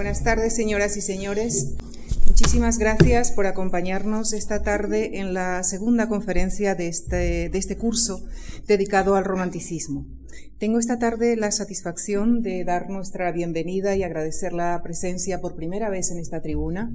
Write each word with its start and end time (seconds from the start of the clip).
Buenas 0.00 0.24
tardes, 0.24 0.56
señoras 0.56 0.96
y 0.96 1.02
señores. 1.02 1.74
Muchísimas 2.26 2.78
gracias 2.78 3.32
por 3.32 3.44
acompañarnos 3.44 4.32
esta 4.32 4.62
tarde 4.62 5.18
en 5.18 5.34
la 5.34 5.62
segunda 5.62 6.08
conferencia 6.08 6.74
de 6.74 6.88
este, 6.88 7.50
de 7.50 7.58
este 7.58 7.76
curso 7.76 8.24
dedicado 8.66 9.14
al 9.14 9.26
romanticismo. 9.26 10.06
Tengo 10.56 10.78
esta 10.78 10.98
tarde 10.98 11.36
la 11.36 11.50
satisfacción 11.50 12.40
de 12.40 12.64
dar 12.64 12.88
nuestra 12.88 13.30
bienvenida 13.30 13.94
y 13.94 14.02
agradecer 14.02 14.54
la 14.54 14.80
presencia 14.82 15.42
por 15.42 15.54
primera 15.54 15.90
vez 15.90 16.10
en 16.10 16.18
esta 16.18 16.40
tribuna 16.40 16.90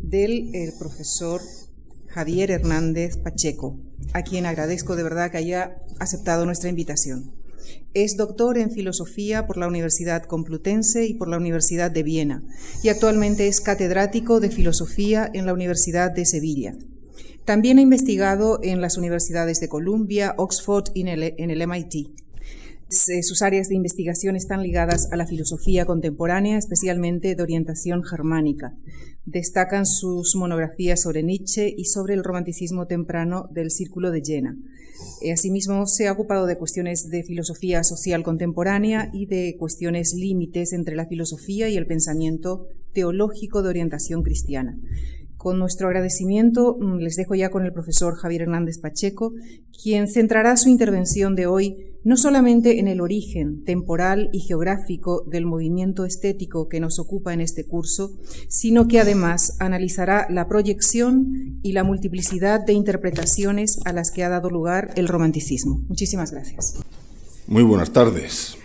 del 0.00 0.50
profesor 0.78 1.42
Javier 2.06 2.50
Hernández 2.50 3.18
Pacheco, 3.18 3.78
a 4.14 4.22
quien 4.22 4.46
agradezco 4.46 4.96
de 4.96 5.02
verdad 5.02 5.30
que 5.30 5.36
haya 5.36 5.82
aceptado 5.98 6.46
nuestra 6.46 6.70
invitación. 6.70 7.37
Es 7.94 8.16
doctor 8.16 8.58
en 8.58 8.70
filosofía 8.70 9.46
por 9.46 9.56
la 9.56 9.66
Universidad 9.66 10.24
Complutense 10.24 11.06
y 11.06 11.14
por 11.14 11.28
la 11.28 11.36
Universidad 11.36 11.90
de 11.90 12.02
Viena 12.02 12.42
y 12.82 12.88
actualmente 12.88 13.48
es 13.48 13.60
catedrático 13.60 14.40
de 14.40 14.50
filosofía 14.50 15.30
en 15.32 15.46
la 15.46 15.52
Universidad 15.52 16.10
de 16.10 16.26
Sevilla. 16.26 16.74
También 17.44 17.78
ha 17.78 17.80
investigado 17.80 18.60
en 18.62 18.82
las 18.82 18.98
universidades 18.98 19.58
de 19.58 19.70
Columbia, 19.70 20.34
Oxford 20.36 20.90
y 20.92 21.00
en 21.00 21.08
el, 21.50 21.66
MIT. 21.66 22.08
Sus 22.90 23.42
áreas 23.42 23.68
de 23.68 23.74
investigación 23.74 24.34
están 24.34 24.62
ligadas 24.62 25.08
a 25.12 25.16
la 25.16 25.26
filosofía 25.26 25.84
contemporánea, 25.84 26.56
especialmente 26.56 27.34
de 27.34 27.42
orientación 27.42 28.02
germánica. 28.02 28.74
Destacan 29.26 29.84
sus 29.84 30.34
monografías 30.36 31.02
sobre 31.02 31.22
Nietzsche 31.22 31.74
y 31.76 31.84
sobre 31.84 32.14
el 32.14 32.24
romanticismo 32.24 32.86
temprano 32.86 33.46
del 33.52 33.70
Círculo 33.70 34.10
de 34.10 34.22
Jena. 34.24 34.56
Eh, 35.20 35.32
asimismo, 35.32 35.86
se 35.86 36.08
ha 36.08 36.12
ocupado 36.12 36.46
de 36.46 36.56
cuestiones 36.56 37.10
de 37.10 37.24
filosofía 37.24 37.84
social 37.84 38.22
contemporánea 38.22 39.10
y 39.12 39.26
de 39.26 39.56
cuestiones 39.58 40.14
límites 40.14 40.72
entre 40.72 40.96
la 40.96 41.06
filosofía 41.06 41.68
y 41.68 41.76
el 41.76 41.86
pensamiento 41.86 42.68
teológico 42.94 43.62
de 43.62 43.68
orientación 43.68 44.22
cristiana. 44.22 44.78
Con 45.38 45.60
nuestro 45.60 45.86
agradecimiento 45.86 46.76
mm, 46.78 46.96
les 46.96 47.14
dejo 47.14 47.36
ya 47.36 47.48
con 47.48 47.64
el 47.64 47.72
profesor 47.72 48.16
Javier 48.16 48.42
Hernández 48.42 48.78
Pacheco, 48.78 49.32
quien 49.82 50.08
centrará 50.08 50.56
su 50.56 50.68
intervención 50.68 51.36
de 51.36 51.46
hoy 51.46 51.76
no 52.02 52.16
solamente 52.16 52.80
en 52.80 52.88
el 52.88 53.00
origen 53.00 53.64
temporal 53.64 54.30
y 54.32 54.40
geográfico 54.40 55.24
del 55.30 55.46
movimiento 55.46 56.04
estético 56.04 56.68
que 56.68 56.80
nos 56.80 56.98
ocupa 56.98 57.32
en 57.34 57.40
este 57.40 57.66
curso, 57.66 58.18
sino 58.48 58.88
que 58.88 58.98
además 58.98 59.56
analizará 59.60 60.26
la 60.28 60.48
proyección 60.48 61.60
y 61.62 61.72
la 61.72 61.84
multiplicidad 61.84 62.64
de 62.64 62.72
interpretaciones 62.72 63.78
a 63.84 63.92
las 63.92 64.10
que 64.10 64.24
ha 64.24 64.28
dado 64.28 64.50
lugar 64.50 64.90
el 64.96 65.06
romanticismo. 65.06 65.84
Muchísimas 65.88 66.32
gracias. 66.32 66.80
Muy 67.46 67.62
buenas 67.62 67.92
tardes. 67.92 68.56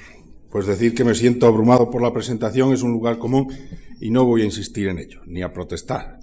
Pues 0.50 0.66
decir 0.66 0.96
que 0.96 1.04
me 1.04 1.14
siento 1.14 1.46
abrumado 1.46 1.92
por 1.92 2.02
la 2.02 2.14
presentación 2.14 2.74
es 2.74 2.82
un 2.82 2.92
lugar 2.94 3.20
común 3.20 3.48
y 4.00 4.10
no 4.10 4.26
voy 4.26 4.42
a 4.42 4.46
insistir 4.46 4.88
en 4.88 5.00
ello, 5.00 5.22
ni 5.28 5.44
a 5.44 5.54
protestar. 5.54 6.20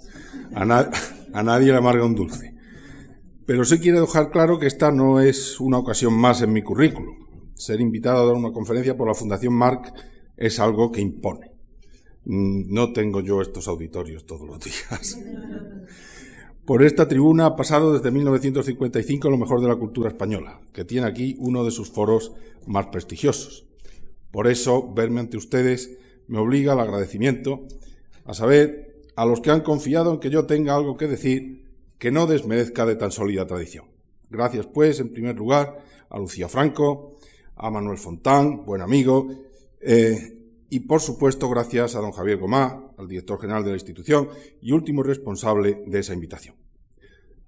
A, 0.53 1.43
nadie 1.43 1.71
le 1.71 1.77
amarga 1.77 2.05
un 2.05 2.15
dulce. 2.15 2.55
Pero 3.45 3.65
sí 3.65 3.79
quiero 3.79 4.01
dejar 4.01 4.29
claro 4.31 4.59
que 4.59 4.67
esta 4.67 4.91
no 4.91 5.19
es 5.19 5.59
una 5.59 5.77
ocasión 5.77 6.13
más 6.13 6.41
en 6.41 6.53
mi 6.53 6.61
currículum. 6.61 7.27
Ser 7.55 7.81
invitado 7.81 8.23
a 8.23 8.25
dar 8.25 8.35
una 8.35 8.51
conferencia 8.51 8.95
por 8.95 9.07
la 9.07 9.13
Fundación 9.13 9.53
Marc 9.53 9.93
es 10.37 10.59
algo 10.59 10.91
que 10.91 11.01
impone. 11.01 11.51
Mm, 12.25 12.73
no 12.73 12.93
tengo 12.93 13.21
yo 13.21 13.41
estos 13.41 13.67
auditorios 13.67 14.25
todos 14.25 14.47
los 14.47 14.59
días. 14.59 15.19
Por 16.65 16.83
esta 16.83 17.07
tribuna 17.07 17.47
ha 17.47 17.55
pasado 17.55 17.91
desde 17.93 18.11
1955 18.11 19.29
lo 19.29 19.37
mejor 19.37 19.61
de 19.61 19.67
la 19.67 19.75
cultura 19.75 20.09
española, 20.09 20.61
que 20.71 20.85
tiene 20.85 21.07
aquí 21.07 21.35
uno 21.39 21.65
de 21.65 21.71
sus 21.71 21.89
foros 21.89 22.33
más 22.67 22.87
prestigiosos. 22.87 23.65
Por 24.31 24.47
eso, 24.47 24.93
verme 24.93 25.19
ante 25.19 25.37
ustedes 25.37 25.97
me 26.27 26.39
obliga 26.39 26.73
al 26.73 26.79
agradecimiento, 26.79 27.65
a 28.25 28.33
saber, 28.33 28.90
a 29.21 29.25
los 29.27 29.39
que 29.39 29.51
han 29.51 29.61
confiado 29.61 30.11
en 30.11 30.19
que 30.19 30.31
yo 30.31 30.47
tenga 30.47 30.73
algo 30.73 30.97
que 30.97 31.05
decir 31.05 31.63
que 31.99 32.09
no 32.09 32.25
desmerezca 32.25 32.87
de 32.87 32.95
tan 32.95 33.11
sólida 33.11 33.45
tradición. 33.45 33.85
Gracias, 34.31 34.65
pues, 34.65 34.99
en 34.99 35.13
primer 35.13 35.35
lugar, 35.35 35.77
a 36.09 36.17
Lucía 36.17 36.49
Franco, 36.49 37.19
a 37.55 37.69
Manuel 37.69 37.99
Fontán, 37.99 38.65
buen 38.65 38.81
amigo, 38.81 39.29
eh, 39.79 40.39
y 40.71 40.79
por 40.79 41.01
supuesto 41.01 41.47
gracias 41.51 41.95
a 41.95 41.99
don 41.99 42.13
Javier 42.13 42.39
Gomá, 42.39 42.93
al 42.97 43.07
director 43.07 43.39
general 43.39 43.63
de 43.63 43.69
la 43.69 43.75
institución 43.75 44.27
y 44.59 44.71
último 44.71 45.03
responsable 45.03 45.83
de 45.85 45.99
esa 45.99 46.15
invitación. 46.15 46.55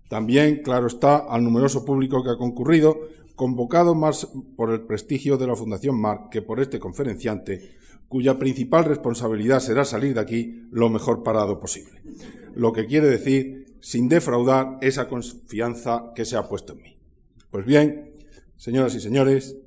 También, 0.07 0.61
claro 0.61 0.85
está, 0.85 1.25
al 1.27 1.43
numeroso 1.43 1.83
público 1.83 2.23
que 2.23 2.29
ha 2.29 2.37
concurrido, 2.37 2.99
convocado 3.35 3.95
más 3.95 4.27
por 4.55 4.69
el 4.69 4.81
prestigio 4.81 5.37
de 5.37 5.47
la 5.47 5.55
Fundación 5.55 5.99
Marc 5.99 6.29
que 6.29 6.43
por 6.43 6.59
este 6.59 6.79
conferenciante, 6.79 7.77
cuya 8.13 8.37
principal 8.37 8.85
responsabilidad 8.85 9.59
será 9.59 9.85
salir 9.85 10.13
de 10.13 10.19
aquí 10.19 10.67
lo 10.69 10.87
mejor 10.87 11.23
parado 11.23 11.59
posible. 11.59 11.99
Lo 12.53 12.71
que 12.71 12.85
quiere 12.85 13.07
decir, 13.07 13.73
sin 13.81 14.07
defraudar 14.07 14.77
esa 14.81 15.07
confianza 15.09 16.11
que 16.13 16.23
se 16.23 16.37
ha 16.37 16.47
puesto 16.47 16.73
en 16.73 16.83
mí. 16.83 16.97
Pues 17.49 17.65
bien, 17.65 18.13
señoras 18.55 18.93
y 18.93 18.99
señores, 18.99 19.57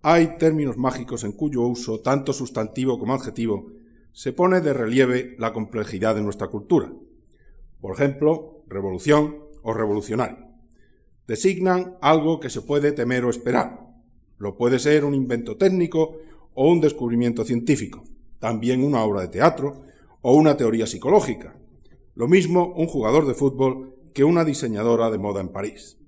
hay 0.00 0.38
términos 0.38 0.76
mágicos 0.76 1.24
en 1.24 1.32
cuyo 1.32 1.62
uso, 1.62 1.98
tanto 1.98 2.32
sustantivo 2.32 3.00
como 3.00 3.14
adjetivo, 3.14 3.72
se 4.12 4.32
pone 4.32 4.60
de 4.60 4.72
relieve 4.72 5.34
la 5.36 5.52
complejidad 5.52 6.14
de 6.14 6.22
nuestra 6.22 6.46
cultura. 6.46 6.92
Por 7.80 7.96
ejemplo, 7.96 8.62
revolución 8.68 9.38
o 9.64 9.74
revolucionario. 9.74 10.46
Designan 11.26 11.96
algo 12.00 12.38
que 12.38 12.48
se 12.48 12.62
puede 12.62 12.92
temer 12.92 13.24
o 13.24 13.30
esperar. 13.30 13.88
Lo 14.38 14.56
puede 14.56 14.78
ser 14.78 15.04
un 15.04 15.16
invento 15.16 15.56
técnico 15.56 16.18
o 16.56 16.72
un 16.72 16.80
descubrimiento 16.80 17.44
científico, 17.44 18.02
también 18.40 18.82
una 18.82 19.04
obra 19.04 19.20
de 19.20 19.28
teatro 19.28 19.82
o 20.22 20.34
una 20.34 20.56
teoría 20.56 20.86
psicológica. 20.86 21.56
Lo 22.14 22.26
mismo 22.26 22.72
un 22.74 22.86
jugador 22.86 23.26
de 23.26 23.34
fútbol 23.34 23.94
que 24.14 24.24
una 24.24 24.44
diseñadora 24.44 25.10
de 25.10 25.18
moda 25.18 25.42
en 25.42 25.50
París. 25.50 25.98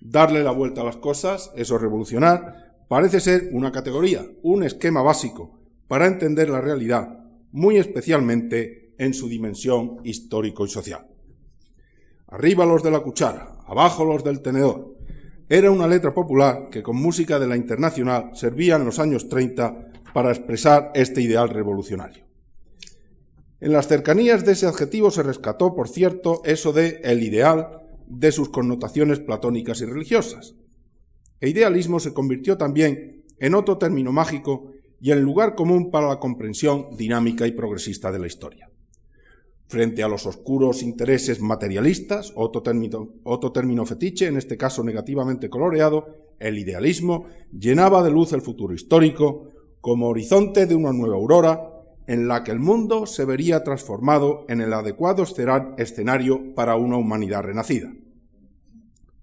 Darle 0.00 0.44
la 0.44 0.52
vuelta 0.52 0.82
a 0.82 0.84
las 0.84 0.96
cosas, 0.96 1.50
eso 1.56 1.76
revolucionar, 1.76 2.84
parece 2.88 3.18
ser 3.18 3.50
una 3.52 3.72
categoría, 3.72 4.24
un 4.42 4.62
esquema 4.62 5.02
básico 5.02 5.58
para 5.88 6.06
entender 6.06 6.48
la 6.48 6.60
realidad, 6.60 7.18
muy 7.50 7.78
especialmente 7.78 8.94
en 8.98 9.12
su 9.12 9.28
dimensión 9.28 9.96
histórico 10.04 10.64
y 10.64 10.68
social. 10.68 11.08
Arriba 12.28 12.64
los 12.64 12.84
de 12.84 12.92
la 12.92 13.00
cuchara, 13.00 13.56
abajo 13.66 14.04
los 14.04 14.22
del 14.22 14.40
tenedor, 14.40 14.97
era 15.48 15.70
una 15.70 15.86
letra 15.86 16.12
popular 16.12 16.68
que 16.70 16.82
con 16.82 16.96
música 16.96 17.38
de 17.38 17.46
la 17.46 17.56
Internacional 17.56 18.30
servía 18.34 18.76
en 18.76 18.84
los 18.84 18.98
años 18.98 19.28
30 19.28 19.92
para 20.12 20.30
expresar 20.30 20.90
este 20.94 21.22
ideal 21.22 21.48
revolucionario. 21.48 22.24
En 23.60 23.72
las 23.72 23.88
cercanías 23.88 24.44
de 24.44 24.52
ese 24.52 24.66
adjetivo 24.66 25.10
se 25.10 25.22
rescató, 25.22 25.74
por 25.74 25.88
cierto, 25.88 26.42
eso 26.44 26.72
de 26.72 27.00
el 27.02 27.22
ideal 27.22 27.82
de 28.06 28.30
sus 28.30 28.50
connotaciones 28.50 29.20
platónicas 29.20 29.80
y 29.80 29.86
religiosas. 29.86 30.54
E 31.40 31.48
idealismo 31.48 31.98
se 31.98 32.12
convirtió 32.12 32.56
también 32.56 33.24
en 33.38 33.54
otro 33.54 33.78
término 33.78 34.12
mágico 34.12 34.72
y 35.00 35.12
en 35.12 35.22
lugar 35.22 35.54
común 35.54 35.90
para 35.90 36.08
la 36.08 36.18
comprensión 36.18 36.88
dinámica 36.96 37.46
y 37.46 37.52
progresista 37.52 38.12
de 38.12 38.18
la 38.18 38.26
historia. 38.26 38.70
Frente 39.68 40.02
a 40.02 40.08
los 40.08 40.24
oscuros 40.24 40.82
intereses 40.82 41.42
materialistas, 41.42 42.32
otro 42.34 42.62
término, 42.62 43.86
fetiche, 43.86 44.26
en 44.26 44.38
este 44.38 44.56
caso 44.56 44.82
negativamente 44.82 45.50
coloreado, 45.50 46.06
el 46.38 46.58
idealismo 46.58 47.26
llenaba 47.52 48.02
de 48.02 48.10
luz 48.10 48.32
el 48.32 48.40
futuro 48.40 48.72
histórico 48.72 49.48
como 49.82 50.08
horizonte 50.08 50.64
de 50.64 50.74
una 50.74 50.94
nueva 50.94 51.16
aurora 51.16 51.60
en 52.06 52.28
la 52.28 52.44
que 52.44 52.50
el 52.50 52.60
mundo 52.60 53.04
se 53.04 53.26
vería 53.26 53.62
transformado 53.62 54.46
en 54.48 54.62
el 54.62 54.72
adecuado 54.72 55.24
escenario 55.76 56.54
para 56.54 56.76
una 56.76 56.96
humanidad 56.96 57.42
renacida. 57.42 57.92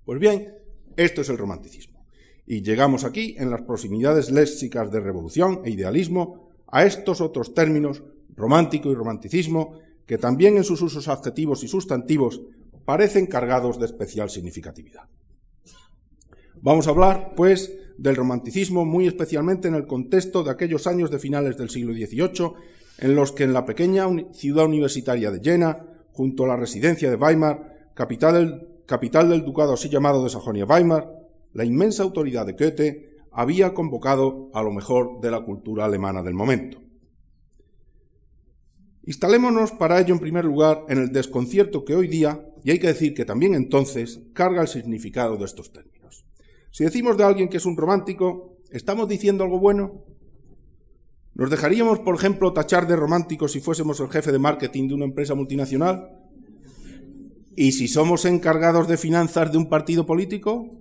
Pues 0.05 0.19
bien, 0.19 0.53
esto 0.95 1.21
es 1.21 1.29
el 1.29 1.39
romanticismo. 1.39 2.05
Y 2.45 2.61
llegamos 2.61 3.03
aquí, 3.03 3.35
en 3.39 3.49
las 3.49 3.63
proximidades 3.63 4.29
léxicas 4.29 4.91
de 4.91 4.99
revolución 4.99 5.61
e 5.65 5.71
idealismo, 5.71 6.51
a 6.67 6.85
estos 6.85 7.19
otros 7.19 7.55
términos, 7.55 8.03
romántico 8.35 8.91
y 8.91 8.93
romanticismo, 8.93 9.79
que 10.05 10.17
también 10.17 10.57
en 10.57 10.63
sus 10.63 10.81
usos 10.81 11.07
adjetivos 11.07 11.63
y 11.63 11.67
sustantivos 11.67 12.41
parecen 12.85 13.25
cargados 13.25 13.79
de 13.79 13.85
especial 13.85 14.29
significatividad. 14.29 15.03
Vamos 16.61 16.87
a 16.87 16.91
hablar, 16.91 17.33
pues, 17.35 17.71
del 17.97 18.15
romanticismo 18.15 18.85
muy 18.85 19.07
especialmente 19.07 19.67
en 19.67 19.75
el 19.75 19.87
contexto 19.87 20.43
de 20.43 20.51
aquellos 20.51 20.87
años 20.87 21.11
de 21.11 21.19
finales 21.19 21.57
del 21.57 21.69
siglo 21.69 21.93
XVIII, 21.93 22.53
en 22.99 23.15
los 23.15 23.31
que 23.31 23.43
en 23.43 23.53
la 23.53 23.65
pequeña 23.65 24.07
ciudad 24.33 24.65
universitaria 24.65 25.31
de 25.31 25.41
Jena, 25.41 25.85
junto 26.11 26.45
a 26.45 26.47
la 26.47 26.55
residencia 26.55 27.09
de 27.09 27.15
Weimar, 27.15 27.91
capital 27.93 28.33
del, 28.33 28.67
capital 28.85 29.29
del 29.29 29.43
ducado 29.43 29.73
así 29.73 29.89
llamado 29.89 30.23
de 30.23 30.29
Sajonia-Weimar, 30.29 31.11
la 31.53 31.65
inmensa 31.65 32.03
autoridad 32.03 32.45
de 32.45 32.53
Goethe 32.53 33.15
había 33.31 33.73
convocado 33.73 34.49
a 34.53 34.61
lo 34.61 34.71
mejor 34.71 35.19
de 35.21 35.31
la 35.31 35.41
cultura 35.41 35.85
alemana 35.85 36.21
del 36.21 36.33
momento. 36.33 36.84
Instalémonos 39.07 39.71
para 39.71 39.99
ello 40.01 40.15
en 40.15 40.19
primer 40.19 40.45
lugar 40.45 40.83
en 40.89 40.97
el 40.97 41.11
desconcierto 41.11 41.85
que 41.85 41.95
hoy 41.95 42.07
día, 42.07 42.43
y 42.63 42.71
hay 42.71 42.79
que 42.79 42.87
decir 42.87 43.13
que 43.13 43.23
también 43.23 43.53
entonces, 43.53 44.19
carga 44.33 44.63
el 44.63 44.67
significado 44.67 45.37
de 45.37 45.45
estos 45.45 45.71
términos. 45.71 46.25
Si 46.71 46.83
decimos 46.83 47.15
de 47.15 47.23
alguien 47.23 47.47
que 47.47 47.57
es 47.57 47.65
un 47.65 47.77
romántico, 47.77 48.57
¿estamos 48.71 49.07
diciendo 49.07 49.43
algo 49.43 49.59
bueno? 49.59 50.03
¿Nos 51.35 51.51
dejaríamos, 51.51 51.99
por 51.99 52.15
ejemplo, 52.15 52.51
tachar 52.51 52.87
de 52.87 52.95
románticos 52.95 53.51
si 53.51 53.59
fuésemos 53.59 53.99
el 53.99 54.09
jefe 54.09 54.31
de 54.31 54.39
marketing 54.39 54.87
de 54.87 54.95
una 54.95 55.05
empresa 55.05 55.35
multinacional? 55.35 56.09
¿Y 57.55 57.73
si 57.73 57.87
somos 57.87 58.25
encargados 58.25 58.87
de 58.87 58.97
finanzas 58.97 59.51
de 59.51 59.57
un 59.59 59.69
partido 59.69 60.07
político? 60.07 60.71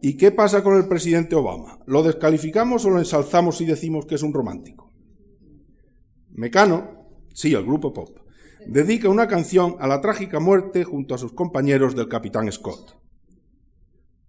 ¿Y 0.00 0.16
qué 0.16 0.32
pasa 0.32 0.64
con 0.64 0.76
el 0.76 0.88
presidente 0.88 1.36
Obama? 1.36 1.78
¿Lo 1.86 2.02
descalificamos 2.02 2.84
o 2.84 2.90
lo 2.90 2.98
ensalzamos 2.98 3.60
y 3.60 3.66
decimos 3.66 4.04
que 4.04 4.16
es 4.16 4.22
un 4.22 4.34
romántico? 4.34 4.91
Mecano, 6.34 7.08
sí, 7.34 7.52
el 7.52 7.64
grupo 7.64 7.92
pop, 7.92 8.18
dedica 8.66 9.08
una 9.08 9.28
canción 9.28 9.76
a 9.80 9.86
la 9.86 10.00
trágica 10.00 10.40
muerte 10.40 10.84
junto 10.84 11.14
a 11.14 11.18
sus 11.18 11.32
compañeros 11.32 11.94
del 11.94 12.08
capitán 12.08 12.50
Scott. 12.50 12.96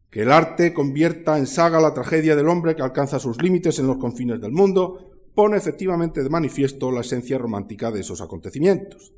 Que 0.09 0.23
el 0.23 0.31
arte 0.31 0.73
convierta 0.73 1.37
en 1.37 1.47
saga 1.47 1.79
la 1.79 1.93
tragedia 1.93 2.35
del 2.35 2.49
hombre 2.49 2.75
que 2.75 2.81
alcanza 2.81 3.19
sus 3.19 3.41
límites 3.41 3.79
en 3.79 3.87
los 3.87 3.97
confines 3.97 4.41
del 4.41 4.51
mundo 4.51 5.11
pone 5.33 5.57
efectivamente 5.57 6.21
de 6.21 6.29
manifiesto 6.29 6.91
la 6.91 7.01
esencia 7.01 7.37
romántica 7.37 7.89
de 7.89 8.01
esos 8.01 8.21
acontecimientos. 8.21 9.13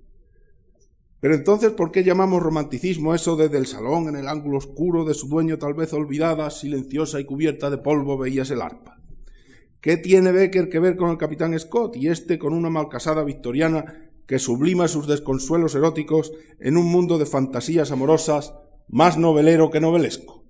Pero 1.20 1.34
entonces, 1.34 1.72
¿por 1.72 1.92
qué 1.92 2.04
llamamos 2.04 2.44
romanticismo 2.44 3.16
eso 3.16 3.36
desde 3.36 3.58
el 3.58 3.66
salón 3.66 4.10
en 4.10 4.16
el 4.16 4.28
ángulo 4.28 4.60
oscuro 4.60 5.06
de 5.06 5.16
su 5.16 5.28
dueño 5.28 5.58
tal 5.58 5.74
vez 5.74 5.92
olvidada, 5.92 6.50
silenciosa 6.52 7.20
y 7.20 7.26
cubierta 7.26 7.70
de 7.70 7.80
polvo 7.80 8.18
veías 8.18 8.52
el 8.52 8.62
arpa? 8.62 9.02
¿Qué 9.86 9.98
tiene 9.98 10.32
Becker 10.32 10.68
que 10.68 10.80
ver 10.80 10.96
con 10.96 11.12
el 11.12 11.18
capitán 11.20 11.58
Scott 11.60 11.96
y 11.96 12.08
este 12.08 12.40
con 12.40 12.54
una 12.54 12.72
malcasada 12.72 13.24
victoriana 13.24 14.10
que 14.26 14.40
sublima 14.40 14.88
sus 14.88 15.06
desconsuelos 15.06 15.76
eróticos 15.76 16.34
en 16.60 16.76
un 16.76 16.88
mundo 16.88 17.20
de 17.20 17.28
fantasías 17.28 17.92
amorosas 17.92 18.56
más 18.88 19.20
novelero 19.20 19.70
que 19.70 19.80
novelesco? 19.80 20.44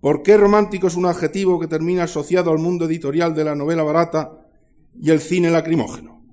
¿Por 0.00 0.22
qué 0.22 0.38
romántico 0.38 0.86
es 0.86 0.96
un 0.96 1.04
adjetivo 1.04 1.60
que 1.60 1.66
termina 1.66 2.04
asociado 2.04 2.50
al 2.50 2.56
mundo 2.56 2.86
editorial 2.86 3.34
de 3.34 3.44
la 3.44 3.54
novela 3.54 3.82
barata 3.82 4.48
y 4.98 5.10
el 5.10 5.20
cine 5.20 5.50
lacrimógeno? 5.50 6.24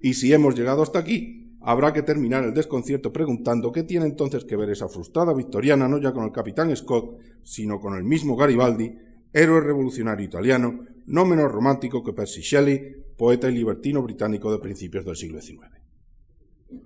Y 0.00 0.14
si 0.14 0.32
hemos 0.32 0.56
llegado 0.56 0.82
hasta 0.82 0.98
aquí, 0.98 1.56
habrá 1.60 1.92
que 1.92 2.02
terminar 2.02 2.42
el 2.42 2.52
desconcierto 2.52 3.12
preguntando 3.12 3.70
qué 3.70 3.84
tiene 3.84 4.06
entonces 4.06 4.44
que 4.44 4.56
ver 4.56 4.70
esa 4.70 4.88
frustrada 4.88 5.34
victoriana 5.34 5.86
no 5.86 6.00
ya 6.00 6.12
con 6.12 6.24
el 6.24 6.32
capitán 6.32 6.74
Scott, 6.74 7.16
sino 7.44 7.78
con 7.78 7.94
el 7.94 8.02
mismo 8.02 8.34
Garibaldi, 8.34 8.92
héroe 9.32 9.60
revolucionario 9.60 10.26
italiano, 10.26 10.84
no 11.06 11.24
menos 11.24 11.50
romántico 11.50 12.02
que 12.02 12.12
Percy 12.12 12.40
Shelley, 12.40 12.96
poeta 13.16 13.48
y 13.48 13.54
libertino 13.54 14.02
británico 14.02 14.50
de 14.52 14.58
principios 14.58 15.04
del 15.04 15.16
siglo 15.16 15.40
XIX. 15.40 15.70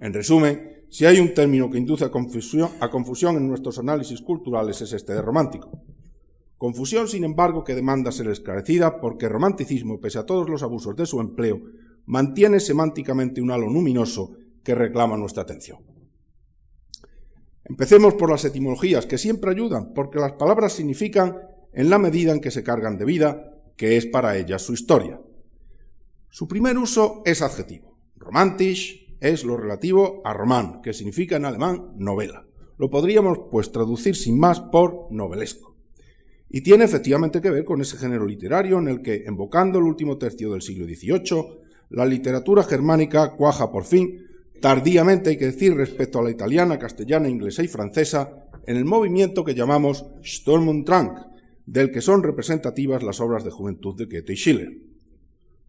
En 0.00 0.12
resumen, 0.12 0.84
si 0.88 1.04
hay 1.06 1.18
un 1.18 1.34
término 1.34 1.70
que 1.70 1.78
induce 1.78 2.04
a 2.04 2.10
confusión, 2.10 3.36
en 3.36 3.48
nuestros 3.48 3.78
análisis 3.78 4.20
culturales 4.20 4.80
es 4.80 4.92
este 4.92 5.14
de 5.14 5.22
romántico. 5.22 5.70
Confusión, 6.58 7.08
sin 7.08 7.24
embargo, 7.24 7.64
que 7.64 7.74
demanda 7.74 8.12
ser 8.12 8.28
esclarecida 8.28 9.00
porque 9.00 9.28
romanticismo, 9.28 10.00
pese 10.00 10.18
a 10.18 10.26
todos 10.26 10.48
los 10.48 10.62
abusos 10.62 10.96
de 10.96 11.06
su 11.06 11.20
empleo, 11.20 11.60
mantiene 12.06 12.60
semánticamente 12.60 13.42
un 13.42 13.50
halo 13.50 13.68
luminoso 13.68 14.36
que 14.62 14.74
reclama 14.74 15.16
nuestra 15.16 15.42
atención. 15.42 15.78
Empecemos 17.64 18.14
por 18.14 18.30
las 18.30 18.44
etimologías, 18.44 19.06
que 19.06 19.18
siempre 19.18 19.50
ayudan, 19.50 19.92
porque 19.92 20.18
las 20.18 20.32
palabras 20.32 20.72
significan 20.72 21.36
en 21.76 21.90
la 21.90 21.98
medida 21.98 22.32
en 22.32 22.40
que 22.40 22.50
se 22.50 22.64
cargan 22.64 22.96
de 22.96 23.04
vida, 23.04 23.52
que 23.76 23.98
es 23.98 24.06
para 24.06 24.36
ellas 24.36 24.62
su 24.62 24.72
historia. 24.72 25.20
Su 26.30 26.48
primer 26.48 26.78
uso 26.78 27.22
es 27.26 27.42
adjetivo. 27.42 27.98
Romantisch, 28.16 29.14
es 29.20 29.44
lo 29.44 29.58
relativo 29.58 30.22
a 30.24 30.32
román, 30.32 30.80
que 30.82 30.94
significa 30.94 31.36
en 31.36 31.44
alemán 31.44 31.92
novela. 31.96 32.46
Lo 32.78 32.88
podríamos 32.88 33.40
pues 33.50 33.72
traducir 33.72 34.16
sin 34.16 34.38
más 34.38 34.60
por 34.60 35.08
novelesco. 35.10 35.76
Y 36.48 36.62
tiene 36.62 36.84
efectivamente 36.84 37.42
que 37.42 37.50
ver 37.50 37.64
con 37.64 37.82
ese 37.82 37.98
género 37.98 38.26
literario 38.26 38.78
en 38.78 38.88
el 38.88 39.02
que, 39.02 39.24
invocando 39.26 39.78
el 39.78 39.84
último 39.84 40.16
tercio 40.16 40.52
del 40.52 40.62
siglo 40.62 40.86
XVIII, 40.86 41.60
la 41.90 42.06
literatura 42.06 42.62
germánica 42.62 43.36
cuaja 43.36 43.70
por 43.70 43.84
fin, 43.84 44.24
tardíamente 44.62 45.30
hay 45.30 45.36
que 45.36 45.46
decir 45.46 45.74
respecto 45.74 46.20
a 46.20 46.22
la 46.22 46.30
italiana, 46.30 46.78
castellana, 46.78 47.28
inglesa 47.28 47.62
y 47.62 47.68
francesa, 47.68 48.48
en 48.66 48.78
el 48.78 48.86
movimiento 48.86 49.44
que 49.44 49.54
llamamos 49.54 50.06
Sturm 50.24 50.68
und 50.68 50.86
del 51.66 51.90
que 51.90 52.00
son 52.00 52.22
representativas 52.22 53.02
las 53.02 53.20
obras 53.20 53.44
de 53.44 53.50
juventud 53.50 53.96
de 53.96 54.06
Goethe 54.06 54.32
y 54.32 54.36
Schiller. 54.36 54.78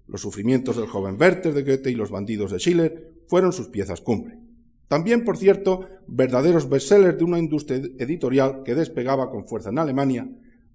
Los 0.08 0.22
sufrimientos 0.22 0.78
del 0.78 0.88
joven 0.88 1.18
Werther 1.20 1.54
de 1.54 1.64
Goethe 1.64 1.92
y 1.92 1.96
los 1.96 2.12
bandidos 2.12 2.52
de 2.52 2.60
Schiller 2.60 3.12
fueron 3.28 3.52
sus 3.52 3.68
piezas 3.68 4.02
cumbre. 4.02 4.40
También, 4.88 5.26
por 5.26 5.38
cierto, 5.38 5.90
verdaderos 6.08 6.70
bestsellers 6.70 7.18
de 7.18 7.24
una 7.26 7.40
industria 7.40 7.82
editorial 7.98 8.62
que 8.64 8.76
despegaba 8.76 9.30
con 9.30 9.46
fuerza 9.46 9.70
en 9.70 9.80
Alemania, 9.80 10.30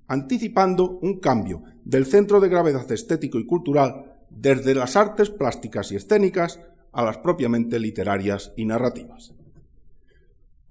anticipando 0.07 0.99
un 1.01 1.21
cambio 1.21 1.63
del 1.85 2.05
centro 2.05 2.41
de 2.41 2.51
gravedad 2.51 2.91
estético 2.93 3.39
y 3.39 3.47
cultural 3.47 4.19
desde 4.29 4.75
las 4.75 4.97
artes 4.97 5.31
plásticas 5.31 5.93
y 5.93 5.97
escénicas 5.97 6.61
a 6.93 7.05
las 7.05 7.19
propiamente 7.19 7.79
literarias 7.79 8.53
y 8.57 8.67
narrativas. 8.67 9.33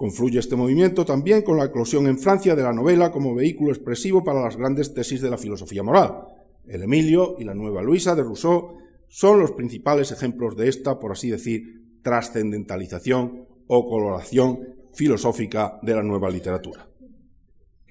Confluye 0.02 0.40
este 0.40 0.56
movimiento 0.56 1.06
también 1.06 1.44
con 1.44 1.58
la 1.58 1.66
eclosión 1.66 2.08
en 2.08 2.18
Francia 2.18 2.56
de 2.56 2.64
la 2.64 2.74
novela 2.74 3.12
como 3.12 3.36
vehículo 3.36 3.70
expresivo 3.70 4.24
para 4.24 4.42
las 4.42 4.58
grandes 4.58 4.96
tesis 4.96 5.22
de 5.22 5.30
la 5.30 5.38
filosofía 5.38 5.84
moral. 5.84 6.24
El 6.68 6.82
Emilio 6.82 7.36
y 7.38 7.44
la 7.44 7.54
Nueva 7.54 7.84
Luisa 7.84 8.16
de 8.16 8.24
Rousseau 8.24 8.80
son 9.10 9.40
los 9.40 9.52
principales 9.52 10.12
ejemplos 10.12 10.58
de 10.58 10.70
esta, 10.70 10.98
por 10.98 11.12
así 11.12 11.30
decir, 11.30 12.00
trascendentalización 12.02 13.46
o 13.68 13.86
coloración 13.88 14.70
filosófica 14.92 15.78
de 15.84 15.94
la 15.94 16.02
nueva 16.02 16.32
literatura. 16.32 16.88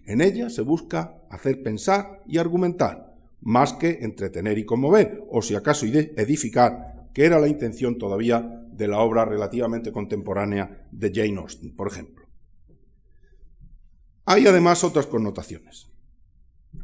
En 0.04 0.20
ella 0.20 0.50
se 0.50 0.62
busca 0.62 1.22
hacer 1.30 1.62
pensar 1.62 2.24
y 2.26 2.38
argumentar, 2.38 3.14
más 3.40 3.74
que 3.74 4.00
entretener 4.02 4.58
y 4.58 4.64
conmover, 4.64 5.22
o 5.30 5.42
si 5.42 5.54
acaso 5.54 5.86
edificar, 5.86 7.08
que 7.14 7.24
era 7.24 7.38
la 7.38 7.46
intención 7.46 7.98
todavía 7.98 8.59
de 8.80 8.88
la 8.88 9.00
obra 9.00 9.26
relativamente 9.26 9.92
contemporánea 9.92 10.88
de 10.90 11.12
Jane 11.14 11.36
Austen, 11.38 11.76
por 11.76 11.86
ejemplo. 11.86 12.24
Hay 14.24 14.46
además 14.46 14.82
otras 14.84 15.06
connotaciones. 15.06 15.90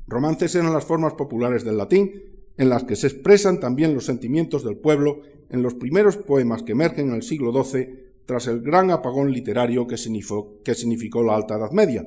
Romances 0.06 0.54
eran 0.54 0.74
las 0.74 0.84
formas 0.84 1.14
populares 1.14 1.64
del 1.64 1.78
latín 1.78 2.12
en 2.58 2.68
las 2.68 2.84
que 2.84 2.96
se 2.96 3.06
expresan 3.06 3.60
también 3.60 3.94
los 3.94 4.04
sentimientos 4.04 4.62
del 4.62 4.76
pueblo 4.76 5.22
en 5.48 5.62
los 5.62 5.72
primeros 5.72 6.18
poemas 6.18 6.62
que 6.62 6.72
emergen 6.72 7.08
en 7.08 7.14
el 7.14 7.22
siglo 7.22 7.50
XII 7.64 7.88
tras 8.26 8.46
el 8.46 8.60
gran 8.60 8.90
apagón 8.90 9.32
literario 9.32 9.86
que 9.86 9.96
significó, 9.96 11.22
la 11.22 11.34
Alta 11.34 11.56
Edad 11.56 11.70
Media, 11.70 12.06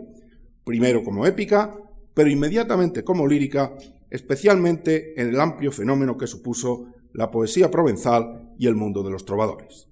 primero 0.66 1.04
como 1.04 1.26
épica, 1.26 1.76
pero 2.14 2.30
inmediatamente 2.30 3.04
como 3.04 3.26
lírica, 3.26 3.76
especialmente 4.12 5.20
en 5.20 5.30
el 5.30 5.40
amplio 5.40 5.72
fenómeno 5.72 6.16
que 6.16 6.28
supuso 6.28 6.94
la 7.14 7.32
poesía 7.32 7.72
provenzal 7.72 8.54
y 8.58 8.68
el 8.68 8.76
mundo 8.76 9.04
de 9.04 9.12
los 9.12 9.26
trovadores. 9.26 9.88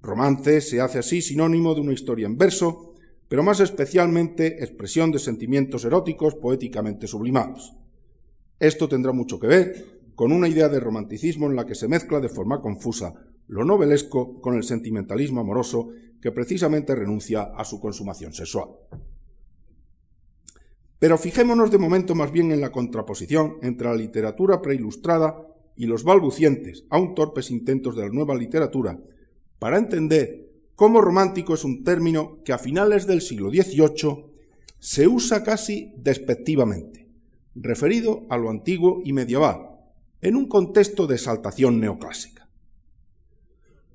Romance 0.00 0.60
se 0.60 0.80
hace 0.80 0.98
así 0.98 1.22
sinónimo 1.22 1.74
de 1.74 1.80
una 1.80 1.92
historia 1.92 2.26
en 2.26 2.36
verso, 2.36 2.94
pero 3.28 3.42
más 3.42 3.60
especialmente 3.60 4.62
expresión 4.62 5.10
de 5.10 5.18
sentimientos 5.18 5.84
eróticos 5.84 6.34
poéticamente 6.34 7.06
sublimados. 7.06 7.74
Esto 8.58 8.88
tendrá 8.88 9.12
mucho 9.12 9.40
que 9.40 9.46
ver 9.46 10.00
con 10.14 10.32
una 10.32 10.48
idea 10.48 10.68
de 10.68 10.80
romanticismo 10.80 11.46
en 11.46 11.56
la 11.56 11.66
que 11.66 11.74
se 11.74 11.88
mezcla 11.88 12.20
de 12.20 12.28
forma 12.28 12.60
confusa 12.60 13.14
lo 13.48 13.64
novelesco 13.64 14.40
con 14.40 14.54
el 14.54 14.62
sentimentalismo 14.62 15.40
amoroso 15.40 15.90
que 16.20 16.32
precisamente 16.32 16.94
renuncia 16.94 17.42
a 17.42 17.64
su 17.64 17.80
consumación 17.80 18.32
sexual. 18.32 18.68
Pero 20.98 21.18
fijémonos 21.18 21.70
de 21.70 21.78
momento 21.78 22.14
más 22.14 22.30
bien 22.30 22.52
en 22.52 22.60
la 22.60 22.70
contraposición 22.70 23.58
entre 23.62 23.88
la 23.88 23.94
literatura 23.94 24.62
preilustrada 24.62 25.51
y 25.76 25.86
los 25.86 26.04
balbucientes, 26.04 26.84
aún 26.90 27.14
torpes 27.14 27.50
intentos 27.50 27.96
de 27.96 28.02
la 28.02 28.08
nueva 28.08 28.34
literatura, 28.34 28.98
para 29.58 29.78
entender 29.78 30.50
cómo 30.74 31.00
romántico 31.00 31.54
es 31.54 31.64
un 31.64 31.84
término 31.84 32.38
que 32.44 32.52
a 32.52 32.58
finales 32.58 33.06
del 33.06 33.20
siglo 33.20 33.50
XVIII 33.50 34.26
se 34.78 35.06
usa 35.06 35.44
casi 35.44 35.92
despectivamente 35.96 37.02
referido 37.54 38.26
a 38.28 38.36
lo 38.36 38.50
antiguo 38.50 39.02
y 39.04 39.12
medieval, 39.12 39.68
en 40.20 40.36
un 40.36 40.46
contexto 40.46 41.06
de 41.06 41.16
exaltación 41.16 41.80
neoclásica. 41.80 42.48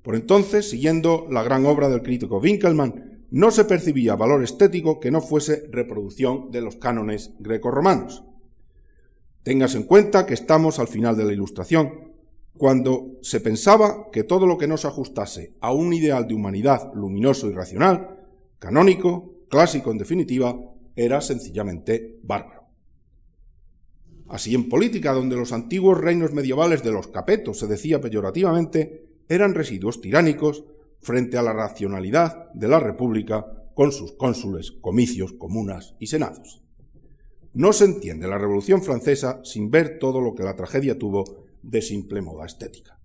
Por 0.04 0.16
entonces, 0.16 0.70
siguiendo 0.70 1.28
la 1.30 1.44
gran 1.44 1.66
obra 1.66 1.90
del 1.90 2.02
crítico 2.02 2.40
Winkelmann, 2.40 3.26
no 3.30 3.52
se 3.52 3.66
percibía 3.66 4.16
valor 4.16 4.44
estético 4.44 5.00
que 5.00 5.12
no 5.12 5.22
fuese 5.22 5.68
reproducción 5.70 6.50
de 6.52 6.62
los 6.62 6.78
cánones 6.78 7.34
grecorromanos. 7.40 8.24
Tengas 9.48 9.76
en 9.76 9.84
cuenta 9.84 10.26
que 10.26 10.34
estamos 10.34 10.78
al 10.78 10.90
final 10.90 11.16
de 11.16 11.24
la 11.24 11.32
Ilustración, 11.32 12.12
cuando 12.58 13.14
se 13.22 13.40
pensaba 13.40 14.12
que 14.12 14.26
todo 14.26 14.46
lo 14.46 14.58
que 14.58 14.68
no 14.68 14.76
se 14.76 14.88
ajustase 14.88 15.54
a 15.62 15.72
un 15.72 15.94
ideal 15.94 16.28
de 16.28 16.34
humanidad 16.34 16.92
luminoso 16.94 17.50
y 17.50 17.54
racional, 17.54 18.26
canónico, 18.60 19.46
clásico 19.48 19.92
en 19.92 20.00
definitiva, 20.00 20.54
era 20.98 21.22
sencillamente 21.22 22.20
bárbaro. 22.24 22.64
Así 24.28 24.54
en 24.54 24.68
política, 24.68 25.14
donde 25.14 25.38
los 25.38 25.54
antiguos 25.54 25.98
reinos 25.98 26.34
medievales 26.34 26.84
de 26.84 26.92
los 26.92 27.08
capetos, 27.08 27.58
se 27.58 27.68
decía 27.68 28.02
peyorativamente, 28.02 29.08
eran 29.30 29.56
residuos 29.56 30.02
tiránicos 30.02 30.66
frente 31.00 31.38
a 31.38 31.42
la 31.42 31.54
racionalidad 31.54 32.52
de 32.52 32.68
la 32.68 32.82
República 32.82 33.46
con 33.76 33.94
sus 33.94 34.12
cónsules, 34.12 34.74
comicios, 34.74 35.32
comunas 35.32 35.96
y 36.00 36.08
senados. 36.08 36.67
No 37.58 37.74
se 37.74 37.86
entiende 37.86 38.28
la 38.28 38.38
Revolución 38.38 38.84
Francesa 38.84 39.42
sin 39.44 39.72
ver 39.72 39.98
todo 39.98 40.22
lo 40.22 40.36
que 40.36 40.44
la 40.44 40.56
tragedia 40.56 41.00
tuvo 41.00 41.24
de 41.64 41.82
simple 41.82 42.22
moda 42.22 42.46
estética. 42.46 43.00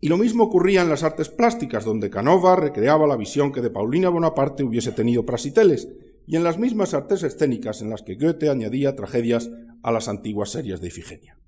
Y 0.00 0.08
lo 0.08 0.18
mismo 0.18 0.42
ocurría 0.42 0.82
en 0.82 0.88
las 0.88 1.04
artes 1.04 1.28
plásticas, 1.28 1.84
donde 1.84 2.10
Canova 2.10 2.56
recreaba 2.56 3.06
la 3.06 3.14
visión 3.14 3.52
que 3.52 3.60
de 3.60 3.70
Paulina 3.70 4.08
Bonaparte 4.08 4.64
hubiese 4.64 4.90
tenido 4.90 5.24
Prasiteles, 5.24 5.88
y 6.26 6.34
en 6.34 6.42
las 6.42 6.58
mismas 6.58 6.94
artes 6.94 7.22
escénicas 7.22 7.80
en 7.80 7.90
las 7.90 8.02
que 8.02 8.16
Goethe 8.16 8.50
añadía 8.50 8.96
tragedias 8.96 9.48
a 9.84 9.92
las 9.92 10.08
antiguas 10.08 10.50
series 10.50 10.80
de 10.80 10.88
Ifigenia. 10.88 11.38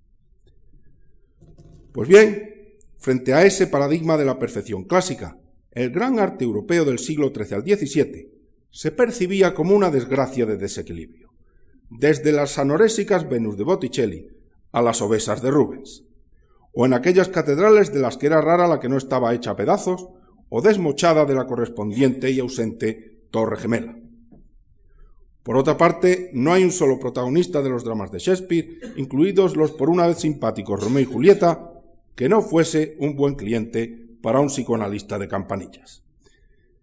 Pues 1.90 2.09
bien, 2.09 2.78
frente 2.99 3.35
a 3.35 3.45
ese 3.45 3.66
paradigma 3.66 4.16
de 4.16 4.26
la 4.26 4.38
perfección 4.38 4.85
clásica, 4.85 5.40
el 5.73 5.90
gran 5.90 6.21
arte 6.21 6.45
europeo 6.45 6.85
del 6.85 7.00
siglo 7.00 7.33
XIII 7.35 7.54
al 7.57 7.62
XVII 7.62 8.41
se 8.73 8.91
percibía 8.91 9.55
como 9.55 9.76
una 9.76 9.91
desgracia 9.91 10.45
de 10.47 10.57
desequilibrio, 10.57 11.31
desde 11.88 12.33
las 12.33 12.59
anorésicas 12.59 13.29
Venus 13.29 13.57
de 13.57 13.64
Botticelli 13.64 14.29
a 14.73 14.83
las 14.83 15.00
obesas 15.00 15.41
de 15.41 15.52
Rubens 15.52 16.05
o 16.73 16.87
en 16.87 16.95
aquellas 16.95 17.29
catedrales 17.29 17.93
de 17.93 18.00
las 18.00 18.17
que 18.17 18.26
era 18.26 18.41
rara 18.41 18.67
la 18.67 18.81
que 18.81 18.88
no 18.88 18.97
estaba 18.97 19.35
hecha 19.35 19.52
a 19.52 19.57
pedazos, 19.57 20.09
o 20.49 20.61
desmochada 20.61 21.25
de 21.25 21.35
la 21.35 21.47
correspondiente 21.47 22.31
y 22.31 22.41
ausente 22.41 23.26
Torre 23.31 23.57
Gemela. 23.57 23.97
Por 25.43 25.57
otra 25.57 25.76
parte, 25.76 26.31
no 26.35 26.52
hay 26.52 26.62
un 26.62 26.71
solo 26.71 26.99
protagonista 26.99 27.62
de 27.62 27.71
los 27.71 27.85
dramas 27.85 28.12
de 28.12 28.19
Shakespeare, 28.19 28.79
incluidos 28.97 29.57
los 29.57 29.73
por 29.73 29.88
una 29.88 30.07
vez 30.07 30.19
simpáticos 30.19 30.81
Romeo 30.81 31.02
y 31.02 31.07
Julieta, 31.07 31.73
que 32.14 32.29
no 32.29 32.43
fuese 32.43 32.97
un 33.00 33.17
buen 33.17 33.35
cliente 33.35 34.17
para 34.23 34.41
un 34.41 34.49
psicoanalista 34.49 35.19
de 35.19 35.29
campanillas. 35.29 36.05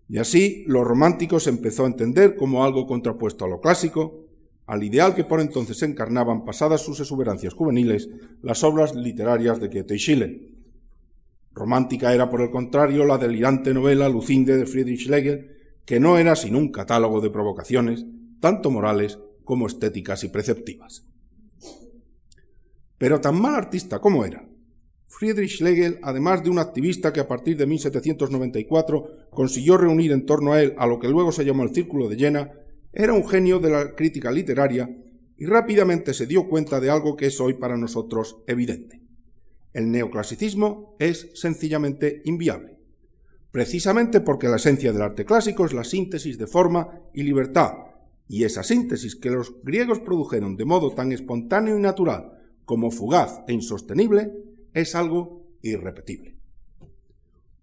Y 0.09 0.17
así, 0.17 0.63
los 0.65 0.85
románticos 0.85 1.45
empezó 1.45 1.83
a 1.83 1.87
entender 1.87 2.35
como 2.35 2.65
algo 2.65 2.87
contrapuesto 2.87 3.45
a 3.45 3.47
lo 3.47 3.61
clásico, 3.61 4.25
al 4.65 4.83
ideal 4.83 5.13
que 5.13 5.23
por 5.23 5.39
entonces 5.39 5.83
encarnaban, 5.83 6.45
pasadas 6.45 6.81
sus 6.81 6.99
exuberancias 6.99 7.53
juveniles, 7.53 8.09
las 8.41 8.63
obras 8.63 8.95
literarias 8.95 9.59
de 9.59 9.67
Goethe 9.67 9.95
y 9.95 9.99
Schiller. 9.99 10.41
Romántica 11.53 12.11
era, 12.11 12.29
por 12.29 12.41
el 12.41 12.49
contrario, 12.49 13.05
la 13.05 13.19
delirante 13.19 13.71
novela 13.71 14.09
Lucinde 14.09 14.57
de 14.57 14.65
Friedrich 14.65 15.05
Schlegel, 15.05 15.57
que 15.85 15.99
no 15.99 16.17
era 16.17 16.35
sino 16.35 16.57
un 16.57 16.71
catálogo 16.71 17.21
de 17.21 17.29
provocaciones, 17.29 18.05
tanto 18.39 18.71
morales 18.71 19.19
como 19.43 19.67
estéticas 19.67 20.23
y 20.23 20.29
preceptivas. 20.29 21.07
Pero 22.97 23.21
tan 23.21 23.39
mal 23.39 23.55
artista 23.55 23.99
como 23.99 24.25
era, 24.25 24.48
Friedrich 25.09 25.57
Schlegel, 25.57 25.99
además 26.03 26.43
de 26.43 26.51
un 26.51 26.59
activista 26.59 27.11
que 27.11 27.19
a 27.19 27.27
partir 27.27 27.57
de 27.57 27.65
1794 27.65 29.29
consiguió 29.31 29.75
reunir 29.75 30.11
en 30.11 30.25
torno 30.25 30.53
a 30.53 30.61
él 30.61 30.75
a 30.77 30.85
lo 30.85 30.99
que 30.99 31.09
luego 31.09 31.31
se 31.31 31.43
llamó 31.43 31.63
el 31.63 31.73
Círculo 31.73 32.07
de 32.07 32.15
Jena, 32.15 32.51
era 32.93 33.13
un 33.13 33.27
genio 33.27 33.59
de 33.59 33.71
la 33.71 33.95
crítica 33.95 34.31
literaria 34.31 34.87
y 35.35 35.45
rápidamente 35.45 36.13
se 36.13 36.27
dio 36.27 36.47
cuenta 36.47 36.79
de 36.79 36.91
algo 36.91 37.15
que 37.15 37.25
es 37.25 37.41
hoy 37.41 37.55
para 37.55 37.75
nosotros 37.75 38.37
evidente. 38.45 39.01
El 39.73 39.91
neoclasicismo 39.91 40.95
es 40.99 41.31
sencillamente 41.33 42.21
inviable, 42.25 42.77
precisamente 43.51 44.21
porque 44.21 44.47
la 44.47 44.57
esencia 44.57 44.93
del 44.93 45.01
arte 45.01 45.25
clásico 45.25 45.65
es 45.65 45.73
la 45.73 45.83
síntesis 45.83 46.37
de 46.37 46.47
forma 46.47 47.01
y 47.15 47.23
libertad, 47.23 47.73
y 48.27 48.43
esa 48.43 48.61
síntesis 48.61 49.15
que 49.15 49.31
los 49.31 49.55
griegos 49.63 49.99
produjeron 49.99 50.55
de 50.55 50.65
modo 50.65 50.91
tan 50.91 51.11
espontáneo 51.11 51.77
y 51.77 51.81
natural 51.81 52.33
como 52.65 52.91
fugaz 52.91 53.41
e 53.47 53.53
insostenible 53.53 54.48
es 54.73 54.95
algo 54.95 55.47
irrepetible. 55.61 56.37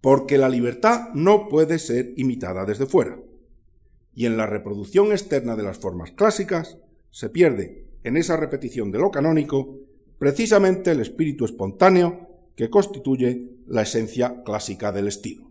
Porque 0.00 0.38
la 0.38 0.48
libertad 0.48 1.08
no 1.14 1.48
puede 1.48 1.78
ser 1.78 2.12
imitada 2.16 2.64
desde 2.64 2.86
fuera 2.86 3.18
y 4.16 4.24
en 4.24 4.36
la 4.36 4.46
reproducción 4.46 5.12
externa 5.12 5.54
de 5.54 5.62
las 5.62 5.78
formas 5.78 6.10
clásicas 6.10 6.78
se 7.10 7.28
pierde, 7.28 7.86
en 8.02 8.16
esa 8.16 8.36
repetición 8.36 8.90
de 8.90 8.98
lo 8.98 9.10
canónico, 9.10 9.78
precisamente 10.18 10.92
el 10.92 11.00
espíritu 11.00 11.44
espontáneo 11.44 12.28
que 12.56 12.70
constituye 12.70 13.50
la 13.66 13.82
esencia 13.82 14.42
clásica 14.42 14.90
del 14.90 15.08
estilo. 15.08 15.50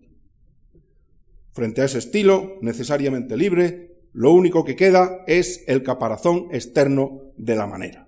Frente 1.54 1.82
a 1.82 1.86
ese 1.86 2.00
estilo, 2.00 2.58
necesariamente 2.62 3.38
libre, 3.38 3.96
lo 4.14 4.32
único 4.32 4.66
que 4.66 4.76
queda 4.76 5.24
es 5.28 5.64
el 5.68 5.84
caparazón 5.84 6.48
externo 6.52 7.22
de 7.38 7.56
la 7.56 7.68
manera. 7.68 8.05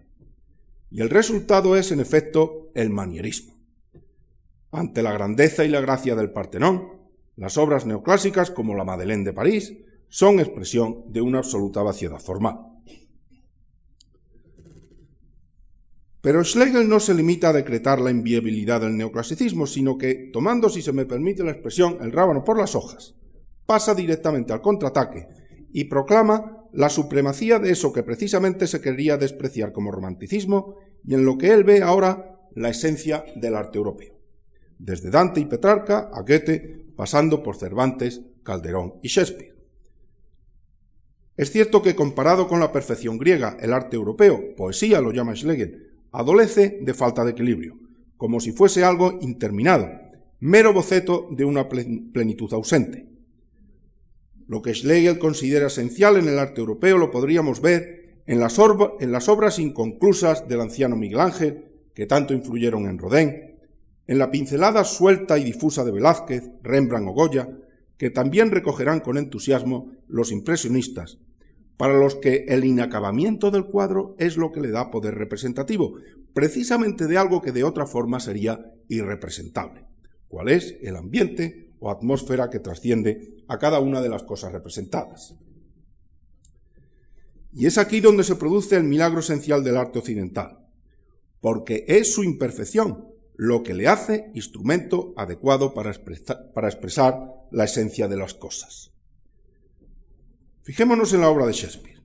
Y 0.90 1.02
el 1.02 1.10
resultado 1.10 1.76
es, 1.76 1.92
en 1.92 2.00
efecto, 2.00 2.72
el 2.74 2.90
manierismo. 2.90 3.58
Ante 4.72 5.02
la 5.02 5.12
grandeza 5.12 5.66
y 5.66 5.70
la 5.70 5.82
gracia 5.82 6.16
del 6.16 6.32
Partenón, 6.32 6.98
las 7.36 7.58
obras 7.58 7.86
neoclásicas 7.86 8.52
como 8.52 8.76
la 8.76 8.84
Madeleine 8.84 9.24
de 9.24 9.34
París 9.34 9.74
son 10.10 10.40
expresión 10.40 11.04
de 11.12 11.22
una 11.22 11.40
absoluta 11.40 11.82
vaciedad 11.82 12.20
formal. 12.20 12.58
Pero 16.22 16.44
Schlegel 16.44 16.90
no 16.90 17.00
se 17.00 17.14
limita 17.14 17.50
a 17.50 17.54
decretar 17.54 18.02
la 18.02 18.12
inviabilidad 18.12 18.82
del 18.82 18.98
neoclasicismo, 18.98 19.68
sino 19.68 19.98
que, 19.98 20.30
tomando, 20.34 20.68
si 20.68 20.82
se 20.82 20.92
me 20.92 21.06
permite 21.06 21.44
la 21.44 21.52
expresión, 21.52 22.00
el 22.02 22.12
rábano 22.12 22.44
por 22.44 22.58
las 22.58 22.76
hojas, 22.76 23.16
pasa 23.66 23.94
directamente 23.94 24.52
al 24.52 24.62
contraataque 24.62 25.28
y 25.72 25.86
proclama 25.86 26.57
la 26.74 26.90
supremacía 26.90 27.60
de 27.60 27.72
eso 27.72 27.94
que 27.94 28.04
precisamente 28.04 28.68
se 28.68 28.82
quería 28.82 29.18
despreciar 29.18 29.72
como 29.72 29.92
romanticismo 29.92 30.76
y 31.06 31.14
en 31.14 31.26
lo 31.26 31.38
que 31.38 31.52
él 31.52 31.64
ve 31.64 31.82
ahora 31.82 32.40
la 32.56 32.70
esencia 32.70 33.26
del 33.36 33.56
arte 33.56 33.78
europeo, 33.78 34.20
desde 34.80 35.10
Dante 35.10 35.40
y 35.40 35.46
Petrarca 35.46 36.10
a 36.14 36.22
Goethe, 36.22 36.86
pasando 36.96 37.44
por 37.44 37.56
Cervantes, 37.56 38.22
Calderón 38.44 38.96
y 39.02 39.08
Shakespeare. 39.08 39.56
Es 41.36 41.52
cierto 41.52 41.84
que 41.84 41.96
comparado 41.96 42.48
con 42.48 42.60
la 42.60 42.72
perfección 42.72 43.20
griega, 43.20 43.58
el 43.60 43.72
arte 43.74 43.96
europeo, 43.96 44.56
poesía 44.56 45.02
lo 45.02 45.12
llama 45.12 45.36
Schlegel, 45.36 45.94
adolece 46.12 46.80
de 46.82 46.94
falta 46.96 47.24
de 47.24 47.32
equilibrio, 47.32 47.78
como 48.18 48.40
si 48.40 48.52
fuese 48.52 48.84
algo 48.84 49.20
interminado, 49.22 49.88
mero 50.40 50.74
boceto 50.74 51.28
de 51.32 51.46
una 51.46 51.70
plenitud 51.70 52.52
ausente. 52.54 53.17
Lo 54.48 54.62
que 54.62 54.74
Schlegel 54.74 55.20
considera 55.20 55.68
esencial 55.68 56.18
en 56.18 56.28
el 56.30 56.40
arte 56.40 56.62
europeo 56.62 56.98
lo 56.98 57.12
podríamos 57.12 57.62
ver 57.62 58.22
en 58.26 58.40
las, 58.40 58.60
obras 59.30 59.60
inconclusas 59.60 60.48
del 60.48 60.62
anciano 60.62 60.96
Miguel 60.96 61.20
Ángel, 61.20 61.66
que 61.94 62.06
tanto 62.06 62.34
influyeron 62.34 62.88
en 62.88 62.98
Rodin, 62.98 63.56
en 64.06 64.18
la 64.18 64.32
pincelada 64.32 64.84
suelta 64.84 65.38
y 65.38 65.44
difusa 65.44 65.84
de 65.84 65.92
Velázquez, 65.92 66.50
Rembrandt 66.64 67.10
o 67.10 67.14
Goya, 67.14 67.50
que 67.98 68.10
también 68.10 68.52
recogerán 68.52 69.00
con 69.02 69.18
entusiasmo 69.18 69.92
los 70.08 70.32
impresionistas, 70.32 71.20
para 71.76 71.98
los 71.98 72.16
que 72.16 72.46
el 72.48 72.64
inacabamiento 72.64 73.52
del 73.52 73.66
cuadro 73.66 74.16
es 74.18 74.38
lo 74.38 74.52
que 74.52 74.62
le 74.62 74.72
da 74.72 74.92
poder 74.92 75.16
representativo, 75.16 75.96
precisamente 76.34 77.08
de 77.08 77.18
algo 77.18 77.42
que 77.42 77.52
de 77.52 77.64
otra 77.64 77.86
forma 77.86 78.20
sería 78.20 78.74
irrepresentable, 78.88 79.86
cuál 80.28 80.50
es 80.50 80.78
el 80.82 80.96
ambiente 80.96 81.67
o 81.80 81.92
atmósfera 81.92 82.50
que 82.50 82.60
trasciende 82.60 83.44
a 83.48 83.58
cada 83.58 83.80
una 83.80 84.02
de 84.02 84.10
las 84.10 84.24
cosas 84.24 84.52
representadas. 84.52 85.36
Y 87.54 87.66
es 87.66 87.78
aquí 87.78 88.02
donde 88.02 88.24
se 88.24 88.36
produce 88.36 88.76
el 88.76 88.84
milagro 88.84 89.20
esencial 89.20 89.64
del 89.64 89.78
arte 89.78 90.00
occidental, 90.00 90.60
porque 91.42 91.86
es 91.88 92.14
su 92.14 92.24
imperfección 92.24 93.08
lo 93.38 93.62
que 93.62 93.76
le 93.76 93.88
hace 93.88 94.32
instrumento 94.34 95.14
adecuado 95.16 95.74
para, 95.74 95.92
expresar 95.92 97.34
la 97.52 97.64
esencia 97.66 98.08
de 98.08 98.18
las 98.18 98.34
cosas. 98.34 98.92
Fijémonos 100.64 101.14
en 101.14 101.22
la 101.22 101.30
obra 101.30 101.46
de 101.46 101.54
Shakespeare. 101.54 102.02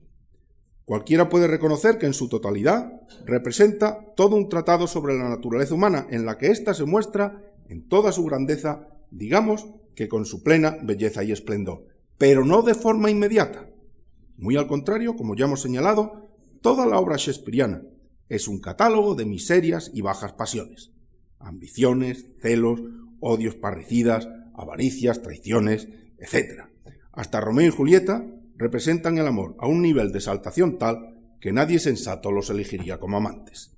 Cualquiera 0.85 1.29
puede 1.29 1.47
reconocer 1.47 1.97
que 1.97 2.05
en 2.05 2.13
su 2.13 2.29
totalidad 2.29 3.01
representa 3.25 4.13
todo 4.15 4.35
un 4.35 4.47
tratado 4.47 4.85
sobre 4.85 5.17
la 5.17 5.27
naturaleza 5.27 5.73
humana 5.73 6.07
en 6.11 6.25
la 6.25 6.37
que 6.37 6.51
ésta 6.51 6.73
se 6.73 6.85
muestra 6.85 7.41
en 7.67 7.87
toda 7.87 8.11
su 8.11 8.23
grandeza, 8.25 8.87
digamos 9.13 9.67
que 9.95 10.09
con 10.09 10.25
su 10.25 10.43
plena 10.43 10.77
belleza 10.81 11.23
y 11.23 11.31
esplendor, 11.31 11.85
pero 12.17 12.43
no 12.43 12.61
de 12.63 12.73
forma 12.73 13.11
inmediata. 13.11 13.69
Muy 14.37 14.57
al 14.57 14.67
contrario, 14.67 15.15
como 15.15 15.35
ya 15.35 15.45
hemos 15.45 15.61
señalado, 15.61 16.29
toda 16.61 16.85
la 16.85 16.97
obra 16.97 17.17
shakespeariana 17.17 17.83
es 18.27 18.47
un 18.47 18.59
catálogo 18.59 19.15
de 19.15 19.25
miserias 19.25 19.91
y 19.93 20.01
bajas 20.01 20.33
pasiones, 20.33 20.91
ambiciones, 21.39 22.25
celos, 22.41 22.81
odios 23.19 23.55
parricidas, 23.55 24.27
avaricias, 24.55 25.21
traiciones, 25.21 25.87
etc. 26.17 26.63
Hasta 27.11 27.41
Romeo 27.41 27.67
y 27.67 27.71
Julieta 27.71 28.25
representan 28.55 29.17
el 29.17 29.27
amor 29.27 29.55
a 29.59 29.67
un 29.67 29.81
nivel 29.81 30.11
de 30.11 30.17
exaltación 30.17 30.79
tal 30.79 31.35
que 31.39 31.51
nadie 31.51 31.79
sensato 31.79 32.31
los 32.31 32.49
elegiría 32.49 32.99
como 32.99 33.17
amantes. 33.17 33.75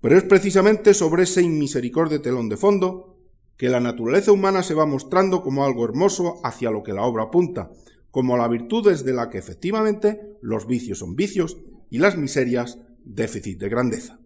Pero 0.00 0.16
es 0.16 0.24
precisamente 0.24 0.94
sobre 0.94 1.22
ese 1.22 1.42
inmisericordia 1.42 2.20
telón 2.20 2.48
de 2.48 2.56
fondo 2.56 3.11
que 3.56 3.68
la 3.68 3.80
naturaleza 3.80 4.32
humana 4.32 4.62
se 4.62 4.74
va 4.74 4.86
mostrando 4.86 5.42
como 5.42 5.64
algo 5.64 5.84
hermoso 5.84 6.40
hacia 6.44 6.70
lo 6.70 6.82
que 6.82 6.92
la 6.92 7.02
obra 7.02 7.24
apunta, 7.24 7.70
como 8.10 8.36
la 8.36 8.48
virtud 8.48 8.88
desde 8.88 9.12
la 9.12 9.30
que 9.30 9.38
efectivamente 9.38 10.36
los 10.40 10.66
vicios 10.66 10.98
son 10.98 11.16
vicios 11.16 11.58
y 11.90 11.98
las 11.98 12.16
miserias 12.16 12.78
déficit 13.04 13.58
de 13.58 13.68
grandeza. 13.68 14.20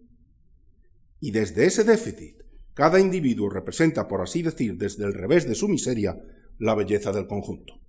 Y 1.19 1.31
desde 1.31 1.65
ese 1.65 1.83
déficit, 1.83 2.43
cada 2.73 2.99
individuo 2.99 3.49
representa, 3.49 4.07
por 4.07 4.21
así 4.21 4.43
decir, 4.43 4.77
desde 4.77 5.05
el 5.05 5.13
revés 5.13 5.47
de 5.47 5.55
su 5.55 5.67
miseria, 5.67 6.21
la 6.59 6.75
belleza 6.75 7.11
del 7.11 7.27
conjunto. 7.27 7.79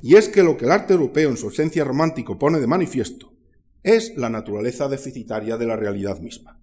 Y 0.00 0.16
es 0.16 0.28
que 0.28 0.42
lo 0.42 0.56
que 0.56 0.66
el 0.66 0.72
arte 0.72 0.92
europeo 0.92 1.30
en 1.30 1.36
su 1.36 1.48
esencia 1.48 1.82
romántico 1.82 2.38
pone 2.38 2.60
de 2.60 2.66
manifiesto 2.66 3.32
es 3.82 4.16
la 4.16 4.28
naturaleza 4.28 4.88
deficitaria 4.88 5.56
de 5.56 5.66
la 5.66 5.76
realidad 5.76 6.20
misma. 6.20 6.60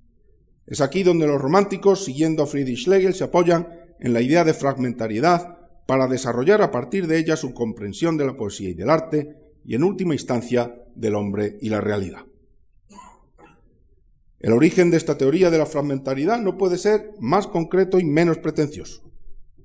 Es 0.71 0.79
aquí 0.79 1.03
donde 1.03 1.27
los 1.27 1.41
románticos, 1.41 2.05
siguiendo 2.05 2.43
a 2.43 2.47
Friedrich 2.47 2.85
Schlegel, 2.85 3.13
se 3.13 3.25
apoyan 3.25 3.67
en 3.99 4.13
la 4.13 4.21
idea 4.21 4.45
de 4.45 4.53
fragmentariedad 4.53 5.57
para 5.85 6.07
desarrollar 6.07 6.61
a 6.61 6.71
partir 6.71 7.07
de 7.07 7.17
ella 7.17 7.35
su 7.35 7.53
comprensión 7.53 8.15
de 8.15 8.25
la 8.25 8.37
poesía 8.37 8.69
y 8.69 8.73
del 8.73 8.89
arte 8.89 9.35
y, 9.65 9.75
en 9.75 9.83
última 9.83 10.13
instancia, 10.13 10.73
del 10.95 11.15
hombre 11.15 11.57
y 11.59 11.67
la 11.67 11.81
realidad. 11.81 12.21
El 14.39 14.53
origen 14.53 14.91
de 14.91 14.95
esta 14.95 15.17
teoría 15.17 15.51
de 15.51 15.57
la 15.57 15.65
fragmentariedad 15.65 16.39
no 16.39 16.57
puede 16.57 16.77
ser 16.77 17.15
más 17.19 17.47
concreto 17.47 17.99
y 17.99 18.05
menos 18.05 18.37
pretencioso. 18.37 19.01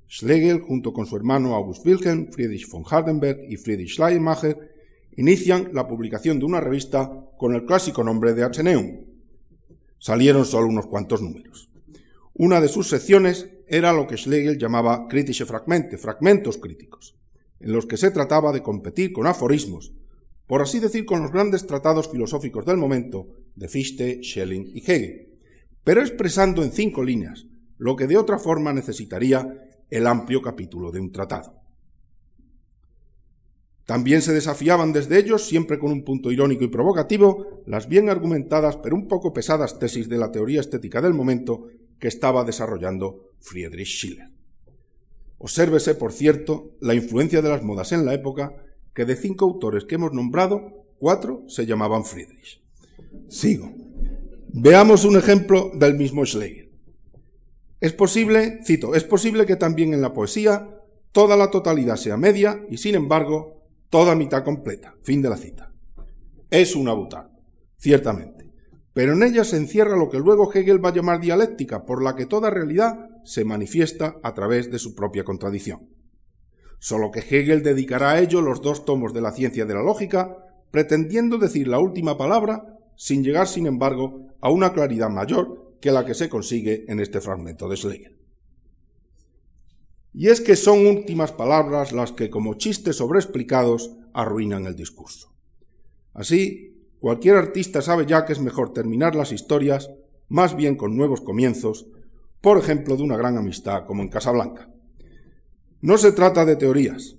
Schlegel, 0.09 0.59
junto 0.59 0.91
con 0.91 1.05
su 1.05 1.15
hermano 1.15 1.55
August 1.55 1.85
Wilhelm, 1.85 2.33
Friedrich 2.33 2.69
von 2.69 2.83
Hardenberg 2.85 3.45
y 3.47 3.55
Friedrich 3.55 3.93
Schleiermacher, 3.95 4.57
inician 5.15 5.69
la 5.71 5.87
publicación 5.87 6.37
de 6.37 6.43
una 6.43 6.59
revista 6.59 7.29
con 7.37 7.55
el 7.55 7.63
clásico 7.63 8.03
nombre 8.03 8.33
de 8.33 8.43
Atheneum. 8.43 9.16
Salieron 9.99 10.45
solo 10.45 10.67
unos 10.67 10.87
cuantos 10.87 11.21
números. 11.21 11.69
Una 12.33 12.61
de 12.61 12.67
sus 12.67 12.87
secciones 12.87 13.49
era 13.67 13.93
lo 13.93 14.07
que 14.07 14.17
Schlegel 14.17 14.57
llamaba 14.57 15.07
kritische 15.07 15.45
Fragmente, 15.45 15.97
fragmentos 15.97 16.57
críticos, 16.57 17.17
en 17.59 17.71
los 17.71 17.85
que 17.85 17.97
se 17.97 18.11
trataba 18.11 18.51
de 18.51 18.61
competir 18.61 19.11
con 19.11 19.27
aforismos, 19.27 19.93
por 20.45 20.61
así 20.61 20.79
decir, 20.79 21.05
con 21.05 21.21
los 21.21 21.31
grandes 21.31 21.67
tratados 21.67 22.09
filosóficos 22.09 22.65
del 22.65 22.77
momento 22.77 23.27
de 23.55 23.67
Fichte, 23.67 24.21
Schelling 24.23 24.71
y 24.73 24.79
Hegel, 24.79 25.39
pero 25.83 26.01
expresando 26.01 26.63
en 26.63 26.71
cinco 26.71 27.03
líneas 27.03 27.47
lo 27.77 27.95
que 27.95 28.07
de 28.07 28.17
otra 28.17 28.39
forma 28.39 28.73
necesitaría 28.73 29.69
el 29.89 30.07
amplio 30.07 30.41
capítulo 30.41 30.91
de 30.91 30.99
un 30.99 31.11
tratado. 31.11 31.66
También 33.87 34.21
se 34.21 34.33
desafiaban 34.33 34.91
desde 34.91 35.17
ellos, 35.17 35.47
siempre 35.47 35.79
con 35.79 35.93
un 35.93 36.03
punto 36.03 36.29
irónico 36.29 36.65
y 36.65 36.67
provocativo, 36.67 37.63
las 37.65 37.87
bien 37.87 38.09
argumentadas 38.09 38.75
pero 38.75 38.97
un 38.97 39.07
poco 39.07 39.31
pesadas 39.31 39.79
tesis 39.79 40.09
de 40.09 40.17
la 40.17 40.29
teoría 40.29 40.59
estética 40.59 41.01
del 41.01 41.13
momento 41.13 41.67
que 41.97 42.09
estaba 42.09 42.43
desarrollando 42.43 43.31
Friedrich 43.39 43.87
Schiller. 43.87 44.29
Obsérvese, 45.37 45.95
por 45.95 46.11
cierto, 46.11 46.71
la 46.81 46.95
influencia 46.95 47.41
de 47.41 47.47
las 47.47 47.63
modas 47.63 47.93
en 47.93 48.05
la 48.05 48.13
época, 48.13 48.61
que 48.93 49.05
de 49.05 49.15
cinco 49.15 49.45
autores 49.45 49.85
que 49.85 49.95
hemos 49.95 50.11
nombrado, 50.11 50.83
cuatro 50.99 51.45
se 51.47 51.65
llamaban 51.65 52.03
Friedrich. 52.03 52.61
Sigo. 53.29 53.71
Veamos 54.49 55.05
un 55.05 55.15
ejemplo 55.15 55.71
del 55.73 55.93
mismo 55.93 56.25
Schlegel. 56.25 56.71
Es 57.79 57.93
posible, 57.93 58.59
cito, 58.65 58.95
es 58.95 59.05
posible 59.05 59.45
que 59.45 59.55
también 59.55 59.93
en 59.93 60.01
la 60.01 60.13
poesía 60.13 60.67
toda 61.13 61.37
la 61.37 61.51
totalidad 61.51 61.95
sea 61.95 62.17
media 62.17 62.65
y 62.69 62.79
sin 62.79 62.95
embargo 62.95 63.56
toda 63.89 64.15
mitad 64.15 64.43
completa. 64.43 64.95
Fin 65.03 65.21
de 65.21 65.29
la 65.29 65.37
cita. 65.37 65.71
Es 66.49 66.75
una 66.75 66.93
bután, 66.93 67.29
ciertamente. 67.77 68.51
Pero 68.93 69.13
en 69.13 69.23
ella 69.23 69.43
se 69.43 69.57
encierra 69.57 69.95
lo 69.95 70.09
que 70.09 70.17
luego 70.17 70.51
Hegel 70.51 70.83
va 70.83 70.89
a 70.89 70.93
llamar 70.93 71.19
dialéctica, 71.19 71.85
por 71.85 72.01
la 72.01 72.15
que 72.15 72.25
toda 72.25 72.49
realidad 72.49 73.09
se 73.23 73.45
manifiesta 73.45 74.15
a 74.23 74.33
través 74.33 74.71
de 74.71 74.79
su 74.79 74.95
propia 74.95 75.23
contradicción. 75.23 75.89
Solo 76.79 77.11
que 77.11 77.19
Hegel 77.19 77.63
dedicará 77.63 78.11
a 78.11 78.19
ello 78.19 78.41
los 78.41 78.61
dos 78.61 78.85
tomos 78.85 79.13
de 79.13 79.21
la 79.21 79.31
ciencia 79.31 79.65
de 79.65 79.73
la 79.73 79.83
lógica, 79.83 80.37
pretendiendo 80.71 81.37
decir 81.37 81.67
la 81.67 81.79
última 81.79 82.17
palabra, 82.17 82.77
sin 82.95 83.23
llegar, 83.23 83.47
sin 83.47 83.67
embargo, 83.67 84.27
a 84.41 84.49
una 84.49 84.73
claridad 84.73 85.09
mayor 85.09 85.77
que 85.79 85.91
la 85.91 86.05
que 86.05 86.13
se 86.13 86.29
consigue 86.29 86.85
en 86.87 86.99
este 86.99 87.21
fragmento 87.21 87.69
de 87.69 87.77
Schlegel. 87.77 88.16
Y 90.13 90.29
es 90.29 90.41
que 90.41 90.55
son 90.55 90.87
últimas 90.87 91.31
palabras 91.31 91.91
las 91.91 92.11
que, 92.11 92.29
como 92.29 92.55
chistes 92.55 92.97
sobreexplicados, 92.97 93.91
arruinan 94.13 94.65
el 94.65 94.75
discurso. 94.75 95.33
Así, 96.13 96.75
cualquier 96.99 97.35
artista 97.35 97.81
sabe 97.81 98.05
ya 98.05 98.25
que 98.25 98.33
es 98.33 98.39
mejor 98.39 98.73
terminar 98.73 99.15
las 99.15 99.31
historias 99.31 99.91
más 100.27 100.55
bien 100.55 100.75
con 100.75 100.97
nuevos 100.97 101.21
comienzos, 101.21 101.87
por 102.41 102.57
ejemplo, 102.57 102.97
de 102.97 103.03
una 103.03 103.17
gran 103.17 103.37
amistad 103.37 103.85
como 103.85 104.01
en 104.01 104.09
Casablanca. 104.09 104.69
No 105.81 105.97
se 105.97 106.11
trata 106.11 106.45
de 106.45 106.55
teorías. 106.55 107.15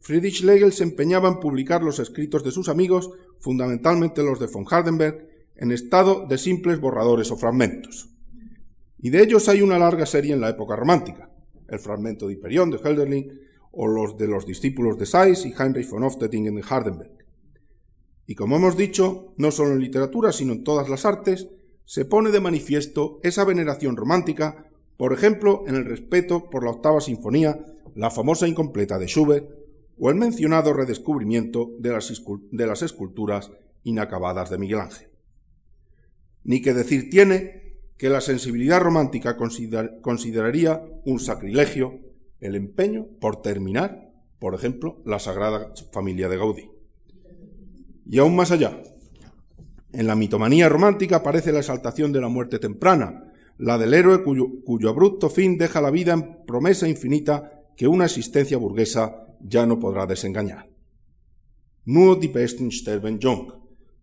Friedrich 0.00 0.40
Schlegel 0.40 0.72
se 0.72 0.84
empeñaba 0.84 1.28
en 1.28 1.40
publicar 1.40 1.82
los 1.82 1.98
escritos 1.98 2.42
de 2.42 2.50
sus 2.50 2.68
amigos, 2.68 3.10
fundamentalmente 3.40 4.22
los 4.22 4.40
de 4.40 4.46
von 4.46 4.64
Hardenberg, 4.68 5.28
en 5.56 5.72
estado 5.72 6.26
de 6.26 6.38
simples 6.38 6.80
borradores 6.80 7.30
o 7.30 7.36
fragmentos. 7.36 8.08
Y 8.98 9.10
de 9.10 9.22
ellos 9.22 9.48
hay 9.48 9.60
una 9.60 9.78
larga 9.78 10.06
serie 10.06 10.32
en 10.32 10.40
la 10.40 10.48
época 10.48 10.76
romántica 10.76 11.27
el 11.68 11.78
fragmento 11.78 12.26
de 12.26 12.34
Hiperión 12.34 12.70
de 12.70 12.78
Hölderlin, 12.78 13.40
o 13.70 13.86
los 13.86 14.16
de 14.16 14.26
los 14.26 14.46
discípulos 14.46 14.98
de 14.98 15.06
Sayx 15.06 15.46
y 15.46 15.52
Heinrich 15.52 15.88
von 15.88 16.02
Hofstedingen 16.02 16.56
de 16.56 16.64
Hardenberg. 16.68 17.24
Y 18.26 18.34
como 18.34 18.56
hemos 18.56 18.76
dicho, 18.76 19.32
no 19.36 19.50
solo 19.50 19.72
en 19.72 19.80
literatura, 19.80 20.32
sino 20.32 20.52
en 20.52 20.64
todas 20.64 20.88
las 20.88 21.04
artes, 21.04 21.48
se 21.84 22.04
pone 22.04 22.30
de 22.30 22.40
manifiesto 22.40 23.20
esa 23.22 23.44
veneración 23.44 23.96
romántica, 23.96 24.70
por 24.96 25.12
ejemplo, 25.12 25.64
en 25.66 25.76
el 25.76 25.86
respeto 25.86 26.50
por 26.50 26.64
la 26.64 26.70
octava 26.72 27.00
sinfonía, 27.00 27.64
la 27.94 28.10
famosa 28.10 28.46
incompleta 28.46 28.98
de 28.98 29.06
Schubert, 29.06 29.48
o 29.98 30.10
el 30.10 30.16
mencionado 30.16 30.72
redescubrimiento 30.72 31.70
de 31.78 31.90
las, 31.90 32.22
de 32.50 32.66
las 32.66 32.82
esculturas 32.82 33.50
inacabadas 33.82 34.50
de 34.50 34.58
Miguel 34.58 34.80
Ángel. 34.80 35.08
Ni 36.44 36.60
que 36.60 36.74
decir 36.74 37.10
tiene 37.10 37.57
que 37.98 38.08
la 38.08 38.20
sensibilidad 38.20 38.80
romántica 38.80 39.36
consideraría 39.36 40.82
un 41.04 41.18
sacrilegio 41.18 42.00
el 42.40 42.54
empeño 42.54 43.06
por 43.20 43.42
terminar, 43.42 44.12
por 44.38 44.54
ejemplo, 44.54 45.02
la 45.04 45.18
Sagrada 45.18 45.72
Familia 45.92 46.28
de 46.28 46.36
Gaudí. 46.36 46.70
Y 48.06 48.18
aún 48.18 48.36
más 48.36 48.52
allá, 48.52 48.80
en 49.92 50.06
la 50.06 50.14
mitomanía 50.14 50.68
romántica 50.68 51.16
aparece 51.16 51.52
la 51.52 51.58
exaltación 51.58 52.12
de 52.12 52.20
la 52.20 52.28
muerte 52.28 52.58
temprana, 52.58 53.32
la 53.58 53.76
del 53.76 53.92
héroe 53.92 54.22
cuyo, 54.22 54.88
abrupto 54.88 55.28
fin 55.28 55.58
deja 55.58 55.80
la 55.80 55.90
vida 55.90 56.12
en 56.12 56.44
promesa 56.46 56.88
infinita 56.88 57.64
que 57.76 57.88
una 57.88 58.04
existencia 58.04 58.56
burguesa 58.56 59.26
ya 59.40 59.66
no 59.66 59.80
podrá 59.80 60.06
desengañar. 60.06 60.68
Nur 61.84 62.20
die 62.20 62.28
Besten 62.28 62.70
sterben 62.70 63.18
jung. 63.20 63.50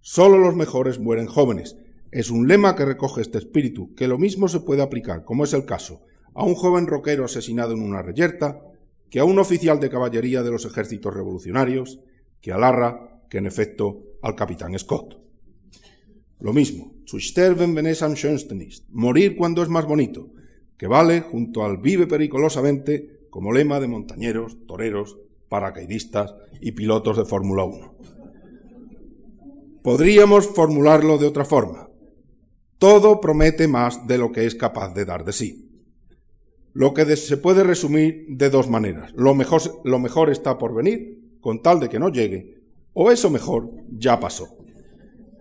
Solo 0.02 0.38
los 0.40 0.56
mejores 0.56 1.00
mueren 1.00 1.28
jóvenes, 1.28 1.78
es 2.16 2.32
un 2.32 2.48
lema 2.48 2.78
que 2.78 2.86
recoge 2.86 3.20
este 3.20 3.40
espíritu, 3.40 3.94
que 3.94 4.08
lo 4.08 4.18
mismo 4.18 4.48
se 4.48 4.62
puede 4.62 4.82
aplicar, 4.82 5.26
como 5.26 5.44
es 5.44 5.52
el 5.52 5.66
caso, 5.66 6.00
a 6.34 6.46
un 6.46 6.56
joven 6.56 6.88
roquero 6.88 7.26
asesinado 7.26 7.74
en 7.74 7.82
una 7.82 8.02
reyerta, 8.02 8.62
que 9.10 9.20
a 9.20 9.26
un 9.26 9.38
oficial 9.38 9.82
de 9.82 9.90
caballería 9.90 10.42
de 10.42 10.50
los 10.50 10.64
ejércitos 10.64 11.14
revolucionarios, 11.14 12.00
que 12.40 12.54
a 12.54 12.58
Larra, 12.58 13.20
que 13.30 13.40
en 13.40 13.48
efecto 13.48 14.02
al 14.22 14.34
capitán 14.34 14.80
Scott. 14.80 15.20
Lo 16.40 16.54
mismo, 16.54 16.94
zu 17.06 17.20
sterben 17.20 17.76
wenn 17.76 17.86
es 17.86 18.02
morir 18.92 19.36
cuando 19.36 19.62
es 19.62 19.68
más 19.68 19.86
bonito, 19.86 20.30
que 20.78 20.88
vale 20.88 21.20
junto 21.20 21.66
al 21.66 21.80
vive 21.80 22.08
periculosamente 22.08 23.28
como 23.30 23.52
lema 23.52 23.82
de 23.82 23.90
montañeros, 23.90 24.56
toreros, 24.66 25.18
paracaidistas 25.50 26.34
y 26.62 26.72
pilotos 26.72 27.18
de 27.18 27.26
Fórmula 27.26 27.66
1. 27.66 27.96
Podríamos 29.84 30.48
formularlo 30.48 31.18
de 31.18 31.28
otra 31.28 31.44
forma. 31.44 31.85
Todo 32.78 33.22
promete 33.22 33.68
más 33.68 34.06
de 34.08 34.18
lo 34.18 34.32
que 34.32 34.46
es 34.46 34.56
capaz 34.56 34.94
de 34.94 35.06
dar 35.06 35.24
de 35.24 35.34
sí. 35.34 35.84
Lo 36.74 36.94
que 36.94 37.16
se 37.16 37.38
puede 37.38 37.64
resumir 37.64 38.26
de 38.28 38.50
dos 38.50 38.70
maneras. 38.70 39.14
Lo 39.16 39.34
mejor, 39.34 39.62
lo 39.86 39.98
mejor 39.98 40.30
está 40.30 40.58
por 40.58 40.74
venir, 40.76 41.38
con 41.40 41.62
tal 41.62 41.80
de 41.80 41.88
que 41.88 42.00
no 42.00 42.10
llegue, 42.10 42.62
o 42.94 43.12
eso 43.12 43.30
mejor 43.30 43.72
ya 43.90 44.20
pasó. 44.20 44.58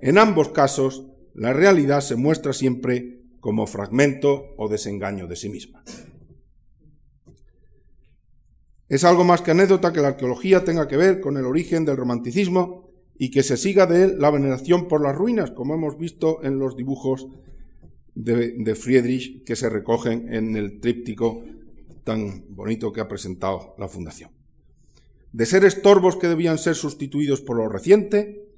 En 0.00 0.18
ambos 0.18 0.50
casos, 0.50 1.06
la 1.34 1.52
realidad 1.52 2.00
se 2.00 2.14
muestra 2.14 2.52
siempre 2.52 3.22
como 3.40 3.66
fragmento 3.66 4.54
o 4.56 4.68
desengaño 4.68 5.26
de 5.26 5.36
sí 5.36 5.48
misma. 5.48 5.82
Es 8.88 9.02
algo 9.02 9.24
más 9.24 9.40
que 9.40 9.50
anécdota 9.50 9.92
que 9.92 10.00
la 10.00 10.08
arqueología 10.08 10.64
tenga 10.64 10.86
que 10.86 10.96
ver 10.96 11.20
con 11.20 11.36
el 11.36 11.46
origen 11.46 11.84
del 11.84 11.96
romanticismo 11.96 12.83
y 13.16 13.30
que 13.30 13.42
se 13.42 13.56
siga 13.56 13.86
de 13.86 14.04
él 14.04 14.16
la 14.18 14.30
veneración 14.30 14.88
por 14.88 15.02
las 15.02 15.14
ruinas, 15.14 15.50
como 15.52 15.74
hemos 15.74 15.98
visto 15.98 16.42
en 16.42 16.58
los 16.58 16.76
dibujos 16.76 17.28
de, 18.14 18.74
Friedrich 18.74 19.44
que 19.44 19.56
se 19.56 19.68
recogen 19.68 20.32
en 20.32 20.56
el 20.56 20.80
tríptico 20.80 21.42
tan 22.04 22.44
bonito 22.48 22.92
que 22.92 23.00
ha 23.00 23.08
presentado 23.08 23.74
la 23.78 23.88
Fundación. 23.88 24.30
De 25.32 25.46
ser 25.46 25.64
estorbos 25.64 26.16
que 26.16 26.28
debían 26.28 26.58
ser 26.58 26.74
sustituidos 26.74 27.40
por 27.40 27.56
lo 27.56 27.68
reciente, 27.68 28.48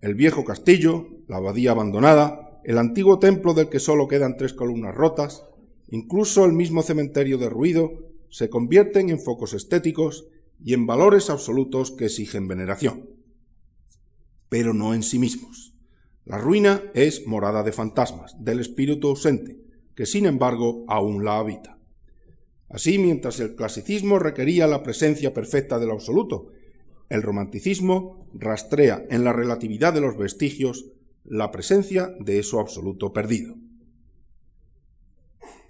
el 0.00 0.14
viejo 0.14 0.44
castillo, 0.44 1.08
la 1.28 1.36
abadía 1.36 1.72
abandonada, 1.72 2.60
el 2.64 2.78
antiguo 2.78 3.18
templo 3.18 3.54
del 3.54 3.68
que 3.68 3.78
solo 3.78 4.08
quedan 4.08 4.36
tres 4.36 4.52
columnas 4.52 4.94
rotas, 4.94 5.44
incluso 5.88 6.44
el 6.44 6.52
mismo 6.52 6.82
cementerio 6.82 7.38
derruido, 7.38 7.92
se 8.30 8.50
convierten 8.50 9.10
en 9.10 9.20
focos 9.20 9.54
estéticos 9.54 10.26
y 10.62 10.74
en 10.74 10.86
valores 10.86 11.30
absolutos 11.30 11.92
que 11.92 12.06
exigen 12.06 12.48
veneración 12.48 13.17
pero 14.48 14.74
no 14.74 14.94
en 14.94 15.02
sí 15.02 15.18
mismos. 15.18 15.74
La 16.24 16.38
ruina 16.38 16.82
es 16.94 17.26
morada 17.26 17.62
de 17.62 17.72
fantasmas, 17.72 18.36
del 18.38 18.60
espíritu 18.60 19.08
ausente, 19.08 19.56
que 19.94 20.06
sin 20.06 20.26
embargo 20.26 20.84
aún 20.88 21.24
la 21.24 21.38
habita. 21.38 21.78
Así, 22.68 22.98
mientras 22.98 23.40
el 23.40 23.54
clasicismo 23.54 24.18
requería 24.18 24.66
la 24.66 24.82
presencia 24.82 25.32
perfecta 25.32 25.78
del 25.78 25.90
absoluto, 25.90 26.52
el 27.08 27.22
romanticismo 27.22 28.28
rastrea 28.34 29.06
en 29.08 29.24
la 29.24 29.32
relatividad 29.32 29.94
de 29.94 30.02
los 30.02 30.18
vestigios 30.18 30.92
la 31.24 31.50
presencia 31.50 32.14
de 32.20 32.38
eso 32.38 32.60
absoluto 32.60 33.12
perdido. 33.12 33.56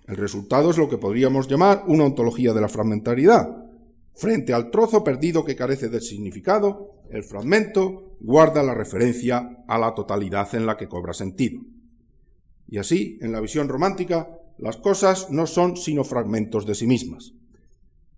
El 0.07 0.17
resultado 0.17 0.71
es 0.71 0.79
lo 0.79 0.89
que 0.89 0.99
podríamos 0.99 1.49
llamar 1.49 1.85
una 1.87 2.05
ontología 2.05 2.53
de 2.53 2.61
la 2.61 2.69
fragmentariedad. 2.69 3.65
Frente 4.15 4.53
al 4.53 4.71
trozo 4.71 5.05
perdido 5.05 5.45
que 5.45 5.55
carece 5.55 5.89
de 5.89 6.01
significado, 6.01 6.95
el 7.11 7.23
fragmento 7.23 8.08
guarda 8.21 8.63
la 8.63 8.75
referencia 8.75 9.65
a 9.67 9.79
la 9.79 9.95
totalidad 9.95 10.55
en 10.55 10.67
la 10.67 10.77
que 10.77 10.89
cobra 10.89 11.15
sentido. 11.15 11.61
Y 12.69 12.79
así, 12.79 13.19
en 13.23 13.33
la 13.33 13.41
visión 13.41 13.69
romántica, 13.69 14.29
las 14.59 14.77
cosas 14.77 15.31
no 15.31 15.47
son 15.47 15.77
sino 15.77 16.05
fragmentos 16.05 16.67
de 16.67 16.75
sí 16.75 16.87
mismas, 16.87 17.33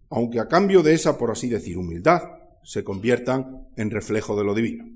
aunque 0.08 0.40
a 0.40 0.48
cambio 0.48 0.82
de 0.82 0.94
esa, 0.94 1.18
por 1.18 1.30
así 1.30 1.48
decir, 1.48 1.76
humildad, 1.76 2.22
se 2.62 2.82
conviertan 2.82 3.68
en 3.76 3.90
reflejo 3.90 4.36
de 4.36 4.44
lo 4.44 4.54
divino. 4.54 4.88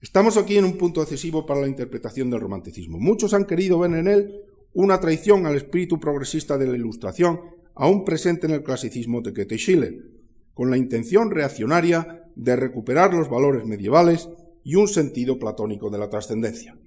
Estamos 0.00 0.36
aquí 0.36 0.56
en 0.56 0.64
un 0.64 0.78
punto 0.78 1.00
decisivo 1.00 1.44
para 1.44 1.60
la 1.60 1.68
interpretación 1.68 2.30
del 2.30 2.40
romanticismo. 2.40 2.98
Muchos 2.98 3.34
han 3.34 3.44
querido 3.44 3.78
ver 3.78 3.94
en 3.94 4.08
él 4.08 4.42
una 4.72 5.00
traición 5.00 5.46
al 5.46 5.56
espíritu 5.56 5.98
progresista 5.98 6.56
de 6.56 6.66
la 6.66 6.76
Ilustración, 6.76 7.40
aún 7.74 8.04
presente 8.04 8.46
en 8.46 8.52
el 8.52 8.62
clasicismo 8.62 9.20
de 9.20 9.32
Goethe 9.32 9.56
y 9.56 9.58
Schiller, 9.58 10.19
con 10.54 10.70
la 10.70 10.76
intención 10.76 11.30
reaccionaria 11.30 12.24
de 12.34 12.56
recuperar 12.56 13.14
los 13.14 13.28
valores 13.28 13.64
medievales 13.64 14.28
y 14.62 14.74
un 14.74 14.88
sentido 14.88 15.38
platónico 15.38 15.90
de 15.90 15.98
la 15.98 16.08
trascendencia. 16.08 16.78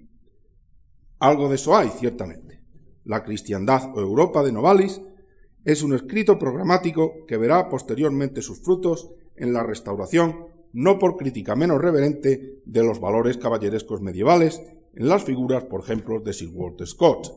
Algo 1.19 1.49
de 1.49 1.55
eso 1.55 1.75
hay, 1.75 1.89
ciertamente. 1.89 2.61
La 3.03 3.23
cristiandad 3.23 3.95
o 3.95 3.99
Europa 3.99 4.43
de 4.43 4.51
Novalis 4.51 5.01
es 5.65 5.83
un 5.83 5.93
escrito 5.93 6.37
programático 6.37 7.25
que 7.27 7.37
verá 7.37 7.69
posteriormente 7.69 8.41
sus 8.41 8.61
frutos 8.61 9.09
en 9.35 9.53
la 9.53 9.63
restauración 9.63 10.53
no 10.73 10.97
por 10.97 11.15
crítica 11.17 11.55
menos 11.55 11.79
reverente 11.79 12.61
de 12.65 12.83
los 12.83 12.99
valores 12.99 13.37
caballerescos 13.37 14.01
medievales 14.01 14.61
en 14.95 15.07
las 15.07 15.23
figuras, 15.23 15.63
por 15.65 15.81
ejemplo, 15.81 16.19
de 16.19 16.33
Sir 16.33 16.49
Walter 16.51 16.87
Scott. 16.87 17.31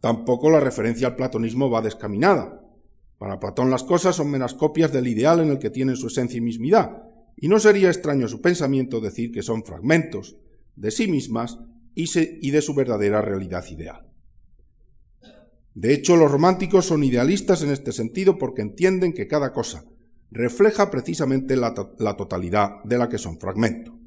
Tampoco 0.00 0.50
la 0.50 0.60
referencia 0.60 1.08
al 1.08 1.16
platonismo 1.16 1.70
va 1.70 1.82
descaminada. 1.82 2.65
Para 3.18 3.40
Platón 3.40 3.70
las 3.70 3.84
cosas 3.84 4.16
son 4.16 4.30
meras 4.30 4.54
copias 4.54 4.92
del 4.92 5.06
ideal 5.06 5.40
en 5.40 5.50
el 5.50 5.58
que 5.58 5.70
tienen 5.70 5.96
su 5.96 6.08
esencia 6.08 6.38
y 6.38 6.42
mismidad, 6.42 7.02
y 7.36 7.48
no 7.48 7.58
sería 7.58 7.88
extraño 7.88 8.28
su 8.28 8.40
pensamiento 8.40 9.00
decir 9.00 9.32
que 9.32 9.42
son 9.42 9.64
fragmentos 9.64 10.36
de 10.74 10.90
sí 10.90 11.08
mismas 11.08 11.58
y 11.94 12.50
de 12.50 12.60
su 12.60 12.74
verdadera 12.74 13.22
realidad 13.22 13.64
ideal. 13.70 14.06
De 15.74 15.92
hecho, 15.92 16.16
los 16.16 16.30
románticos 16.30 16.86
son 16.86 17.04
idealistas 17.04 17.62
en 17.62 17.70
este 17.70 17.92
sentido 17.92 18.38
porque 18.38 18.62
entienden 18.62 19.12
que 19.12 19.28
cada 19.28 19.52
cosa, 19.52 19.84
refleja 20.30 20.90
precisamente 20.90 21.56
la, 21.56 21.74
totalidad 22.16 22.82
de 22.84 22.98
la 22.98 23.08
que 23.08 23.18
son 23.18 23.38
fragmento. 23.38 23.98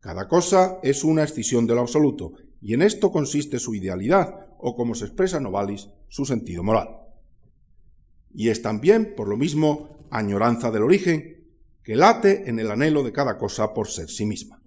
Cada 0.00 0.28
cosa 0.28 0.78
es 0.82 1.04
una 1.04 1.24
escisión 1.24 1.66
del 1.66 1.78
absoluto, 1.78 2.32
y 2.60 2.74
en 2.74 2.82
esto 2.82 3.10
consiste 3.12 3.58
su 3.58 3.74
idealidad, 3.74 4.34
o 4.58 4.74
como 4.74 4.94
se 4.94 5.04
expresa 5.04 5.40
Novalis, 5.40 5.90
su 6.08 6.24
sentido 6.24 6.62
moral. 6.62 6.88
Y 8.32 8.50
es 8.50 8.62
también, 8.62 9.14
por 9.16 9.28
lo 9.28 9.36
mismo, 9.36 10.06
añoranza 10.10 10.70
del 10.70 10.82
origen, 10.82 11.38
que 11.82 11.96
late 11.96 12.48
en 12.48 12.58
el 12.58 12.70
anhelo 12.70 13.02
de 13.02 13.12
cada 13.12 13.38
cosa 13.38 13.72
por 13.72 13.88
ser 13.88 14.08
sí 14.08 14.26
misma. 14.26 14.60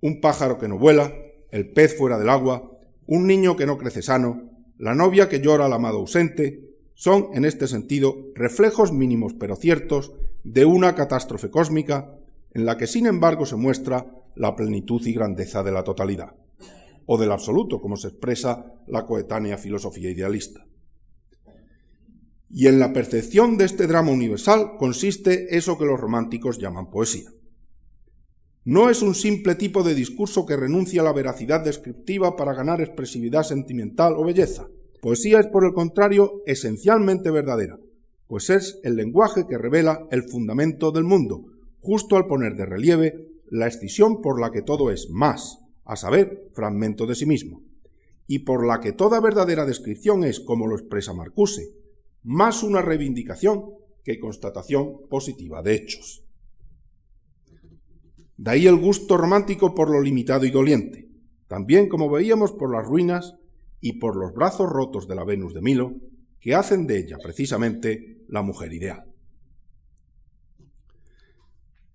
Un 0.00 0.20
pájaro 0.20 0.58
que 0.58 0.68
no 0.68 0.78
vuela, 0.78 1.12
el 1.50 1.72
pez 1.72 1.96
fuera 1.96 2.18
del 2.18 2.28
agua, 2.28 2.70
un 3.06 3.26
niño 3.26 3.56
que 3.56 3.66
no 3.66 3.78
crece 3.78 4.02
sano, 4.02 4.50
la 4.78 4.94
novia 4.94 5.28
que 5.28 5.40
llora 5.40 5.66
al 5.66 5.72
amado 5.72 5.98
ausente, 5.98 6.60
son, 6.94 7.28
en 7.32 7.44
este 7.44 7.68
sentido, 7.68 8.16
reflejos 8.34 8.92
mínimos 8.92 9.34
pero 9.34 9.56
ciertos 9.56 10.12
de 10.44 10.64
una 10.64 10.94
catástrofe 10.94 11.50
cósmica 11.50 12.18
en 12.52 12.64
la 12.64 12.76
que, 12.76 12.86
sin 12.86 13.06
embargo, 13.06 13.46
se 13.46 13.56
muestra 13.56 14.06
la 14.34 14.54
plenitud 14.56 15.04
y 15.06 15.12
grandeza 15.12 15.62
de 15.62 15.72
la 15.72 15.84
totalidad, 15.84 16.34
o 17.06 17.18
del 17.18 17.32
absoluto, 17.32 17.80
como 17.80 17.96
se 17.96 18.08
expresa 18.08 18.74
la 18.86 19.04
coetánea 19.04 19.58
filosofía 19.58 20.10
idealista. 20.10 20.66
Y 22.48 22.68
en 22.68 22.78
la 22.78 22.92
percepción 22.92 23.56
de 23.56 23.64
este 23.64 23.86
drama 23.86 24.12
universal 24.12 24.72
consiste 24.78 25.56
eso 25.56 25.76
que 25.78 25.84
los 25.84 26.00
románticos 26.00 26.58
llaman 26.58 26.90
poesía. 26.90 27.30
No 28.64 28.90
es 28.90 29.02
un 29.02 29.14
simple 29.14 29.54
tipo 29.54 29.82
de 29.82 29.94
discurso 29.94 30.46
que 30.46 30.56
renuncia 30.56 31.00
a 31.00 31.04
la 31.04 31.12
veracidad 31.12 31.64
descriptiva 31.64 32.36
para 32.36 32.54
ganar 32.54 32.80
expresividad 32.80 33.44
sentimental 33.44 34.14
o 34.16 34.24
belleza, 34.24 34.66
Poesía 35.06 35.38
es, 35.38 35.46
por 35.46 35.64
el 35.64 35.72
contrario, 35.72 36.42
esencialmente 36.46 37.30
verdadera, 37.30 37.78
pues 38.26 38.50
es 38.50 38.80
el 38.82 38.96
lenguaje 38.96 39.46
que 39.46 39.56
revela 39.56 40.08
el 40.10 40.24
fundamento 40.24 40.90
del 40.90 41.04
mundo, 41.04 41.44
justo 41.80 42.16
al 42.16 42.26
poner 42.26 42.56
de 42.56 42.66
relieve 42.66 43.28
la 43.48 43.68
escisión 43.68 44.20
por 44.20 44.40
la 44.40 44.50
que 44.50 44.62
todo 44.62 44.90
es 44.90 45.08
más, 45.10 45.60
a 45.84 45.94
saber, 45.94 46.50
fragmento 46.54 47.06
de 47.06 47.14
sí 47.14 47.24
mismo, 47.24 47.62
y 48.26 48.40
por 48.40 48.66
la 48.66 48.80
que 48.80 48.90
toda 48.90 49.20
verdadera 49.20 49.64
descripción 49.64 50.24
es, 50.24 50.40
como 50.40 50.66
lo 50.66 50.74
expresa 50.74 51.12
Marcuse, 51.12 51.68
más 52.26 52.64
una 52.64 52.82
reivindicación 52.82 53.66
que 54.02 54.18
constatación 54.18 55.08
positiva 55.08 55.62
de 55.62 55.74
hechos. 55.74 56.24
De 58.36 58.50
ahí 58.50 58.66
el 58.66 58.76
gusto 58.76 59.16
romántico 59.16 59.76
por 59.76 59.90
lo 59.90 60.00
limitado 60.02 60.44
y 60.44 60.50
doliente, 60.50 61.08
también 61.46 61.88
como 61.88 62.10
veíamos 62.10 62.50
por 62.50 62.72
las 62.72 62.84
ruinas 62.84 63.36
y 63.80 64.00
por 64.00 64.16
los 64.16 64.34
brazos 64.34 64.68
rotos 64.68 65.06
de 65.06 65.14
la 65.14 65.24
Venus 65.24 65.54
de 65.54 65.62
Milo, 65.62 65.94
que 66.40 66.56
hacen 66.56 66.88
de 66.88 66.98
ella 66.98 67.16
precisamente 67.22 68.24
la 68.28 68.42
mujer 68.42 68.72
ideal. 68.72 69.04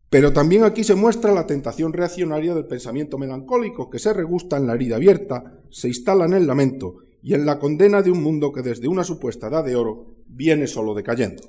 Pero 0.10 0.32
también 0.32 0.63
aquí 0.63 0.86
se 0.86 0.96
muestra 0.96 1.34
la 1.34 1.46
tentación 1.46 1.91
reaccionaria 1.91 2.56
del 2.56 2.67
pensamiento 2.67 3.17
melancólico 3.17 3.89
que 3.89 4.00
se 4.00 4.13
regusta 4.13 4.56
en 4.56 4.67
la 4.67 4.76
herida 4.76 4.96
abierta, 4.96 5.60
se 5.70 5.89
instala 5.89 6.24
en 6.24 6.34
el 6.34 6.48
lamento 6.48 7.04
y 7.21 7.34
en 7.34 7.45
la 7.45 7.60
condena 7.60 8.01
de 8.01 8.12
un 8.12 8.21
mundo 8.21 8.51
que 8.51 8.62
desde 8.62 8.88
una 8.88 9.03
supuesta 9.03 9.47
edad 9.47 9.63
de 9.63 9.75
oro 9.75 10.15
viene 10.27 10.67
solo 10.67 10.93
decayendo. 10.93 11.43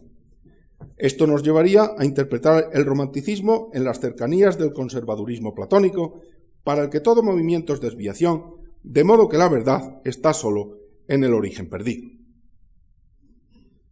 Esto 0.97 1.27
nos 1.27 1.43
llevaría 1.43 1.93
a 1.97 2.05
interpretar 2.05 2.71
el 2.73 2.85
romanticismo 2.85 3.71
en 3.73 3.85
las 3.85 4.01
cercanías 4.01 4.59
del 4.59 4.73
conservadurismo 4.73 5.55
platónico, 5.55 6.21
para 6.65 6.83
el 6.83 6.91
que 6.91 7.01
todo 7.01 7.23
movimiento 7.23 7.75
es 7.75 7.81
desviación 7.81 8.63
de 8.83 9.05
modo 9.05 9.29
que 9.29 9.39
la 9.39 9.49
verdad 9.49 10.01
está 10.05 10.33
solo 10.33 10.79
en 11.09 11.25
el 11.25 11.35
origen 11.35 11.69
perdido. 11.69 12.09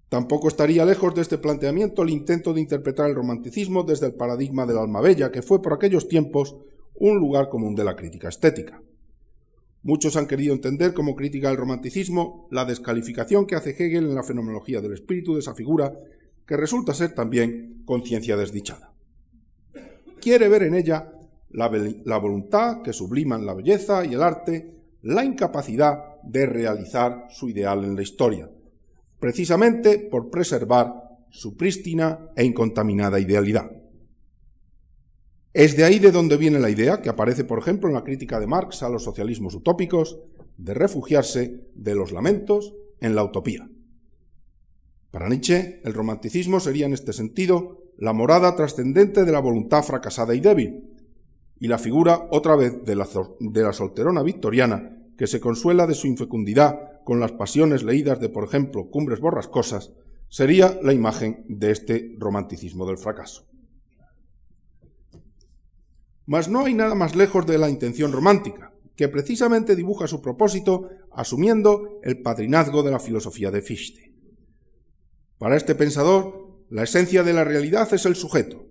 Tampoco 0.09 0.49
estaría 0.49 0.85
lejos 0.85 1.15
de 1.15 1.23
este 1.23 1.39
planteamiento 1.39 2.03
el 2.03 2.11
intento 2.11 2.53
de 2.53 2.61
interpretar 2.61 3.09
el 3.09 3.15
romanticismo 3.15 3.85
desde 3.85 4.07
el 4.07 4.15
paradigma 4.15 4.67
del 4.67 4.79
alma 4.79 5.01
bella, 5.01 5.31
que 5.31 5.43
fue 5.43 5.63
por 5.63 5.73
aquellos 5.73 6.09
tiempos 6.09 6.57
un 6.95 7.19
lugar 7.19 7.49
común 7.49 7.77
de 7.77 7.85
la 7.85 7.95
crítica 7.95 8.29
estética. 8.29 8.83
Muchos 9.83 10.17
han 10.17 10.27
querido 10.27 10.53
entender 10.53 10.93
como 10.93 11.17
crítica 11.17 11.49
del 11.49 11.57
romanticismo 11.57 12.47
la 12.51 12.65
descalificación 12.65 13.47
que 13.47 13.55
hace 13.55 13.71
Hegel 13.71 14.05
en 14.05 14.15
la 14.15 14.23
fenomenología 14.23 14.81
del 14.81 14.93
espíritu 14.93 15.35
de 15.35 15.41
esa 15.41 15.55
figura, 15.55 15.93
que 16.47 16.57
resulta 16.57 16.93
ser 16.93 17.15
también 17.15 17.83
conciencia 17.87 18.37
desdichada. 18.37 18.93
Quiere 20.21 20.49
ver 20.49 20.65
en 20.65 20.75
ella 20.75 21.13
la, 21.51 21.71
la 22.05 22.19
voluntad 22.19 22.83
que 22.83 22.93
subliman 22.93 23.47
la 23.47 23.55
belleza 23.55 24.05
y 24.05 24.15
el 24.15 24.23
arte 24.23 24.75
la 25.03 25.25
incapacidad 25.25 26.21
de 26.23 26.45
realizar 26.45 27.27
su 27.31 27.49
ideal 27.49 27.85
en 27.85 27.97
la 27.97 28.03
historia, 28.03 28.51
precisamente 29.19 29.99
por 29.99 30.29
preservar 30.29 30.93
su 31.31 31.57
prístina 31.57 32.31
e 32.37 32.45
incontaminada 32.45 33.19
idealidad. 33.19 33.71
Es 35.53 35.77
de 35.77 35.83
ahí 35.83 35.99
de 35.99 36.13
donde 36.13 36.37
viene 36.37 36.61
la 36.61 36.71
idea, 36.71 37.03
que 37.03 37.09
aparece 37.09 37.45
por 37.45 37.59
ejemplo 37.59 37.89
en 37.89 37.95
la 37.95 38.05
crítica 38.05 38.39
de 38.39 38.47
Marx 38.47 38.85
a 38.85 38.89
los 38.89 39.03
socialismos 39.03 39.55
utópicos, 39.55 40.21
de 40.57 40.75
refugiarse 40.75 41.67
de 41.75 41.95
los 41.95 42.13
lamentos 42.13 42.75
en 43.01 43.17
la 43.17 43.25
utopía. 43.25 43.69
Para 45.11 45.29
Nietzsche, 45.29 45.81
el 45.85 45.93
romanticismo 45.93 46.61
sería 46.61 46.87
en 46.87 46.93
este 46.93 47.13
sentido 47.13 47.83
la 47.97 48.13
morada 48.13 48.55
trascendente 48.55 49.25
de 49.25 49.33
la 49.33 49.41
voluntad 49.41 49.83
fracasada 49.83 50.35
y 50.35 50.41
débil, 50.41 50.85
y 51.59 51.67
la 51.67 51.79
figura 51.79 52.29
otra 52.31 52.55
vez 52.55 52.85
de 52.85 52.95
la, 52.95 53.09
de 53.41 53.63
la 53.63 53.73
solterona 53.73 54.23
victoriana 54.23 54.99
que 55.19 55.27
se 55.27 55.41
consuela 55.41 55.87
de 55.87 55.95
su 55.95 56.07
infecundidad 56.07 57.03
con 57.05 57.19
las 57.19 57.33
pasiones 57.33 57.83
leídas 57.83 58.21
de, 58.21 58.29
por 58.29 58.45
ejemplo, 58.45 58.89
Cumbres 58.89 59.21
Borrascosas, 59.21 59.93
sería 60.29 60.79
la 60.83 60.93
imagen 60.93 61.45
de 61.49 61.73
este 61.73 62.15
romanticismo 62.19 62.87
del 62.87 62.99
fracaso. 62.99 63.50
Mas 66.31 66.49
no 66.49 66.65
hay 66.65 66.75
nada 66.75 66.95
más 66.95 67.17
lejos 67.17 67.45
de 67.45 67.59
la 67.59 67.69
intención 67.69 68.13
romántica, 68.13 68.73
que 68.95 69.09
precisamente 69.09 69.75
dibuja 69.75 70.07
su 70.07 70.23
propósito 70.23 70.89
asumiendo 71.11 71.99
el 72.05 72.23
padrinazgo 72.23 72.85
de 72.85 72.93
la 72.93 73.01
filosofía 73.01 73.51
de 73.51 73.63
Fichte. 73.63 74.15
Para 75.39 75.57
este 75.57 75.75
pensador, 75.75 76.63
la 76.71 76.85
esencia 76.85 77.25
de 77.25 77.33
la 77.33 77.43
realidad 77.43 77.93
es 77.93 78.07
el 78.07 78.15
sujeto, 78.15 78.65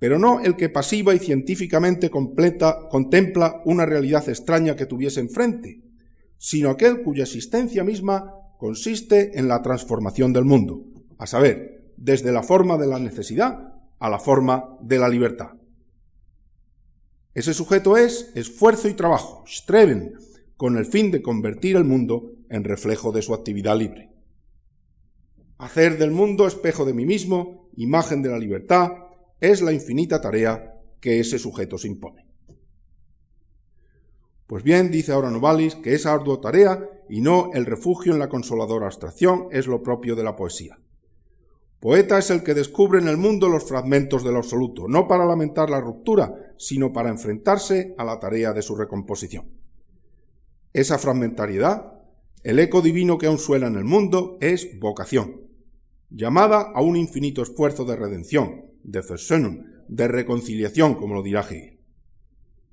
pero 0.00 0.18
no 0.18 0.40
el 0.40 0.56
que 0.56 0.68
pasiva 0.68 1.14
y 1.14 1.20
científicamente 1.20 2.10
completa, 2.10 2.88
contempla 2.90 3.62
una 3.64 3.86
realidad 3.86 4.28
extraña 4.28 4.74
que 4.74 4.86
tuviese 4.86 5.20
enfrente, 5.20 5.84
sino 6.38 6.70
aquel 6.70 7.04
cuya 7.04 7.22
existencia 7.22 7.84
misma 7.84 8.34
consiste 8.58 9.38
en 9.38 9.46
la 9.46 9.62
transformación 9.62 10.32
del 10.32 10.44
mundo, 10.44 10.82
a 11.18 11.28
saber, 11.28 11.92
desde 11.96 12.32
la 12.32 12.42
forma 12.42 12.76
de 12.78 12.88
la 12.88 12.98
necesidad 12.98 13.74
a 14.00 14.10
la 14.10 14.18
forma 14.18 14.76
de 14.80 14.98
la 14.98 15.08
libertad. 15.08 15.59
Ese 17.40 17.54
sujeto 17.54 17.96
es 17.96 18.30
esfuerzo 18.34 18.86
y 18.86 18.92
trabajo, 18.92 19.44
streben, 19.46 20.12
con 20.58 20.76
el 20.76 20.84
fin 20.84 21.10
de 21.10 21.22
convertir 21.22 21.74
el 21.76 21.84
mundo 21.84 22.34
en 22.50 22.64
reflejo 22.64 23.12
de 23.12 23.22
su 23.22 23.32
actividad 23.32 23.78
libre. 23.78 24.10
Hacer 25.56 25.96
del 25.96 26.10
mundo 26.10 26.46
espejo 26.46 26.84
de 26.84 26.92
mí 26.92 27.06
mismo, 27.06 27.70
imagen 27.76 28.20
de 28.20 28.28
la 28.28 28.36
libertad, 28.36 28.90
es 29.40 29.62
la 29.62 29.72
infinita 29.72 30.20
tarea 30.20 30.82
que 31.00 31.18
ese 31.18 31.38
sujeto 31.38 31.78
se 31.78 31.88
impone. 31.88 32.26
Pues 34.46 34.62
bien, 34.62 34.90
dice 34.90 35.12
ahora 35.12 35.30
Novalis 35.30 35.76
que 35.76 35.94
esa 35.94 36.12
ardua 36.12 36.42
tarea 36.42 36.90
y 37.08 37.22
no 37.22 37.52
el 37.54 37.64
refugio 37.64 38.12
en 38.12 38.18
la 38.18 38.28
consoladora 38.28 38.84
abstracción 38.84 39.48
es 39.50 39.66
lo 39.66 39.82
propio 39.82 40.14
de 40.14 40.24
la 40.24 40.36
poesía. 40.36 40.78
Poeta 41.80 42.18
es 42.18 42.28
el 42.28 42.42
que 42.42 42.52
descubre 42.52 43.00
en 43.00 43.08
el 43.08 43.16
mundo 43.16 43.48
los 43.48 43.66
fragmentos 43.66 44.22
del 44.22 44.36
absoluto, 44.36 44.86
no 44.86 45.08
para 45.08 45.24
lamentar 45.24 45.70
la 45.70 45.80
ruptura, 45.80 46.54
sino 46.58 46.92
para 46.92 47.08
enfrentarse 47.08 47.94
a 47.96 48.04
la 48.04 48.20
tarea 48.20 48.52
de 48.52 48.60
su 48.60 48.76
recomposición. 48.76 49.48
Esa 50.74 50.98
fragmentariedad, 50.98 51.94
el 52.42 52.58
eco 52.58 52.82
divino 52.82 53.16
que 53.16 53.28
aún 53.28 53.38
suena 53.38 53.66
en 53.68 53.76
el 53.76 53.84
mundo, 53.84 54.36
es 54.42 54.78
vocación, 54.78 55.40
llamada 56.10 56.70
a 56.74 56.82
un 56.82 56.96
infinito 56.96 57.42
esfuerzo 57.42 57.86
de 57.86 57.96
redención, 57.96 58.66
de 58.82 59.00
Versöhnung, 59.00 59.64
de 59.88 60.06
reconciliación, 60.06 60.96
como 60.96 61.14
lo 61.14 61.22
dirá 61.22 61.40
Hegel. 61.40 61.80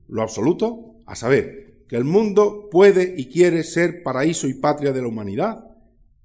Lo 0.09 0.21
absoluto, 0.21 0.97
a 1.05 1.15
saber, 1.15 1.85
que 1.87 1.95
el 1.95 2.03
mundo 2.03 2.67
puede 2.69 3.15
y 3.17 3.27
quiere 3.27 3.63
ser 3.63 4.03
paraíso 4.03 4.49
y 4.49 4.55
patria 4.55 4.91
de 4.91 5.01
la 5.01 5.07
humanidad, 5.07 5.63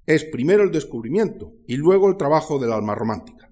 es 0.05 0.25
primero 0.25 0.63
el 0.63 0.71
descubrimiento 0.71 1.53
y 1.65 1.77
luego 1.77 2.09
el 2.09 2.17
trabajo 2.17 2.59
del 2.59 2.73
alma 2.73 2.95
romántica. 2.95 3.49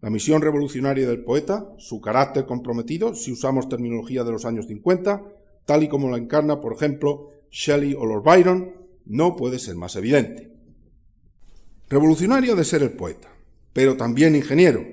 La 0.00 0.10
misión 0.10 0.42
revolucionaria 0.42 1.08
del 1.08 1.24
poeta, 1.24 1.72
su 1.78 2.00
carácter 2.00 2.44
comprometido, 2.44 3.14
si 3.14 3.32
usamos 3.32 3.68
terminología 3.68 4.24
de 4.24 4.32
los 4.32 4.44
años 4.44 4.66
50, 4.66 5.22
tal 5.64 5.82
y 5.84 5.88
como 5.88 6.10
la 6.10 6.18
encarna, 6.18 6.60
por 6.60 6.74
ejemplo, 6.74 7.30
Shelley 7.50 7.94
o 7.94 8.04
Lord 8.04 8.24
Byron, 8.24 8.72
no 9.06 9.36
puede 9.36 9.58
ser 9.58 9.76
más 9.76 9.96
evidente. 9.96 10.52
Revolucionario 11.88 12.56
de 12.56 12.64
ser 12.64 12.82
el 12.82 12.92
poeta, 12.92 13.28
pero 13.72 13.96
también 13.96 14.34
ingeniero. 14.34 14.84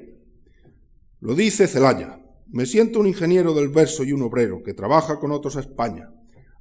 Lo 1.22 1.34
dice 1.34 1.68
Celaya, 1.68 2.22
me 2.48 2.66
siento 2.66 3.00
un 3.00 3.08
ingeniero 3.08 3.54
del 3.54 3.70
verso 3.70 4.04
y 4.04 4.14
un 4.14 4.22
obrero 4.22 4.64
que 4.64 4.74
trabaja 4.74 5.20
con 5.20 5.32
otros 5.32 5.58
a 5.58 5.62
España, 5.62 6.14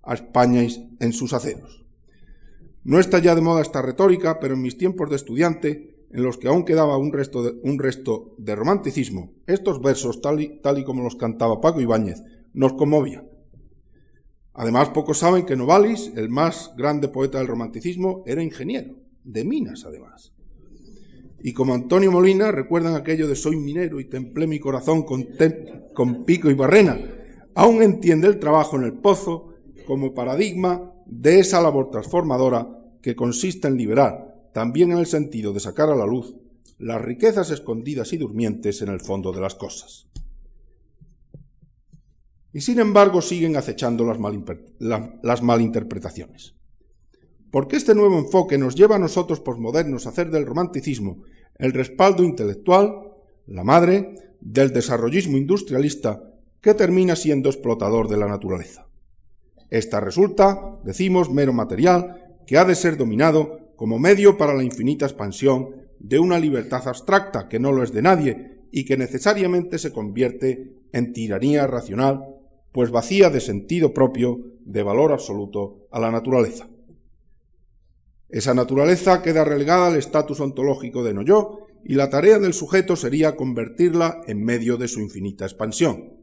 a 0.03 0.14
España 0.14 0.62
en 1.01 1.12
sus 1.12 1.33
aceros. 1.33 1.88
No 2.88 2.98
está 2.98 3.18
ya 3.18 3.35
de 3.35 3.42
moda 3.42 3.61
esta 3.61 3.83
retórica, 3.83 4.40
pero 4.40 4.55
en 4.55 4.62
mis 4.62 4.79
tiempos 4.79 5.11
de 5.11 5.16
estudiante, 5.16 6.07
en 6.11 6.22
los 6.22 6.38
que 6.38 6.48
aún 6.48 6.64
quedaba 6.64 6.96
un 6.96 7.12
resto 7.12 7.42
de, 7.42 7.61
un 7.62 7.79
resto 7.79 8.35
de 8.38 8.57
romanticismo, 8.57 9.35
estos 9.46 9.83
versos, 9.83 10.22
tal 10.22 10.40
y, 10.40 10.59
tal 10.62 10.83
como 10.85 11.03
los 11.03 11.14
cantaba 11.14 11.61
Paco 11.61 11.83
Ibáñez, 11.83 12.22
nos 12.55 12.72
conmovían. 12.72 13.29
Además, 14.55 14.88
pocos 14.88 15.18
saben 15.18 15.44
que 15.44 15.55
Novalis, 15.55 16.12
el 16.16 16.31
más 16.31 16.72
grande 16.79 17.09
poeta 17.09 17.37
del 17.37 17.48
romanticismo, 17.48 18.24
era 18.27 18.42
ingeniero, 18.42 18.94
de 19.22 19.44
minas 19.44 19.85
además. 19.85 20.33
Y 21.42 21.53
como 21.53 21.74
Antonio 21.74 22.11
Molina, 22.11 22.53
recuerdan 22.53 22.94
aquello 22.94 23.29
de 23.29 23.37
soy 23.37 23.57
minero 23.57 24.01
y 24.01 24.07
templé 24.07 24.46
mi 24.46 24.61
corazón 24.61 25.03
con, 25.03 25.29
con 25.92 26.24
pico 26.24 26.48
y 26.48 26.55
barrena, 26.55 26.98
aún 27.55 27.83
entiende 27.83 28.29
el 28.29 28.38
trabajo 28.38 28.77
en 28.77 28.85
el 28.85 28.94
pozo 28.94 29.53
como 29.87 30.14
paradigma 30.14 30.94
de 31.09 31.40
esa 31.40 31.61
labor 31.61 31.90
transformadora 31.90 32.68
que 33.03 33.16
consiste 33.16 33.66
en 33.66 33.77
liberar, 33.77 34.51
también 34.53 34.92
en 34.92 34.99
el 34.99 35.07
sentido 35.07 35.53
de 35.53 35.61
sacar 35.61 35.88
a 35.88 35.97
la 35.97 36.07
luz, 36.07 36.37
las 36.79 37.01
riquezas 37.01 37.51
escondidas 37.51 38.12
y 38.12 38.18
durmientes 38.18 38.83
en 38.83 38.88
el 38.88 39.01
fondo 39.01 39.33
de 39.33 39.40
las 39.40 39.55
cosas. 39.55 40.07
Y 42.53 42.61
sin 42.61 42.79
embargo 42.79 43.21
siguen 43.21 43.57
acechando 43.57 44.05
las, 44.05 45.42
malinterpretaciones. 45.42 46.55
Porque 47.51 47.77
este 47.77 47.94
nuevo 47.94 48.18
enfoque 48.18 48.59
nos 48.59 48.75
lleva 48.75 48.97
a 48.97 49.01
nosotros 49.01 49.40
posmodernos 49.40 50.07
a 50.07 50.11
hacer 50.11 50.31
del 50.31 50.47
romanticismo 50.47 51.23
el 51.57 51.73
respaldo 51.73 52.23
intelectual, 52.23 52.94
la 53.47 53.64
madre, 53.64 54.14
del 54.40 54.73
desarrollismo 54.73 55.37
industrialista 55.37 56.23
que 56.61 56.75
termina 56.75 57.16
siendo 57.16 57.49
explotador 57.49 58.09
de 58.09 58.16
la 58.16 58.29
naturaleza. 58.29 58.88
Esta 59.70 60.00
resulta, 60.00 60.78
decimos, 60.85 61.31
mero 61.31 61.52
material 61.52 62.37
que 62.46 62.59
ha 62.59 62.64
de 62.64 62.74
ser 62.74 62.96
dominado 62.96 63.74
como 63.76 63.98
medio 63.98 64.38
para 64.38 64.54
la 64.54 64.64
infinita 64.64 65.07
expansión 65.07 65.76
de 65.98 66.18
una 66.18 66.38
libertad 66.38 66.87
abstracta 66.88 67.48
que 67.48 67.59
no 67.59 67.72
lo 67.72 67.83
es 67.83 67.92
de 67.92 68.02
nadie 68.02 68.62
y 68.72 68.85
que 68.85 68.96
necesariamente 68.96 69.78
se 69.78 69.92
convierte 69.92 70.74
en 70.92 71.12
tiranía 71.12 71.66
racional, 71.66 72.24
pues 72.72 72.90
vacía 72.90 73.31
de 73.31 73.40
sentido 73.40 73.92
propio, 73.92 74.40
de 74.64 74.83
valor 74.83 75.12
absoluto 75.12 75.87
a 75.90 76.00
la 76.00 76.11
naturaleza. 76.11 76.68
Esa 78.28 78.52
naturaleza 78.52 79.22
queda 79.22 79.44
relegada 79.44 79.87
al 79.87 79.96
estatus 79.96 80.40
ontológico 80.40 81.02
de 81.02 81.14
no 81.14 81.22
yo 81.22 81.66
y 81.85 81.94
la 81.94 82.11
tarea 82.11 82.38
del 82.38 82.52
sujeto 82.52 82.96
sería 82.96 83.37
convertirla 83.37 84.20
en 84.26 84.44
medio 84.44 84.76
de 84.76 84.88
su 84.88 85.00
infinita 85.00 85.44
expansión. 85.44 86.17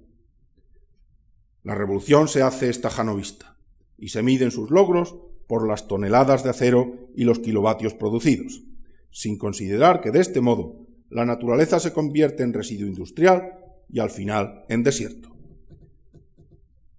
La 1.65 1.73
revolución 1.73 2.28
se 2.28 2.43
hace 2.43 2.69
estajanovista 2.69 3.58
y 3.97 4.10
se 4.10 4.21
miden 4.21 4.51
sus 4.51 4.69
logros 4.69 5.15
por 5.47 5.67
las 5.67 5.88
toneladas 5.88 6.43
de 6.43 6.51
acero 6.51 7.10
y 7.15 7.23
los 7.23 7.39
kilovatios 7.39 7.95
producidos, 7.95 8.62
sin 9.10 9.39
considerar 9.39 9.99
que 9.99 10.12
de 10.12 10.19
este 10.19 10.41
modo 10.41 10.86
la 11.10 11.25
naturaleza 11.25 11.80
se 11.80 11.91
convierte 11.91 12.43
en 12.43 12.54
residuo 12.54 12.88
industrial 12.88 13.54
y 13.89 13.99
al 13.99 14.12
final 14.12 14.63
en 14.69 14.84
desierto. 14.84 15.36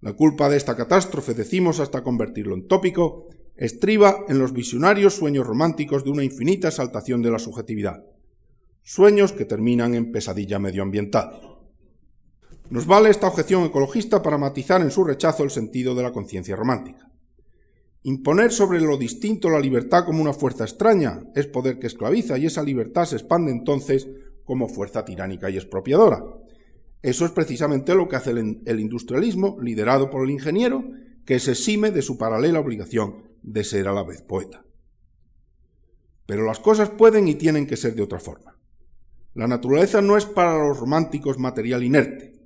La 0.01 0.11
culpa 0.11 0.49
de 0.49 0.57
esta 0.57 0.75
catástrofe, 0.75 1.33
decimos 1.33 1.79
hasta 1.79 2.03
convertirlo 2.03 2.53
en 2.53 2.67
tópico, 2.67 3.29
estriba 3.55 4.25
en 4.27 4.37
los 4.37 4.51
visionarios 4.51 5.13
sueños 5.15 5.47
románticos 5.47 6.03
de 6.03 6.09
una 6.09 6.25
infinita 6.25 6.67
exaltación 6.67 7.21
de 7.21 7.31
la 7.31 7.39
subjetividad, 7.39 8.03
sueños 8.83 9.31
que 9.31 9.45
terminan 9.45 9.95
en 9.95 10.11
pesadilla 10.11 10.59
medioambiental. 10.59 11.56
Nos 12.69 12.85
vale 12.85 13.09
esta 13.09 13.27
objeción 13.27 13.63
ecologista 13.63 14.21
para 14.21 14.37
matizar 14.37 14.81
en 14.81 14.91
su 14.91 15.03
rechazo 15.03 15.43
el 15.43 15.51
sentido 15.51 15.95
de 15.95 16.03
la 16.03 16.11
conciencia 16.11 16.55
romántica. 16.55 17.09
Imponer 18.03 18.51
sobre 18.51 18.81
lo 18.81 18.97
distinto 18.97 19.49
la 19.49 19.59
libertad 19.59 20.05
como 20.05 20.21
una 20.21 20.33
fuerza 20.33 20.65
extraña 20.65 21.23
es 21.33 21.47
poder 21.47 21.79
que 21.79 21.87
esclaviza 21.87 22.37
y 22.37 22.45
esa 22.45 22.63
libertad 22.63 23.05
se 23.05 23.15
expande 23.15 23.51
entonces 23.51 24.07
como 24.43 24.67
fuerza 24.67 25.05
tiránica 25.05 25.49
y 25.49 25.57
expropiadora. 25.57 26.23
Eso 27.01 27.25
es 27.25 27.31
precisamente 27.31 27.95
lo 27.95 28.07
que 28.07 28.15
hace 28.15 28.31
el, 28.31 28.79
industrialismo, 28.79 29.57
liderado 29.61 30.09
por 30.09 30.23
el 30.23 30.31
ingeniero, 30.31 30.83
que 31.25 31.39
se 31.39 31.51
exime 31.51 31.91
de 31.91 32.01
su 32.01 32.17
paralela 32.17 32.59
obligación 32.59 33.23
de 33.43 33.63
ser 33.63 33.87
a 33.87 33.93
la 33.93 34.03
vez 34.03 34.21
poeta. 34.21 34.65
Pero 36.25 36.43
las 36.43 36.59
cosas 36.59 36.89
pueden 36.89 37.27
y 37.27 37.35
tienen 37.35 37.67
que 37.67 37.77
ser 37.77 37.95
de 37.95 38.03
otra 38.03 38.19
forma. 38.19 38.57
La 39.33 39.47
naturaleza 39.47 40.01
no 40.01 40.17
es 40.17 40.25
para 40.25 40.57
los 40.57 40.79
románticos 40.79 41.37
material 41.37 41.83
inerte, 41.83 42.36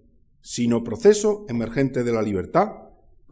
sino 0.41 0.84
proceso 0.84 1.45
emergente 1.47 2.04
de 2.04 2.12
la 2.12 2.21
libertad, 2.21 2.71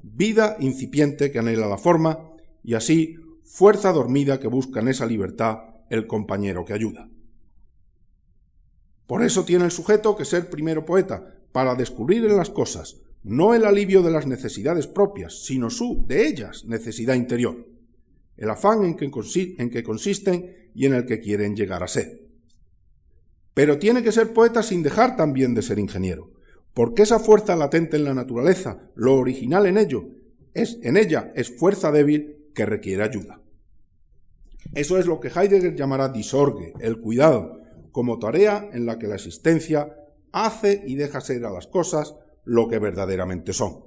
vida 0.02 0.58
incipiente 0.60 1.32
que 1.32 1.40
anhela 1.40 1.68
la 1.68 1.78
forma, 1.78 2.32
y 2.64 2.76
así 2.76 3.18
fuerza 3.44 3.92
dormida 3.92 4.40
que 4.40 4.48
busca 4.48 4.80
en 4.80 4.90
esa 4.90 5.06
libertad 5.06 5.58
el 5.90 6.08
compañero 6.08 6.66
que 6.66 6.74
ayuda. 6.74 7.10
Por 9.08 9.24
eso 9.24 9.44
tiene 9.44 9.66
el 9.66 9.72
sujeto 9.72 10.16
que 10.16 10.26
ser 10.26 10.50
primero 10.50 10.86
poeta, 10.86 11.36
para 11.52 11.74
descubrir 11.76 12.26
en 12.26 12.38
las 12.38 12.52
cosas 12.52 12.98
no 13.24 13.54
el 13.54 13.66
alivio 13.66 14.02
de 14.02 14.12
las 14.12 14.28
necesidades 14.28 14.88
propias, 14.88 15.44
sino 15.46 15.70
su, 15.70 16.06
de 16.08 16.28
ellas, 16.28 16.66
necesidad 16.66 17.16
interior, 17.16 17.68
el 18.38 18.50
afán 18.50 18.86
en 18.86 18.96
que, 18.96 19.12
en 19.58 19.70
que 19.70 19.84
consisten 19.84 20.70
y 20.74 20.86
en 20.86 20.94
el 20.94 21.06
que 21.06 21.20
quieren 21.20 21.56
llegar 21.56 21.84
a 21.84 21.88
ser. 21.88 22.28
Pero 23.54 23.78
tiene 23.78 24.04
que 24.04 24.12
ser 24.12 24.32
poeta 24.32 24.64
sin 24.64 24.84
dejar 24.84 25.18
también 25.18 25.54
de 25.54 25.62
ser 25.62 25.80
ingeniero, 25.80 26.32
porque 26.80 27.02
esa 27.02 27.20
fuerza 27.20 27.58
latente 27.58 27.98
en 27.98 28.06
la 28.06 28.14
naturaleza, 28.14 28.80
lo 28.96 29.16
original 29.16 29.66
en 29.66 29.78
ello, 29.78 30.06
es 30.54 30.78
en 30.82 30.96
ella 30.96 31.30
es 31.36 31.54
fuerza 31.60 31.92
débil 31.92 32.52
que 32.56 32.66
requiere 32.66 33.04
ayuda. 33.04 33.42
Eso 34.74 34.98
es 34.98 35.06
lo 35.06 35.20
que 35.20 35.28
Heidegger 35.28 35.76
llamará 35.76 36.08
disorgue, 36.08 36.72
el 36.80 37.02
cuidado, 37.02 37.60
como 37.92 38.18
tarea 38.18 38.70
en 38.72 38.86
la 38.86 38.98
que 38.98 39.08
la 39.08 39.16
existencia 39.16 39.94
hace 40.32 40.82
y 40.88 40.96
deja 40.96 41.20
ser 41.20 41.44
a 41.44 41.52
las 41.52 41.68
cosas 41.68 42.16
lo 42.46 42.70
que 42.70 42.80
verdaderamente 42.80 43.52
son. 43.52 43.84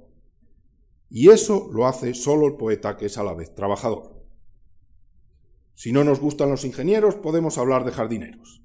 Y 1.09 1.31
eso 1.31 1.71
lo 1.73 1.87
hace 1.87 2.13
solo 2.13 2.45
el 2.45 2.57
poeta 2.57 2.95
que 2.95 3.07
es 3.07 3.17
a 3.17 3.23
la 3.23 3.33
vez 3.33 3.55
trabajador. 3.55 4.23
Si 5.73 5.91
no 5.91 6.03
nos 6.03 6.19
gustan 6.19 6.51
los 6.51 6.63
ingenieros, 6.63 7.15
podemos 7.15 7.57
hablar 7.57 7.85
de 7.85 7.91
jardineros. 7.91 8.61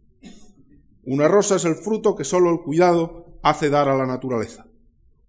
Una 1.02 1.28
rosa 1.28 1.56
es 1.56 1.64
el 1.64 1.76
fruto 1.76 2.14
que 2.14 2.24
solo 2.24 2.50
el 2.50 2.60
cuidado 2.60 3.27
hace 3.42 3.70
dar 3.70 3.88
a 3.88 3.96
la 3.96 4.06
naturaleza, 4.06 4.66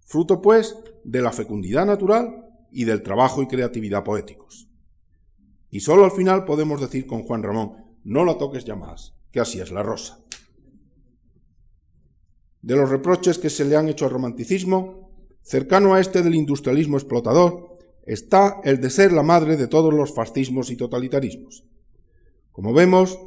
fruto 0.04 0.40
pues 0.40 0.76
de 1.04 1.22
la 1.22 1.32
fecundidad 1.32 1.86
natural 1.86 2.46
y 2.70 2.84
del 2.84 3.02
trabajo 3.02 3.42
y 3.42 3.46
creatividad 3.46 4.04
poéticos. 4.04 4.68
Y 5.70 5.80
solo 5.80 6.04
al 6.04 6.10
final 6.10 6.44
podemos 6.44 6.80
decir 6.80 7.06
con 7.06 7.22
Juan 7.22 7.42
Ramón, 7.42 7.76
no 8.04 8.24
la 8.24 8.38
toques 8.38 8.64
ya 8.64 8.74
más, 8.74 9.14
que 9.30 9.40
así 9.40 9.60
es 9.60 9.70
la 9.70 9.82
rosa. 9.82 10.20
De 12.62 12.76
los 12.76 12.90
reproches 12.90 13.38
que 13.38 13.50
se 13.50 13.64
le 13.64 13.76
han 13.76 13.88
hecho 13.88 14.04
al 14.04 14.10
romanticismo, 14.10 15.10
cercano 15.42 15.94
a 15.94 16.00
este 16.00 16.22
del 16.22 16.34
industrialismo 16.34 16.96
explotador, 16.96 17.78
está 18.04 18.60
el 18.64 18.80
de 18.80 18.90
ser 18.90 19.12
la 19.12 19.22
madre 19.22 19.56
de 19.56 19.68
todos 19.68 19.94
los 19.94 20.12
fascismos 20.12 20.70
y 20.70 20.76
totalitarismos. 20.76 21.64
Como 22.52 22.74
vemos, 22.74 23.18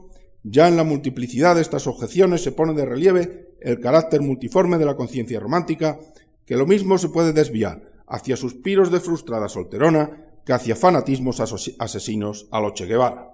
ya 0.44 0.68
en 0.68 0.76
la 0.76 0.84
multiplicidad 0.84 1.56
de 1.56 1.62
estas 1.62 1.88
objeciones 1.88 2.44
se 2.44 2.52
pone 2.52 2.74
de 2.74 2.86
relieve 2.86 3.56
el 3.62 3.80
carácter 3.80 4.22
multiforme 4.22 4.78
de 4.78 4.86
la 4.86 4.96
conciencia 4.96 5.40
romántica, 5.40 6.00
que 6.46 6.58
lo 6.58 6.68
mismo 6.68 6.98
se 6.98 7.10
puede 7.10 7.32
desviar 7.32 7.92
hacia 8.08 8.36
suspiros 8.36 8.92
de 8.92 9.00
frustrada 9.00 9.48
solterona 9.48 10.28
que 10.46 10.54
hacia 10.54 10.76
fanatismos 10.76 11.40
asesinos 11.40 12.48
a 12.52 12.60
lo 12.60 12.74
Che 12.74 12.86
Guevara. 12.86 13.30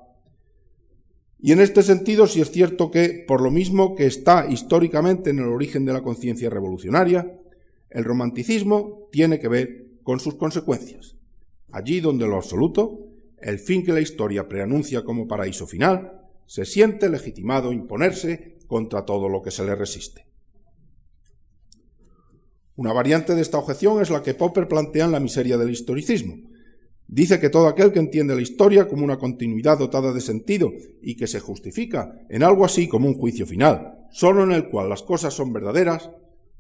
Y 1.40 1.54
en 1.54 1.62
este 1.62 1.82
sentido 1.82 2.28
sí 2.28 2.42
es 2.42 2.52
cierto 2.52 2.92
que, 2.92 3.24
por 3.28 3.42
lo 3.42 3.50
mismo 3.50 3.96
que 3.96 4.06
está 4.06 4.46
históricamente 4.48 5.32
en 5.32 5.40
el 5.40 5.48
origen 5.48 5.86
de 5.86 5.94
la 5.94 6.04
conciencia 6.04 6.50
revolucionaria, 6.50 7.34
el 7.90 8.04
romanticismo 8.04 9.08
tiene 9.12 9.40
que 9.40 9.48
ver 9.48 9.86
con 10.04 10.20
sus 10.20 10.36
consecuencias. 10.36 11.16
Allí 11.72 12.02
donde 12.02 12.28
lo 12.28 12.36
absoluto, 12.36 13.00
el 13.38 13.58
fin 13.58 13.84
que 13.84 13.94
la 13.94 14.02
historia 14.02 14.48
preanuncia 14.48 15.04
como 15.04 15.28
paraíso 15.28 15.66
final, 15.66 16.19
se 16.50 16.66
siente 16.66 17.10
legitimado 17.10 17.72
imponerse 17.72 18.58
contra 18.66 19.06
todo 19.06 19.30
lo 19.30 19.44
que 19.44 19.52
se 19.52 19.64
le 19.64 19.76
resiste. 19.76 20.26
Una 22.76 22.92
variante 22.92 23.36
de 23.36 23.42
esta 23.44 23.60
objeción 23.60 24.02
es 24.02 24.10
la 24.10 24.24
que 24.24 24.34
Popper 24.34 24.68
plantea 24.68 25.06
en 25.06 25.12
La 25.12 25.20
miseria 25.20 25.60
del 25.60 25.70
historicismo. 25.70 26.38
Dice 27.08 27.40
que 27.40 27.52
todo 27.52 27.68
aquel 27.68 27.92
que 27.92 28.00
entiende 28.00 28.36
la 28.36 28.42
historia 28.42 28.88
como 28.88 29.04
una 29.04 29.20
continuidad 29.20 29.78
dotada 29.78 30.12
de 30.12 30.22
sentido 30.22 30.72
y 31.04 31.16
que 31.16 31.28
se 31.28 31.40
justifica 31.40 32.20
en 32.30 32.42
algo 32.42 32.66
así 32.66 32.88
como 32.88 33.08
un 33.08 33.14
juicio 33.14 33.46
final, 33.46 34.08
solo 34.12 34.44
en 34.44 34.52
el 34.52 34.70
cual 34.70 34.90
las 34.90 35.04
cosas 35.04 35.36
son 35.36 35.54
verdaderas, 35.54 36.10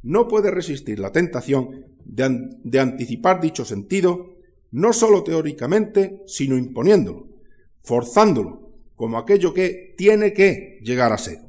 no 0.03 0.27
puede 0.27 0.51
resistir 0.51 0.99
la 0.99 1.11
tentación 1.11 1.87
de, 2.05 2.59
de 2.63 2.79
anticipar 2.79 3.41
dicho 3.41 3.65
sentido, 3.65 4.35
no 4.69 4.93
solo 4.93 5.23
teóricamente, 5.23 6.21
sino 6.27 6.59
imponiéndolo, 6.59 7.27
forzándolo, 7.81 8.68
como 8.99 9.17
aquello 9.17 9.53
que 9.53 9.95
tiene 9.95 10.33
que 10.33 10.77
llegar 10.83 11.13
a 11.13 11.17
ser. 11.17 11.39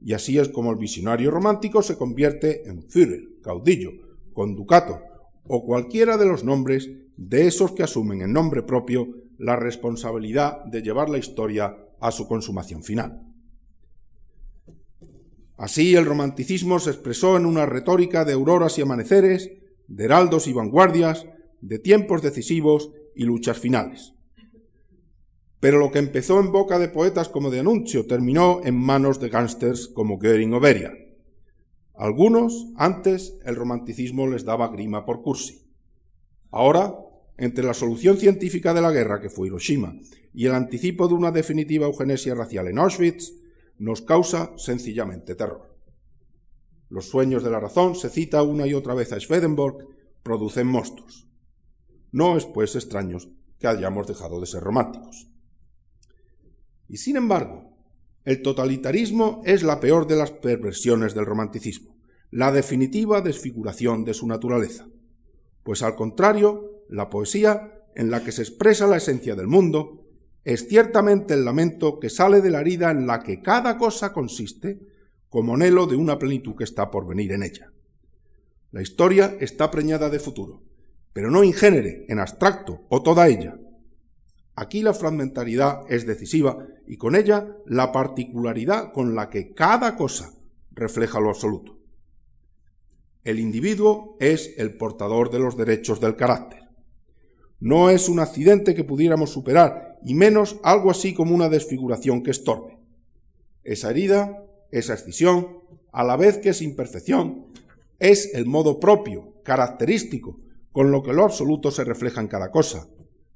Y 0.00 0.12
así 0.12 0.38
es 0.38 0.50
como 0.50 0.70
el 0.70 0.76
visionario 0.76 1.32
romántico 1.32 1.82
se 1.82 1.96
convierte 1.96 2.68
en 2.68 2.84
Führer, 2.88 3.40
caudillo, 3.42 3.90
conducato 4.32 5.00
o 5.48 5.64
cualquiera 5.64 6.16
de 6.16 6.26
los 6.26 6.44
nombres 6.44 6.88
de 7.16 7.48
esos 7.48 7.72
que 7.72 7.82
asumen 7.82 8.22
en 8.22 8.32
nombre 8.32 8.62
propio 8.62 9.08
la 9.36 9.56
responsabilidad 9.56 10.64
de 10.66 10.82
llevar 10.82 11.10
la 11.10 11.18
historia 11.18 11.76
a 11.98 12.12
su 12.12 12.28
consumación 12.28 12.84
final. 12.84 13.20
Así 15.56 15.96
el 15.96 16.06
romanticismo 16.06 16.78
se 16.78 16.90
expresó 16.90 17.36
en 17.36 17.46
una 17.46 17.66
retórica 17.66 18.24
de 18.24 18.34
auroras 18.34 18.78
y 18.78 18.82
amaneceres, 18.82 19.50
de 19.88 20.04
heraldos 20.04 20.46
y 20.46 20.52
vanguardias, 20.52 21.26
de 21.62 21.80
tiempos 21.80 22.22
decisivos 22.22 22.92
y 23.16 23.24
luchas 23.24 23.58
finales. 23.58 24.13
Pero 25.64 25.78
lo 25.78 25.90
que 25.90 25.98
empezó 25.98 26.40
en 26.40 26.52
boca 26.52 26.78
de 26.78 26.90
poetas 26.90 27.30
como 27.30 27.48
de 27.48 27.60
Anuncio 27.60 28.04
terminó 28.04 28.60
en 28.64 28.74
manos 28.74 29.18
de 29.18 29.30
gángsters 29.30 29.88
como 29.88 30.18
Goering 30.18 30.52
o. 30.52 30.60
Algunos, 31.94 32.66
antes, 32.76 33.38
el 33.46 33.56
romanticismo 33.56 34.26
les 34.26 34.44
daba 34.44 34.68
grima 34.68 35.06
por 35.06 35.22
cursi. 35.22 35.66
Ahora, 36.50 36.94
entre 37.38 37.64
la 37.64 37.72
solución 37.72 38.18
científica 38.18 38.74
de 38.74 38.82
la 38.82 38.90
guerra, 38.90 39.22
que 39.22 39.30
fue 39.30 39.46
Hiroshima, 39.46 39.98
y 40.34 40.44
el 40.44 40.52
anticipo 40.52 41.08
de 41.08 41.14
una 41.14 41.30
definitiva 41.30 41.86
eugenesia 41.86 42.34
racial 42.34 42.68
en 42.68 42.78
Auschwitz, 42.78 43.32
nos 43.78 44.02
causa 44.02 44.52
sencillamente 44.58 45.34
terror. 45.34 45.78
Los 46.90 47.08
sueños 47.08 47.42
de 47.42 47.50
la 47.50 47.60
razón, 47.60 47.94
se 47.94 48.10
cita 48.10 48.42
una 48.42 48.66
y 48.66 48.74
otra 48.74 48.92
vez 48.92 49.14
a 49.14 49.18
Swedenborg, 49.18 49.78
producen 50.22 50.66
monstruos. 50.66 51.26
No 52.12 52.36
es, 52.36 52.44
pues, 52.44 52.76
extraños 52.76 53.30
que 53.58 53.66
hayamos 53.66 54.06
dejado 54.06 54.40
de 54.40 54.46
ser 54.46 54.62
románticos. 54.62 55.30
Y 56.94 56.98
sin 56.98 57.16
embargo, 57.16 57.72
el 58.24 58.40
totalitarismo 58.40 59.42
es 59.44 59.64
la 59.64 59.80
peor 59.80 60.06
de 60.06 60.14
las 60.14 60.30
perversiones 60.30 61.12
del 61.12 61.26
romanticismo, 61.26 61.96
la 62.30 62.52
definitiva 62.52 63.20
desfiguración 63.20 64.04
de 64.04 64.14
su 64.14 64.28
naturaleza. 64.28 64.86
Pues 65.64 65.82
al 65.82 65.96
contrario, 65.96 66.84
la 66.88 67.10
poesía, 67.10 67.82
en 67.96 68.12
la 68.12 68.22
que 68.22 68.30
se 68.30 68.42
expresa 68.42 68.86
la 68.86 68.98
esencia 68.98 69.34
del 69.34 69.48
mundo, 69.48 70.04
es 70.44 70.68
ciertamente 70.68 71.34
el 71.34 71.44
lamento 71.44 71.98
que 71.98 72.10
sale 72.10 72.40
de 72.40 72.50
la 72.52 72.60
herida 72.60 72.92
en 72.92 73.08
la 73.08 73.24
que 73.24 73.42
cada 73.42 73.76
cosa 73.76 74.12
consiste, 74.12 74.78
como 75.28 75.56
anhelo 75.56 75.88
de 75.88 75.96
una 75.96 76.16
plenitud 76.16 76.54
que 76.54 76.62
está 76.62 76.92
por 76.92 77.08
venir 77.08 77.32
en 77.32 77.42
ella. 77.42 77.72
La 78.70 78.82
historia 78.82 79.36
está 79.40 79.68
preñada 79.68 80.10
de 80.10 80.20
futuro, 80.20 80.62
pero 81.12 81.28
no 81.32 81.42
ingénere, 81.42 82.06
en 82.08 82.20
abstracto 82.20 82.82
o 82.88 83.02
toda 83.02 83.26
ella, 83.26 83.58
Aquí 84.56 84.82
la 84.82 84.94
fragmentariedad 84.94 85.82
es 85.88 86.06
decisiva 86.06 86.66
y 86.86 86.96
con 86.96 87.16
ella 87.16 87.56
la 87.66 87.90
particularidad 87.90 88.92
con 88.92 89.14
la 89.14 89.30
que 89.30 89.52
cada 89.52 89.96
cosa 89.96 90.32
refleja 90.72 91.20
lo 91.20 91.30
absoluto. 91.30 91.78
El 93.24 93.40
individuo 93.40 94.16
es 94.20 94.54
el 94.58 94.76
portador 94.76 95.30
de 95.30 95.38
los 95.38 95.56
derechos 95.56 96.00
del 96.00 96.14
carácter. 96.14 96.60
No 97.58 97.88
es 97.88 98.08
un 98.08 98.20
accidente 98.20 98.74
que 98.74 98.84
pudiéramos 98.84 99.30
superar, 99.30 99.98
y 100.04 100.14
menos 100.14 100.60
algo 100.62 100.90
así 100.90 101.14
como 101.14 101.34
una 101.34 101.48
desfiguración 101.48 102.22
que 102.22 102.30
estorbe. 102.30 102.78
Esa 103.62 103.90
herida, 103.90 104.44
esa 104.70 104.92
escisión, 104.92 105.60
a 105.90 106.04
la 106.04 106.16
vez 106.16 106.36
que 106.38 106.50
es 106.50 106.60
imperfección, 106.60 107.46
es 107.98 108.34
el 108.34 108.44
modo 108.44 108.78
propio, 108.78 109.40
característico, 109.42 110.38
con 110.72 110.90
lo 110.90 111.02
que 111.02 111.14
lo 111.14 111.24
absoluto 111.24 111.70
se 111.70 111.84
refleja 111.84 112.20
en 112.20 112.28
cada 112.28 112.50
cosa, 112.50 112.88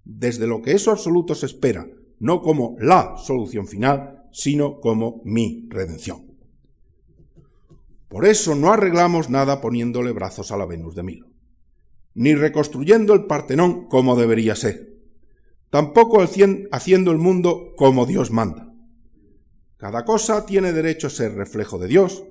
desde 0.09 0.47
lo 0.47 0.63
que 0.63 0.73
eso 0.73 0.91
absoluto 0.91 1.35
se 1.35 1.47
espera, 1.47 1.87
no 2.19 2.41
como 2.41 2.77
la 2.81 3.17
solución 3.19 3.69
final, 3.69 4.25
sino 4.33 4.81
como 4.81 5.21
mi 5.25 5.69
redención. 5.69 6.27
Por 8.09 8.25
eso 8.25 8.55
no 8.55 8.73
arreglamos 8.73 9.29
nada 9.29 9.61
poniéndole 9.61 10.13
brazos 10.13 10.51
a 10.51 10.57
la 10.57 10.65
Venus 10.65 10.95
de 10.95 11.03
Milo, 11.03 11.29
ni 12.15 12.35
reconstruyendo 12.35 13.13
el 13.13 13.27
Partenón 13.27 13.87
como 13.87 14.17
debería 14.17 14.57
ser, 14.57 14.97
tampoco 15.69 16.23
haciendo 16.23 17.13
el 17.13 17.19
mundo 17.19 17.75
como 17.77 18.07
Dios 18.07 18.31
manda. 18.31 18.73
Cada 19.77 20.07
cosa 20.07 20.47
tiene 20.47 20.73
derecho 20.73 21.09
a 21.09 21.11
ser 21.11 21.35
reflejo 21.35 21.79
de 21.79 21.87
Dios, 21.87 22.25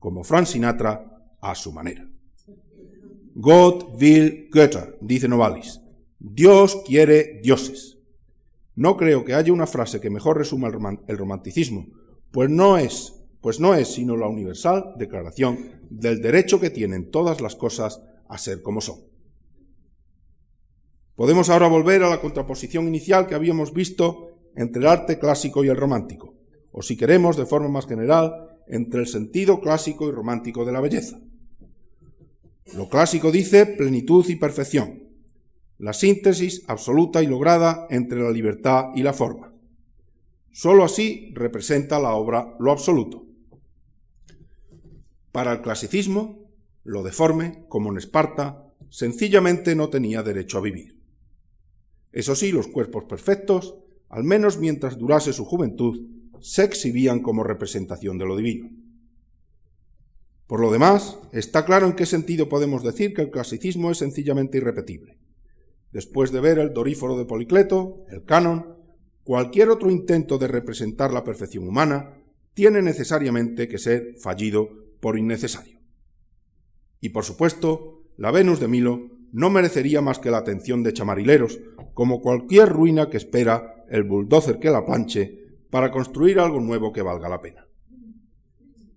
como 0.00 0.24
Frank 0.24 0.46
Sinatra, 0.46 1.36
a 1.40 1.54
su 1.54 1.72
manera. 1.72 2.10
God 3.36 3.94
will 4.00 4.48
Götter, 4.50 4.98
dice 5.00 5.28
Novalis. 5.28 5.80
Dios 6.20 6.82
quiere 6.86 7.40
dioses. 7.42 7.98
No 8.76 8.96
creo 8.96 9.24
que 9.24 9.34
haya 9.34 9.52
una 9.52 9.66
frase 9.66 10.00
que 10.00 10.10
mejor 10.10 10.36
resuma 10.36 10.68
el, 10.68 11.18
romanticismo, 11.18 11.86
pues 12.30 12.50
no 12.50 12.76
es, 12.76 13.14
pues 13.40 13.58
no 13.58 13.74
es 13.74 13.88
sino 13.88 14.16
la 14.16 14.28
universal 14.28 14.92
declaración 14.96 15.80
del 15.88 16.20
derecho 16.20 16.60
que 16.60 16.70
tienen 16.70 17.10
todas 17.10 17.40
las 17.40 17.56
cosas 17.56 18.02
a 18.28 18.36
ser 18.36 18.62
como 18.62 18.82
son. 18.82 19.00
Podemos 21.16 21.48
ahora 21.48 21.68
volver 21.68 22.02
a 22.02 22.10
la 22.10 22.20
contraposición 22.20 22.86
inicial 22.86 23.26
que 23.26 23.34
habíamos 23.34 23.72
visto 23.72 24.28
entre 24.56 24.82
el 24.82 24.88
arte 24.88 25.18
clásico 25.18 25.64
y 25.64 25.68
el 25.68 25.76
romántico, 25.76 26.34
o 26.70 26.82
si 26.82 26.96
queremos, 26.96 27.36
de 27.36 27.46
forma 27.46 27.68
más 27.68 27.86
general, 27.86 28.58
entre 28.68 29.00
el 29.00 29.06
sentido 29.06 29.60
clásico 29.60 30.08
y 30.08 30.12
romántico 30.12 30.64
de 30.64 30.72
la 30.72 30.80
belleza. 30.80 31.18
Lo 32.74 32.88
clásico 32.88 33.32
dice 33.32 33.66
plenitud 33.66 34.24
y 34.28 34.36
perfección, 34.36 35.09
la 35.80 35.94
síntesis 35.94 36.62
absoluta 36.68 37.22
y 37.22 37.26
lograda 37.26 37.86
entre 37.88 38.20
la 38.20 38.30
libertad 38.30 38.90
y 38.94 39.02
la 39.02 39.14
forma. 39.14 39.54
Sólo 40.52 40.84
así 40.84 41.32
representa 41.34 41.98
la 41.98 42.12
obra 42.12 42.54
lo 42.60 42.70
absoluto. 42.70 43.24
Para 45.32 45.52
el 45.52 45.62
clasicismo, 45.62 46.50
lo 46.84 47.02
deforme, 47.02 47.64
como 47.68 47.90
en 47.90 47.96
Esparta, 47.96 48.70
sencillamente 48.90 49.74
no 49.74 49.88
tenía 49.88 50.22
derecho 50.22 50.58
a 50.58 50.60
vivir. 50.60 51.00
Eso 52.12 52.34
sí, 52.36 52.52
los 52.52 52.66
cuerpos 52.66 53.04
perfectos, 53.04 53.76
al 54.10 54.24
menos 54.24 54.58
mientras 54.58 54.98
durase 54.98 55.32
su 55.32 55.46
juventud, 55.46 55.98
se 56.40 56.64
exhibían 56.64 57.20
como 57.20 57.42
representación 57.42 58.18
de 58.18 58.26
lo 58.26 58.36
divino. 58.36 58.68
Por 60.46 60.60
lo 60.60 60.70
demás, 60.70 61.16
está 61.32 61.64
claro 61.64 61.86
en 61.86 61.94
qué 61.94 62.04
sentido 62.04 62.50
podemos 62.50 62.82
decir 62.82 63.14
que 63.14 63.22
el 63.22 63.30
clasicismo 63.30 63.90
es 63.90 63.96
sencillamente 63.96 64.58
irrepetible. 64.58 65.20
Después 65.92 66.30
de 66.32 66.40
ver 66.40 66.58
el 66.58 66.72
Doríforo 66.72 67.18
de 67.18 67.24
Policleto, 67.24 68.04
el 68.10 68.24
canon, 68.24 68.76
cualquier 69.24 69.70
otro 69.70 69.90
intento 69.90 70.38
de 70.38 70.48
representar 70.48 71.12
la 71.12 71.24
perfección 71.24 71.66
humana 71.66 72.14
tiene 72.54 72.82
necesariamente 72.82 73.68
que 73.68 73.78
ser 73.78 74.16
fallido 74.20 74.68
por 75.00 75.18
innecesario. 75.18 75.80
Y 77.00 77.10
por 77.10 77.24
supuesto, 77.24 78.02
la 78.16 78.30
Venus 78.30 78.60
de 78.60 78.68
Milo 78.68 79.10
no 79.32 79.50
merecería 79.50 80.00
más 80.00 80.18
que 80.18 80.30
la 80.30 80.38
atención 80.38 80.82
de 80.82 80.92
chamarileros, 80.92 81.60
como 81.94 82.20
cualquier 82.20 82.68
ruina 82.68 83.08
que 83.08 83.16
espera 83.16 83.84
el 83.88 84.04
bulldozer 84.04 84.58
que 84.58 84.70
la 84.70 84.84
planche 84.84 85.38
para 85.70 85.90
construir 85.90 86.38
algo 86.38 86.60
nuevo 86.60 86.92
que 86.92 87.02
valga 87.02 87.28
la 87.28 87.40
pena. 87.40 87.66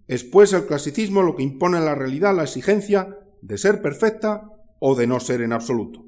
Es 0.07 0.23
pues 0.23 0.53
el 0.53 0.65
clasicismo 0.65 1.21
lo 1.21 1.35
que 1.35 1.43
impone 1.43 1.77
en 1.77 1.85
la 1.85 1.95
realidad 1.95 2.35
la 2.35 2.43
exigencia 2.43 3.17
de 3.41 3.57
ser 3.57 3.81
perfecta 3.81 4.49
o 4.79 4.95
de 4.95 5.07
no 5.07 5.19
ser 5.19 5.41
en 5.41 5.53
absoluto. 5.53 6.05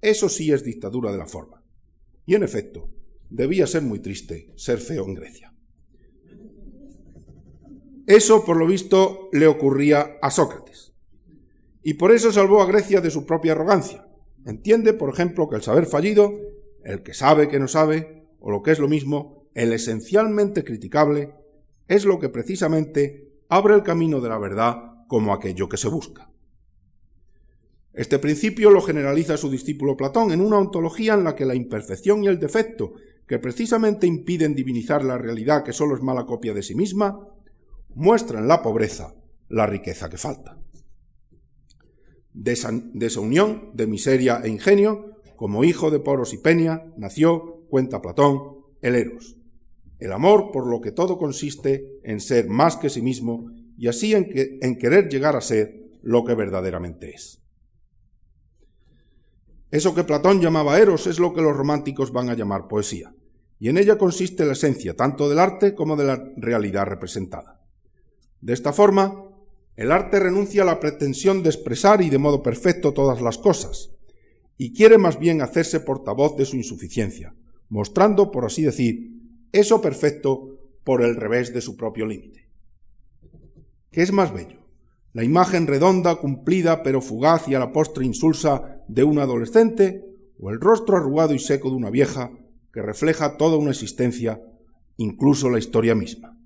Eso 0.00 0.28
sí 0.28 0.52
es 0.52 0.64
dictadura 0.64 1.10
de 1.10 1.18
la 1.18 1.26
forma. 1.26 1.62
Y 2.24 2.34
en 2.34 2.42
efecto, 2.42 2.88
debía 3.30 3.66
ser 3.66 3.82
muy 3.82 4.00
triste 4.00 4.52
ser 4.56 4.78
feo 4.78 5.04
en 5.06 5.14
Grecia. 5.14 5.54
Eso, 8.06 8.44
por 8.44 8.56
lo 8.56 8.66
visto, 8.66 9.28
le 9.32 9.46
ocurría 9.46 10.18
a 10.22 10.30
Sócrates. 10.30 10.94
Y 11.82 11.94
por 11.94 12.12
eso 12.12 12.32
salvó 12.32 12.62
a 12.62 12.66
Grecia 12.66 13.00
de 13.00 13.10
su 13.10 13.26
propia 13.26 13.52
arrogancia. 13.52 14.06
Entiende, 14.46 14.94
por 14.94 15.10
ejemplo, 15.10 15.48
que 15.48 15.56
el 15.56 15.62
saber 15.62 15.86
fallido, 15.86 16.32
el 16.84 17.02
que 17.02 17.12
sabe 17.12 17.48
que 17.48 17.58
no 17.58 17.68
sabe, 17.68 18.26
o 18.40 18.50
lo 18.50 18.62
que 18.62 18.70
es 18.70 18.78
lo 18.78 18.88
mismo, 18.88 19.48
el 19.54 19.72
esencialmente 19.72 20.64
criticable, 20.64 21.34
es 21.86 22.04
lo 22.04 22.18
que 22.18 22.28
precisamente 22.28 23.30
abre 23.48 23.74
el 23.74 23.82
camino 23.82 24.20
de 24.20 24.28
la 24.28 24.38
verdad 24.38 25.04
como 25.06 25.34
aquello 25.34 25.68
que 25.68 25.76
se 25.76 25.88
busca. 25.88 26.30
Este 27.98 28.20
principio 28.20 28.70
lo 28.70 28.80
generaliza 28.80 29.36
su 29.36 29.50
discípulo 29.50 29.96
Platón 29.96 30.30
en 30.30 30.40
una 30.40 30.56
ontología 30.56 31.14
en 31.14 31.24
la 31.24 31.34
que 31.34 31.44
la 31.44 31.56
imperfección 31.56 32.22
y 32.22 32.28
el 32.28 32.38
defecto, 32.38 32.92
que 33.26 33.40
precisamente 33.40 34.06
impiden 34.06 34.54
divinizar 34.54 35.04
la 35.04 35.18
realidad 35.18 35.64
que 35.64 35.72
solo 35.72 35.96
es 35.96 36.00
mala 36.00 36.24
copia 36.24 36.54
de 36.54 36.62
sí 36.62 36.76
misma, 36.76 37.26
muestran 37.96 38.46
la 38.46 38.62
pobreza 38.62 39.16
la 39.48 39.66
riqueza 39.66 40.08
que 40.08 40.16
falta. 40.16 40.60
De 42.32 42.52
esa, 42.52 42.70
unión 43.20 43.72
de 43.74 43.88
miseria 43.88 44.42
e 44.44 44.48
ingenio, 44.48 45.16
como 45.34 45.64
hijo 45.64 45.90
de 45.90 45.98
Poros 45.98 46.32
y 46.32 46.38
Peña, 46.38 46.84
nació, 46.96 47.64
cuenta 47.68 48.00
Platón, 48.00 48.58
el 48.80 48.94
Eros, 48.94 49.38
el 49.98 50.12
amor 50.12 50.52
por 50.52 50.68
lo 50.68 50.80
que 50.80 50.92
todo 50.92 51.18
consiste 51.18 51.98
en 52.04 52.20
ser 52.20 52.48
más 52.48 52.76
que 52.76 52.90
sí 52.90 53.02
mismo 53.02 53.50
y 53.76 53.88
así 53.88 54.14
en 54.14 54.78
querer 54.78 55.08
llegar 55.08 55.34
a 55.34 55.40
ser 55.40 55.98
lo 56.00 56.24
que 56.24 56.36
verdaderamente 56.36 57.10
es. 57.10 57.42
Eso 59.70 59.94
que 59.94 60.04
Platón 60.04 60.40
llamaba 60.40 60.78
eros 60.78 61.06
es 61.06 61.18
lo 61.18 61.34
que 61.34 61.42
los 61.42 61.56
románticos 61.56 62.12
van 62.12 62.30
a 62.30 62.34
llamar 62.34 62.68
poesía, 62.68 63.14
y 63.58 63.68
en 63.68 63.76
ella 63.76 63.98
consiste 63.98 64.46
la 64.46 64.52
esencia 64.52 64.94
tanto 64.94 65.28
del 65.28 65.38
arte 65.38 65.74
como 65.74 65.96
de 65.96 66.04
la 66.04 66.32
realidad 66.36 66.86
representada. 66.86 67.60
De 68.40 68.52
esta 68.52 68.72
forma, 68.72 69.24
el 69.76 69.92
arte 69.92 70.20
renuncia 70.20 70.62
a 70.62 70.66
la 70.66 70.80
pretensión 70.80 71.42
de 71.42 71.50
expresar 71.50 72.00
y 72.00 72.08
de 72.08 72.18
modo 72.18 72.42
perfecto 72.42 72.92
todas 72.92 73.20
las 73.20 73.36
cosas, 73.38 73.90
y 74.56 74.72
quiere 74.72 74.98
más 74.98 75.18
bien 75.18 75.42
hacerse 75.42 75.80
portavoz 75.80 76.36
de 76.36 76.46
su 76.46 76.56
insuficiencia, 76.56 77.34
mostrando, 77.68 78.30
por 78.30 78.44
así 78.44 78.62
decir, 78.62 79.12
eso 79.52 79.80
perfecto 79.80 80.58
por 80.82 81.02
el 81.02 81.16
revés 81.16 81.52
de 81.52 81.60
su 81.60 81.76
propio 81.76 82.06
límite. 82.06 82.48
¿Qué 83.90 84.02
es 84.02 84.12
más 84.12 84.32
bello? 84.32 84.58
la 85.18 85.24
imagen 85.24 85.66
redonda, 85.66 86.14
cumplida, 86.14 86.82
pero 86.82 87.00
fugaz 87.00 87.48
y 87.48 87.54
a 87.54 87.58
la 87.58 87.72
postre 87.72 88.04
insulsa 88.04 88.77
de 88.88 89.04
un 89.04 89.18
adolescente, 89.18 90.04
o 90.40 90.50
el 90.50 90.60
rostro 90.60 90.96
arrugado 90.96 91.34
y 91.34 91.38
seco 91.38 91.70
de 91.70 91.76
una 91.76 91.90
vieja 91.90 92.30
que 92.72 92.82
refleja 92.82 93.36
toda 93.36 93.56
una 93.56 93.70
existencia, 93.70 94.42
incluso 94.96 95.50
la 95.50 95.58
historia 95.58 95.94
misma. 95.94 96.36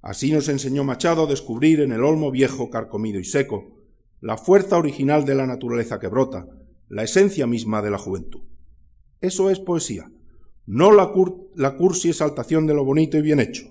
Así 0.00 0.32
nos 0.32 0.48
enseñó 0.48 0.84
Machado 0.84 1.24
a 1.24 1.26
descubrir 1.26 1.80
en 1.80 1.92
el 1.92 2.04
olmo 2.04 2.30
viejo, 2.30 2.70
carcomido 2.70 3.18
y 3.18 3.24
seco, 3.24 3.76
la 4.20 4.36
fuerza 4.36 4.78
original 4.78 5.24
de 5.24 5.34
la 5.34 5.46
naturaleza 5.46 5.98
que 5.98 6.08
brota, 6.08 6.46
la 6.88 7.02
esencia 7.02 7.46
misma 7.46 7.82
de 7.82 7.90
la 7.90 7.98
juventud. 7.98 8.42
Eso 9.20 9.50
es 9.50 9.58
poesía, 9.58 10.10
no 10.66 10.92
la, 10.92 11.12
la 11.54 11.76
cursi 11.76 12.10
exaltación 12.10 12.66
de 12.66 12.74
lo 12.74 12.84
bonito 12.84 13.16
y 13.16 13.22
bien 13.22 13.40
hecho, 13.40 13.64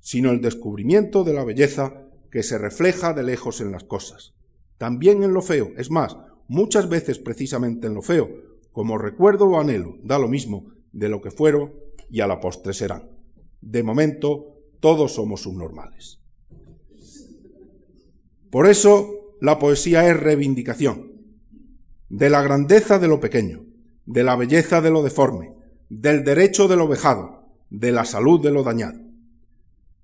sino 0.00 0.30
el 0.30 0.40
descubrimiento 0.40 1.24
de 1.24 1.34
la 1.34 1.44
belleza 1.44 2.04
que 2.30 2.42
se 2.42 2.58
refleja 2.58 3.12
de 3.12 3.22
lejos 3.22 3.60
en 3.60 3.72
las 3.72 3.84
cosas, 3.84 4.34
también 4.78 5.22
en 5.22 5.32
lo 5.32 5.42
feo, 5.42 5.72
es 5.76 5.90
más, 5.90 6.16
muchas 6.48 6.88
veces 6.88 7.18
precisamente 7.18 7.86
en 7.86 7.94
lo 7.94 8.02
feo, 8.02 8.28
como 8.72 8.98
recuerdo 8.98 9.46
o 9.46 9.60
anhelo, 9.60 9.96
da 10.02 10.18
lo 10.18 10.28
mismo 10.28 10.72
de 10.92 11.08
lo 11.08 11.20
que 11.20 11.30
fueron 11.30 11.72
y 12.10 12.20
a 12.20 12.26
la 12.26 12.40
postre 12.40 12.72
serán. 12.72 13.08
De 13.60 13.82
momento, 13.82 14.56
todos 14.80 15.14
somos 15.14 15.42
subnormales. 15.42 16.20
Por 18.50 18.66
eso, 18.66 19.34
la 19.40 19.58
poesía 19.58 20.08
es 20.08 20.18
reivindicación 20.18 21.12
de 22.08 22.30
la 22.30 22.42
grandeza 22.42 22.98
de 22.98 23.08
lo 23.08 23.20
pequeño, 23.20 23.66
de 24.06 24.24
la 24.24 24.36
belleza 24.36 24.80
de 24.80 24.90
lo 24.90 25.02
deforme, 25.02 25.52
del 25.90 26.24
derecho 26.24 26.66
de 26.66 26.76
lo 26.76 26.88
vejado, 26.88 27.52
de 27.68 27.92
la 27.92 28.04
salud 28.04 28.42
de 28.42 28.50
lo 28.50 28.62
dañado. 28.62 28.98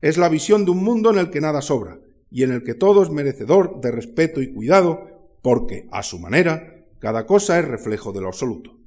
Es 0.02 0.18
la 0.18 0.28
visión 0.28 0.66
de 0.66 0.72
un 0.72 0.84
mundo 0.84 1.10
en 1.10 1.18
el 1.18 1.30
que 1.30 1.40
nada 1.40 1.62
sobra, 1.62 1.98
y 2.30 2.42
en 2.42 2.52
el 2.52 2.62
que 2.62 2.74
todo 2.74 3.02
es 3.02 3.10
merecedor 3.10 3.80
de 3.80 3.90
respeto 3.90 4.42
y 4.42 4.52
cuidado, 4.52 5.13
porque, 5.44 5.86
a 5.92 6.02
su 6.02 6.18
manera, 6.18 6.86
cada 7.00 7.26
cosa 7.26 7.58
es 7.58 7.68
reflejo 7.68 8.14
de 8.14 8.22
lo 8.22 8.28
absoluto. 8.28 8.78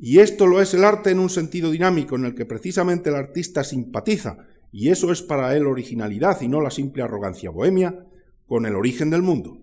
Y 0.00 0.18
esto 0.18 0.48
lo 0.48 0.60
es 0.60 0.74
el 0.74 0.82
arte 0.82 1.12
en 1.12 1.20
un 1.20 1.30
sentido 1.30 1.70
dinámico 1.70 2.16
en 2.16 2.24
el 2.24 2.34
que 2.34 2.44
precisamente 2.44 3.10
el 3.10 3.14
artista 3.14 3.62
simpatiza, 3.62 4.38
y 4.72 4.88
eso 4.88 5.12
es 5.12 5.22
para 5.22 5.56
él 5.56 5.68
originalidad 5.68 6.40
y 6.40 6.48
no 6.48 6.60
la 6.60 6.72
simple 6.72 7.04
arrogancia 7.04 7.50
bohemia, 7.50 8.04
con 8.48 8.66
el 8.66 8.74
origen 8.74 9.08
del 9.10 9.22
mundo, 9.22 9.62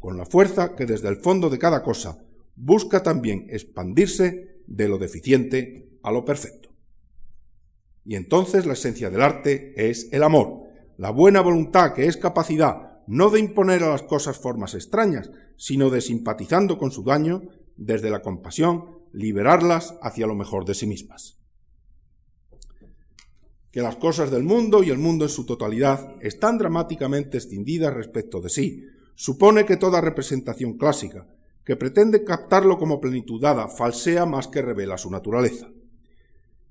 con 0.00 0.16
la 0.16 0.26
fuerza 0.26 0.74
que 0.74 0.86
desde 0.86 1.06
el 1.06 1.18
fondo 1.18 1.50
de 1.50 1.60
cada 1.60 1.84
cosa 1.84 2.18
busca 2.56 3.00
también 3.00 3.46
expandirse 3.50 4.60
de 4.66 4.88
lo 4.88 4.98
deficiente 4.98 5.88
a 6.02 6.10
lo 6.10 6.24
perfecto. 6.24 6.70
Y 8.04 8.16
entonces 8.16 8.66
la 8.66 8.72
esencia 8.72 9.08
del 9.08 9.22
arte 9.22 9.72
es 9.76 10.08
el 10.10 10.24
amor, 10.24 10.64
la 10.96 11.10
buena 11.10 11.42
voluntad, 11.42 11.94
que 11.94 12.06
es 12.06 12.16
capacidad 12.16 12.93
no 13.06 13.30
de 13.30 13.40
imponer 13.40 13.82
a 13.82 13.90
las 13.90 14.02
cosas 14.02 14.38
formas 14.38 14.74
extrañas, 14.74 15.30
sino 15.56 15.90
de 15.90 16.00
simpatizando 16.00 16.78
con 16.78 16.90
su 16.90 17.02
daño, 17.04 17.42
desde 17.76 18.10
la 18.10 18.22
compasión, 18.22 18.98
liberarlas 19.12 19.94
hacia 20.02 20.26
lo 20.26 20.34
mejor 20.34 20.64
de 20.64 20.74
sí 20.74 20.86
mismas. 20.86 21.38
Que 23.70 23.82
las 23.82 23.96
cosas 23.96 24.30
del 24.30 24.44
mundo 24.44 24.82
y 24.82 24.90
el 24.90 24.98
mundo 24.98 25.24
en 25.24 25.30
su 25.30 25.46
totalidad 25.46 26.14
están 26.20 26.58
dramáticamente 26.58 27.38
escindidas 27.38 27.92
respecto 27.94 28.40
de 28.40 28.50
sí, 28.50 28.86
supone 29.14 29.64
que 29.64 29.76
toda 29.76 30.00
representación 30.00 30.76
clásica, 30.76 31.26
que 31.64 31.76
pretende 31.76 32.24
captarlo 32.24 32.78
como 32.78 33.00
plenitud 33.00 33.40
dada, 33.40 33.68
falsea 33.68 34.26
más 34.26 34.48
que 34.48 34.62
revela 34.62 34.98
su 34.98 35.10
naturaleza. 35.10 35.68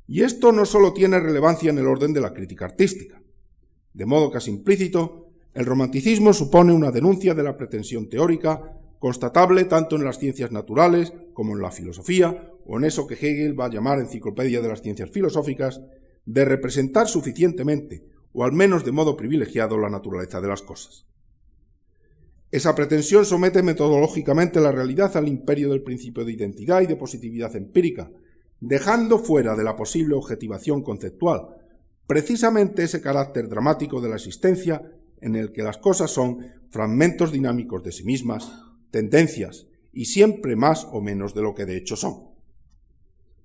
Y 0.08 0.22
esto 0.22 0.52
no 0.52 0.66
solo 0.66 0.94
tiene 0.94 1.20
relevancia 1.20 1.70
en 1.70 1.78
el 1.78 1.88
orden 1.88 2.14
de 2.14 2.22
la 2.22 2.34
crítica 2.34 2.66
artística, 2.66 3.22
de 3.94 4.06
modo 4.06 4.32
casi 4.32 4.52
implícito, 4.52 5.23
el 5.54 5.66
romanticismo 5.66 6.34
supone 6.34 6.74
una 6.74 6.92
denuncia 6.92 7.34
de 7.34 7.44
la 7.44 7.56
pretensión 7.56 8.10
teórica, 8.10 8.80
constatable 8.98 9.66
tanto 9.66 9.96
en 9.96 10.04
las 10.04 10.18
ciencias 10.18 10.52
naturales 10.52 11.14
como 11.34 11.54
en 11.54 11.62
la 11.62 11.72
filosofía, 11.72 12.52
o 12.66 12.78
en 12.78 12.86
eso 12.86 13.06
que 13.06 13.16
Hegel 13.16 13.60
va 13.60 13.66
a 13.66 13.70
llamar 13.70 14.00
enciclopedia 14.00 14.62
de 14.62 14.70
las 14.70 14.82
ciencias 14.82 15.12
filosóficas, 15.12 15.82
de 16.26 16.46
representar 16.46 17.08
suficientemente, 17.08 18.06
o 18.32 18.44
al 18.44 18.54
menos 18.54 18.84
de 18.84 18.92
modo 18.92 19.16
privilegiado, 19.16 19.78
la 19.78 19.90
naturaleza 19.90 20.42
de 20.42 20.48
las 20.48 20.62
cosas. 20.62 21.06
Esa 22.50 22.76
pretensión 22.76 23.26
somete 23.26 23.62
metodológicamente 23.62 24.62
la 24.62 24.72
realidad 24.72 25.16
al 25.18 25.28
imperio 25.28 25.70
del 25.70 25.84
principio 25.84 26.24
de 26.24 26.34
identidad 26.34 26.82
y 26.82 26.88
de 26.88 26.96
positividad 26.96 27.56
empírica, 27.56 28.12
dejando 28.60 29.20
fuera 29.20 29.56
de 29.56 29.64
la 29.64 29.76
posible 29.76 30.16
objetivación 30.16 30.82
conceptual, 30.82 31.48
precisamente 32.08 32.84
ese 32.84 33.02
carácter 33.02 33.50
dramático 33.50 34.02
de 34.02 34.10
la 34.10 34.16
existencia 34.16 34.82
en 35.24 35.36
el 35.36 35.52
que 35.52 35.64
las 35.64 35.78
cosas 35.78 36.12
son 36.12 36.46
fragmentos 36.70 37.32
dinámicos 37.32 37.84
de 37.84 37.92
sí 37.92 38.04
mismas, 38.04 38.52
tendencias, 38.92 39.68
y 39.92 40.06
siempre 40.06 40.56
más 40.56 40.88
o 40.92 41.02
menos 41.02 41.34
de 41.34 41.42
lo 41.42 41.54
que 41.56 41.66
de 41.66 41.78
hecho 41.78 41.96
son. 41.96 42.34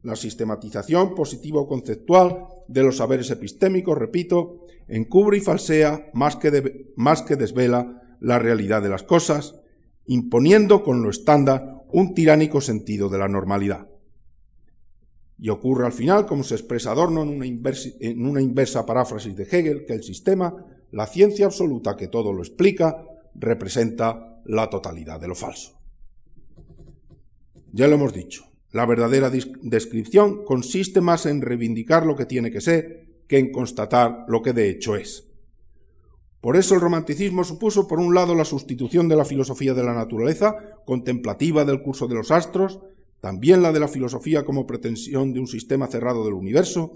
La 0.03 0.17
sistematización 0.17 1.15
positivo-conceptual 1.15 2.47
de 2.69 2.83
los 2.83 2.97
saberes 2.97 3.31
epistémicos, 3.31 3.99
repito, 3.99 4.67
encubre 4.89 5.39
y 5.39 5.41
falsea 5.41 6.11
más 6.15 6.37
que, 6.37 6.93
más 6.97 7.23
que 7.23 7.37
desvela 7.37 8.17
la 8.21 8.39
realidad 8.39 8.83
de 8.83 8.89
las 8.89 9.03
cosas, 9.03 9.55
imponiendo 10.07 10.83
con 10.83 11.03
lo 11.03 11.11
estándar 11.11 11.83
un 11.93 12.15
tiránico 12.15 12.61
sentido 12.61 13.09
de 13.09 13.19
la 13.19 13.29
normalidad. 13.29 13.89
Y 15.39 15.51
ocurre 15.51 15.87
al 15.87 15.93
final, 15.93 16.27
como 16.27 16.43
se 16.43 16.55
expresa 16.55 16.91
Adorno 16.91 17.23
en 17.23 17.29
una, 17.29 17.47
inversa, 17.47 17.91
en 18.01 18.27
una 18.27 18.41
inversa 18.41 18.85
paráfrasis 18.85 19.37
de 19.37 19.45
Hegel, 19.45 19.85
que 19.87 19.93
el 19.93 20.03
sistema, 20.03 20.55
la 20.91 21.07
ciencia 21.07 21.47
absoluta 21.47 21.97
que 21.97 22.09
todo 22.09 22.33
lo 22.33 22.43
explica, 22.43 23.05
representa 23.35 24.41
la 24.45 24.71
totalidad 24.71 25.21
de 25.21 25.29
lo 25.29 25.35
falso. 25.35 25.79
Ya 27.73 27.87
lo 27.87 27.95
hemos 27.97 28.15
dicho, 28.15 28.45
la 28.73 28.87
verdadera 28.87 29.31
descripción 29.31 30.45
consiste 30.45 31.01
más 31.01 31.27
en 31.27 31.43
reivindicar 31.43 32.07
lo 32.07 32.17
que 32.17 32.27
tiene 32.27 32.51
que 32.51 32.61
ser 32.61 33.09
que 33.29 33.39
en 33.39 33.53
constatar 33.53 34.25
lo 34.29 34.43
que 34.43 34.53
de 34.53 34.71
hecho 34.71 34.97
es. 34.97 35.29
Por 36.41 36.57
eso 36.57 36.75
el 36.75 36.81
romanticismo 36.81 37.45
supuso, 37.45 37.87
por 37.89 37.99
un 37.99 38.15
lado, 38.15 38.35
la 38.35 38.45
sustitución 38.45 39.09
de 39.09 39.17
la 39.17 39.25
filosofía 39.25 39.75
de 39.75 39.83
la 39.83 39.93
naturaleza, 39.93 40.57
contemplativa 40.87 41.65
del 41.65 41.83
curso 41.83 42.07
de 42.07 42.15
los 42.15 42.31
astros, 42.31 42.81
también 43.21 43.61
la 43.61 43.73
de 43.73 43.81
la 43.81 43.89
filosofía 43.89 44.45
como 44.45 44.67
pretensión 44.67 45.33
de 45.33 45.41
un 45.41 45.49
sistema 45.49 45.89
cerrado 45.89 46.25
del 46.25 46.35
universo, 46.35 46.93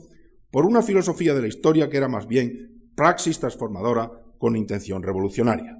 por 0.51 0.65
una 0.65 0.83
filosofía 0.83 1.35
de 1.35 1.43
la 1.43 1.49
historia 1.49 1.91
que 1.91 1.97
era 1.97 2.09
más 2.09 2.29
bien 2.29 2.82
praxis 2.95 3.39
transformadora 3.39 4.11
con 4.39 4.57
intención 4.57 5.03
revolucionaria. 5.03 5.79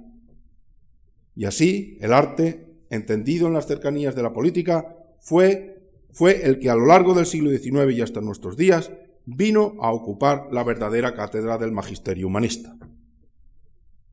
Y 1.35 1.45
así, 1.45 1.97
el 2.01 2.13
arte, 2.13 2.83
entendido 2.89 3.47
en 3.47 3.53
las 3.53 3.67
cercanías 3.67 4.15
de 4.15 4.23
la 4.23 4.33
política, 4.33 4.95
fue, 5.19 5.89
fue 6.11 6.45
el 6.45 6.59
que 6.59 6.69
a 6.69 6.75
lo 6.75 6.85
largo 6.85 7.13
del 7.13 7.25
siglo 7.25 7.49
XIX 7.49 7.91
y 7.93 8.01
hasta 8.01 8.21
nuestros 8.21 8.55
días 8.55 8.91
vino 9.25 9.75
a 9.81 9.91
ocupar 9.91 10.47
la 10.51 10.63
verdadera 10.63 11.15
cátedra 11.15 11.57
del 11.57 11.71
magisterio 11.71 12.27
humanista. 12.27 12.77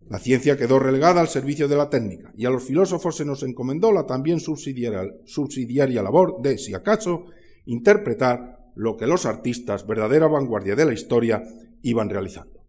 La 0.09 0.18
ciencia 0.18 0.57
quedó 0.57 0.80
relegada 0.80 1.20
al 1.20 1.28
servicio 1.28 1.68
de 1.68 1.76
la 1.76 1.88
técnica 1.88 2.32
y 2.36 2.44
a 2.44 2.51
los 2.51 2.64
filósofos 2.64 3.16
se 3.16 3.24
nos 3.24 3.44
encomendó 3.44 3.92
la 3.92 4.07
también 4.07 4.40
subsidiaria, 4.40 6.03
labor 6.03 6.42
de, 6.42 6.59
si 6.59 6.74
acaso, 6.74 7.26
interpretar 7.66 8.72
lo 8.74 8.96
que 8.96 9.07
los 9.07 9.24
artistas, 9.24 9.86
verdadera 9.86 10.26
vanguardia 10.26 10.74
de 10.74 10.86
la 10.86 10.94
historia, 10.94 11.44
iban 11.82 12.11
realizando. 12.11 12.59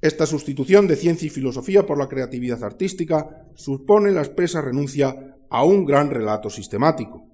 Esta 0.00 0.26
sustitución 0.26 0.86
de 0.86 0.96
ciencia 0.96 1.26
y 1.26 1.30
filosofía 1.30 1.86
por 1.86 1.98
la 1.98 2.08
creatividad 2.08 2.62
artística 2.62 3.46
supone 3.54 4.12
la 4.12 4.20
expresa 4.20 4.60
renuncia 4.60 5.36
a 5.48 5.64
un 5.64 5.86
gran 5.86 6.10
relato 6.10 6.50
sistemático, 6.50 7.26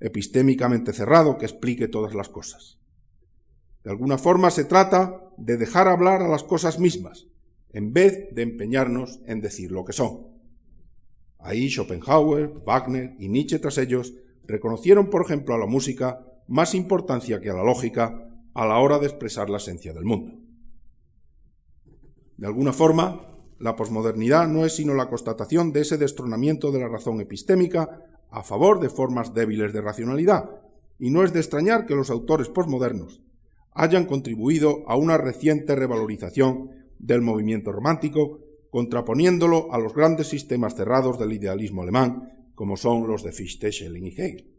epistémicamente 0.00 0.92
cerrado 0.92 1.38
que 1.38 1.46
explique 1.46 1.88
todas 1.88 2.14
las 2.14 2.28
cosas. 2.28 2.78
De 3.84 3.90
alguna 3.90 4.18
forma 4.18 4.50
se 4.50 4.64
trata 4.64 5.22
de 5.36 5.56
dejar 5.56 5.88
hablar 5.88 6.22
a 6.22 6.28
las 6.28 6.42
cosas 6.42 6.78
mismas, 6.78 7.28
en 7.72 7.92
vez 7.92 8.28
de 8.32 8.42
empeñarnos 8.42 9.20
en 9.26 9.40
decir 9.40 9.70
lo 9.70 9.84
que 9.84 9.92
son. 9.92 10.26
Ahí 11.38 11.70
Schopenhauer, 11.70 12.52
Wagner 12.66 13.14
y 13.18 13.28
Nietzsche 13.28 13.58
tras 13.58 13.78
ellos 13.78 14.14
reconocieron, 14.44 15.08
por 15.08 15.24
ejemplo, 15.24 15.54
a 15.54 15.58
la 15.58 15.66
música 15.66 16.26
más 16.48 16.74
importancia 16.74 17.40
que 17.40 17.50
a 17.50 17.54
la 17.54 17.62
lógica 17.62 18.26
a 18.52 18.66
la 18.66 18.78
hora 18.78 18.98
de 18.98 19.06
expresar 19.06 19.48
la 19.48 19.58
esencia 19.58 19.92
del 19.92 20.04
mundo. 20.04 20.49
De 22.40 22.46
alguna 22.46 22.72
forma, 22.72 23.20
la 23.58 23.76
posmodernidad 23.76 24.48
no 24.48 24.64
es 24.64 24.74
sino 24.74 24.94
la 24.94 25.10
constatación 25.10 25.72
de 25.72 25.82
ese 25.82 25.98
destronamiento 25.98 26.72
de 26.72 26.80
la 26.80 26.88
razón 26.88 27.20
epistémica 27.20 28.06
a 28.30 28.42
favor 28.42 28.80
de 28.80 28.88
formas 28.88 29.34
débiles 29.34 29.74
de 29.74 29.82
racionalidad, 29.82 30.48
y 30.98 31.10
no 31.10 31.22
es 31.22 31.34
de 31.34 31.40
extrañar 31.40 31.84
que 31.84 31.94
los 31.94 32.08
autores 32.08 32.48
posmodernos, 32.48 33.20
hayan 33.72 34.06
contribuido 34.06 34.84
a 34.88 34.96
una 34.96 35.18
reciente 35.18 35.76
revalorización 35.76 36.70
del 36.98 37.20
movimiento 37.20 37.72
romántico, 37.72 38.40
contraponiéndolo 38.70 39.70
a 39.74 39.78
los 39.78 39.92
grandes 39.92 40.28
sistemas 40.28 40.74
cerrados 40.74 41.18
del 41.18 41.34
idealismo 41.34 41.82
alemán, 41.82 42.48
como 42.54 42.78
son 42.78 43.06
los 43.06 43.22
de 43.22 43.32
Fichte, 43.32 43.70
Schelling 43.70 44.06
y 44.06 44.12
Hegel. 44.12 44.50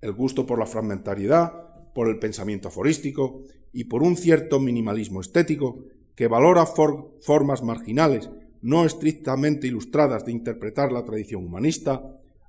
El 0.00 0.12
gusto 0.12 0.46
por 0.46 0.60
la 0.60 0.66
fragmentariedad, 0.66 1.92
por 1.96 2.06
el 2.08 2.20
pensamiento 2.20 2.68
aforístico 2.68 3.42
y 3.72 3.84
por 3.84 4.04
un 4.04 4.16
cierto 4.16 4.60
minimalismo 4.60 5.20
estético 5.20 5.82
que 6.18 6.26
valora 6.26 6.66
formas 6.66 7.62
marginales 7.62 8.28
no 8.60 8.84
estrictamente 8.84 9.68
ilustradas 9.68 10.24
de 10.24 10.32
interpretar 10.32 10.90
la 10.90 11.04
tradición 11.04 11.44
humanista, 11.44 12.02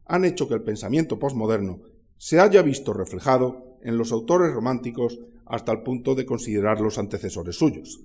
han 0.07 0.26
hecho 0.26 0.47
que 0.47 0.55
el 0.55 0.63
pensamiento 0.63 1.20
posmoderno 1.20 1.82
se 2.17 2.39
haya 2.39 2.63
visto 2.63 2.93
reflejado 2.93 3.78
en 3.84 3.95
los 3.95 4.11
autores 4.11 4.51
románticos 4.51 5.20
hasta 5.45 5.72
el 5.72 5.84
punto 5.84 6.15
de 6.15 6.26
considerarlos 6.26 6.97
antecesores 6.97 7.57
suyos. 7.57 8.01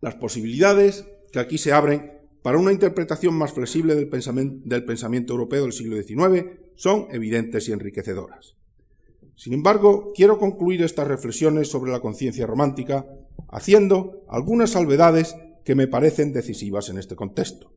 Las 0.00 0.14
posibilidades 0.14 1.04
que 1.30 1.40
aquí 1.40 1.58
se 1.58 1.74
abren 1.74 2.22
para 2.40 2.56
una 2.56 2.72
interpretación 2.72 3.34
más 3.34 3.52
flexible 3.52 3.96
del 3.96 4.08
pensamiento, 4.08 5.34
europeo 5.34 5.64
del 5.64 5.72
siglo 5.74 6.02
XIX 6.02 6.58
son 6.74 7.08
evidentes 7.10 7.68
y 7.68 7.72
enriquecedoras. 7.72 8.57
Sin 9.38 9.52
embargo, 9.52 10.10
quiero 10.16 10.36
concluir 10.36 10.82
estas 10.82 11.06
reflexiones 11.06 11.68
sobre 11.68 11.92
la 11.92 12.00
conciencia 12.00 12.44
romántica 12.44 13.06
haciendo 13.46 14.24
algunas 14.28 14.70
salvedades 14.70 15.36
que 15.64 15.76
me 15.76 15.86
parecen 15.86 16.32
decisivas 16.32 16.88
en 16.88 16.98
este 16.98 17.14
contexto. 17.14 17.72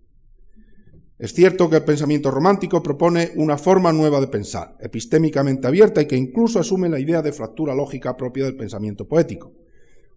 Es 1.19 1.33
cierto 1.33 1.69
que 1.69 1.75
el 1.75 1.83
pensamiento 1.83 2.31
romántico 2.31 2.81
propone 2.81 3.33
una 3.35 3.59
forma 3.59 3.93
nueva 3.93 4.19
de 4.19 4.27
pensar, 4.27 4.75
epistémicamente 4.79 5.67
abierta 5.67 6.01
y 6.01 6.07
que 6.07 6.17
incluso 6.17 6.59
asume 6.59 6.89
la 6.89 6.99
idea 6.99 7.21
de 7.21 7.31
fractura 7.31 7.75
lógica 7.75 8.17
propia 8.17 8.45
del 8.45 8.57
pensamiento 8.57 9.07
poético. 9.07 9.53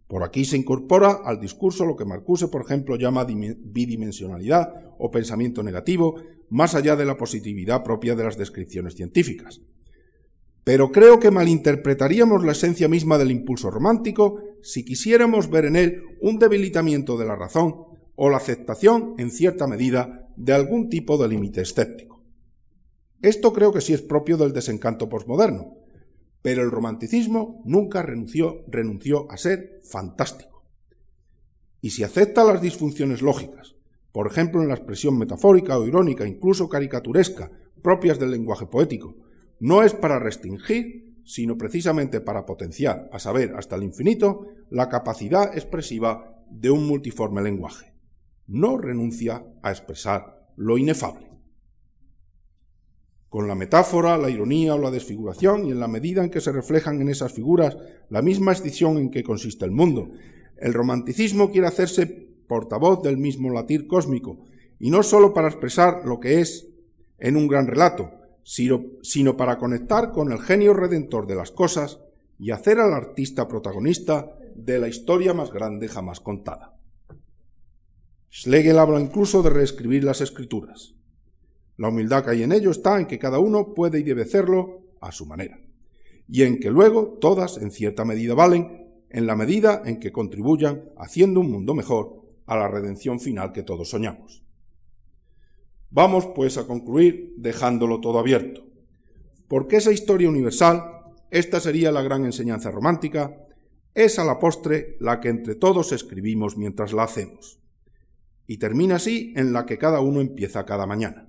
Por 0.09 0.23
aquí 0.23 0.47
se 0.47 0.57
incorpora 0.57 1.19
al 1.27 1.39
discurso 1.41 1.85
lo 1.85 1.95
que 1.95 2.07
Marcuse, 2.07 2.49
por 2.49 2.63
ejemplo, 2.63 2.97
llama 2.97 3.27
bidimensionalidad 3.27 4.95
o 4.97 5.11
pensamiento 5.11 5.63
negativo, 5.63 6.15
más 6.49 6.75
allá 6.75 6.97
de 6.97 7.05
la 7.05 7.19
positividad 7.19 7.85
propia 7.85 8.15
de 8.15 8.25
las 8.25 8.39
descripciones 8.39 8.95
científicas. 8.95 9.61
Pero 10.65 10.91
creo 10.91 11.21
que 11.21 11.31
malinterpretaríamos 11.31 12.43
la 12.45 12.53
esencia 12.53 12.89
misma 12.89 13.19
del 13.19 13.31
impulso 13.31 13.71
romántico 13.71 14.43
si 14.63 14.85
quisiéramos 14.85 15.51
ver 15.51 15.67
en 15.67 15.77
él 15.77 16.03
un 16.23 16.39
debilitamiento 16.39 17.19
de 17.19 17.27
la 17.27 17.37
razón 17.37 17.85
o 18.17 18.31
la 18.31 18.39
aceptación, 18.39 19.15
en 19.19 19.31
cierta 19.31 19.67
medida, 19.67 20.31
de 20.37 20.55
algún 20.55 20.89
tipo 20.89 21.19
de 21.19 21.29
límite 21.29 21.61
escéptico. 21.61 22.23
Esto 23.21 23.53
creo 23.53 23.73
que 23.73 23.81
sí 23.81 23.93
es 23.93 24.03
propio 24.03 24.37
del 24.37 24.53
desencanto 24.53 25.09
posmoderno, 25.09 25.75
pero 26.43 26.63
el 26.63 26.71
romanticismo 26.71 27.63
nunca 27.65 28.03
renunció, 28.03 28.65
renunció 28.69 29.31
a 29.31 29.37
ser 29.37 29.81
fantástico. 29.83 30.65
Y 31.81 31.91
si 31.91 32.05
acepta 32.05 32.45
las 32.45 32.63
disfunciones 32.63 33.21
lógicas, 33.21 33.77
por 34.13 34.27
ejemplo 34.27 34.63
en 34.63 34.69
la 34.69 34.75
expresión 34.75 35.19
metafórica 35.19 35.79
o 35.79 35.87
irónica, 35.87 36.27
incluso 36.27 36.69
caricaturesca, 36.69 37.51
propias 37.83 38.19
del 38.19 38.31
lenguaje 38.31 38.67
poético, 38.67 39.17
no 39.65 39.83
es 39.83 39.95
para 39.95 40.19
restringir, 40.19 41.23
sino 41.25 41.57
precisamente 41.57 42.21
para 42.21 42.45
potenciar, 42.45 43.09
a 43.11 43.19
saber, 43.19 43.55
hasta 43.57 43.77
el 43.77 43.83
infinito, 43.83 44.47
la 44.69 44.91
capacidad 44.91 45.57
expresiva 45.57 46.37
de 46.51 46.71
un 46.71 46.87
multiforme 46.87 47.41
lenguaje 47.41 47.95
no 48.47 48.77
renuncia 48.77 49.43
a 49.63 49.71
expresar 49.71 50.51
lo 50.57 50.77
inefable. 50.77 51.31
Con 53.31 53.49
la 53.49 53.55
metáfora, 53.55 54.19
la 54.19 54.29
ironía 54.29 54.75
o 54.75 54.79
la 54.79 54.91
desfiguración, 54.91 55.65
y 55.65 55.71
en 55.71 55.81
la 55.81 55.89
medida 55.89 56.23
en 56.23 56.29
que 56.29 56.43
se 56.43 56.53
reflejan 56.53 57.01
en 57.01 57.09
esas 57.09 57.33
figuras 57.33 57.75
la 58.11 58.21
misma 58.21 58.53
escisión 58.53 58.99
en 58.99 59.11
que 59.11 59.25
consiste 59.25 59.65
el 59.65 59.71
mundo, 59.71 60.11
el 60.59 60.75
romanticismo 60.75 61.51
quiere 61.51 61.69
hacerse 61.69 62.05
portavoz 62.47 63.03
del 63.03 63.17
mismo 63.17 63.51
latir 63.51 63.87
cósmico, 63.87 64.45
y 64.79 64.91
no 64.91 65.03
sólo 65.03 65.33
para 65.33 65.49
expresar 65.49 66.03
lo 66.05 66.21
que 66.21 66.43
es 66.43 66.69
en 67.19 67.39
un 67.39 67.49
gran 67.49 67.67
relato, 67.67 68.11
sino 68.45 69.37
para 69.37 69.59
conectar 69.59 70.13
con 70.13 70.31
el 70.31 70.39
genio 70.39 70.75
redentor 70.75 71.27
de 71.27 71.35
las 71.35 71.51
cosas 71.51 71.99
y 72.39 72.51
hacer 72.51 72.79
al 72.79 72.93
artista 72.93 73.49
protagonista 73.49 74.37
de 74.55 74.79
la 74.79 74.89
historia 74.89 75.35
más 75.35 75.51
grande 75.53 75.89
jamás 75.89 76.21
contada. 76.21 76.77
Schlegel 78.31 78.79
habla 78.79 79.01
incluso 79.01 79.43
de 79.43 79.51
reescribir 79.51 80.05
las 80.05 80.21
escrituras. 80.21 80.95
La 81.77 81.89
humildad 81.89 82.25
que 82.25 82.31
hay 82.31 82.43
en 82.43 82.53
ello 82.53 82.71
está 82.71 83.01
en 83.01 83.07
que 83.07 83.19
cada 83.19 83.39
uno 83.39 83.75
puede 83.75 84.01
y 84.01 84.03
debe 84.03 84.23
hacerlo 84.23 84.83
a 85.01 85.11
su 85.11 85.27
manera, 85.27 85.59
y 86.29 86.43
en 86.43 86.61
que 86.61 86.71
luego 86.71 87.19
todas 87.21 87.59
en 87.59 87.71
cierta 87.71 88.05
medida 88.05 88.35
valen 88.35 88.85
en 89.11 89.27
la 89.27 89.37
medida 89.37 89.83
en 89.85 90.01
que 90.01 90.13
contribuyan 90.13 90.91
haciendo 90.97 91.41
un 91.41 91.51
mundo 91.51 91.75
mejor 91.75 92.23
a 92.47 92.57
la 92.57 92.69
redención 92.69 93.21
final 93.21 93.53
que 93.53 93.63
todos 93.63 93.89
soñamos. 93.89 94.44
Vamos 95.95 96.27
pues 96.35 96.59
a 96.59 96.67
concluir 96.67 97.35
dejándolo 97.37 98.01
todo 98.01 98.19
abierto, 98.19 98.67
porque 99.47 99.77
esa 99.77 99.93
historia 99.93 100.29
universal, 100.29 100.83
esta 101.31 101.61
sería 101.61 101.93
la 101.93 102.03
gran 102.03 102.25
enseñanza 102.25 102.73
romántica, 102.73 103.47
es 103.95 104.19
a 104.19 104.25
la 104.25 104.41
postre 104.41 104.97
la 104.99 105.21
que 105.21 105.29
entre 105.29 105.55
todos 105.55 105.93
escribimos 105.93 106.57
mientras 106.57 106.93
la 106.93 107.05
hacemos 107.05 107.61
y 108.49 108.57
termina 108.57 108.97
así 108.97 109.35
en 109.37 109.53
la 109.53 109.67
que 109.67 109.79
cada 109.79 110.01
uno 110.01 110.21
empieza 110.21 110.67
cada 110.67 110.85
mañana. 110.85 111.29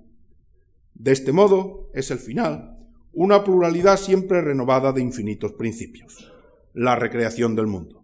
De 0.95 1.11
este 1.11 1.31
modo 1.31 1.91
es 1.93 2.09
el 2.09 2.17
final, 2.17 2.75
una 3.13 3.43
pluralidad 3.43 3.97
siempre 3.97 4.41
renovada 4.41 4.91
de 4.93 5.01
infinitos 5.01 5.53
principios, 5.53 6.33
la 6.73 6.95
recreación 6.95 7.55
del 7.55 7.67
mundo. 7.67 8.03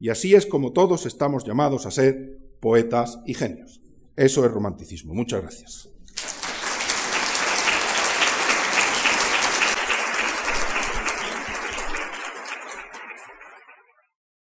Y 0.00 0.08
así 0.08 0.34
es 0.34 0.46
como 0.46 0.72
todos 0.72 1.04
estamos 1.04 1.44
llamados 1.44 1.84
a 1.84 1.90
ser 1.90 2.38
poetas 2.58 3.20
y 3.26 3.34
genios. 3.34 3.83
Eso 4.16 4.44
es 4.44 4.52
romanticismo. 4.52 5.14
Muchas 5.14 5.42
gracias. 5.42 5.93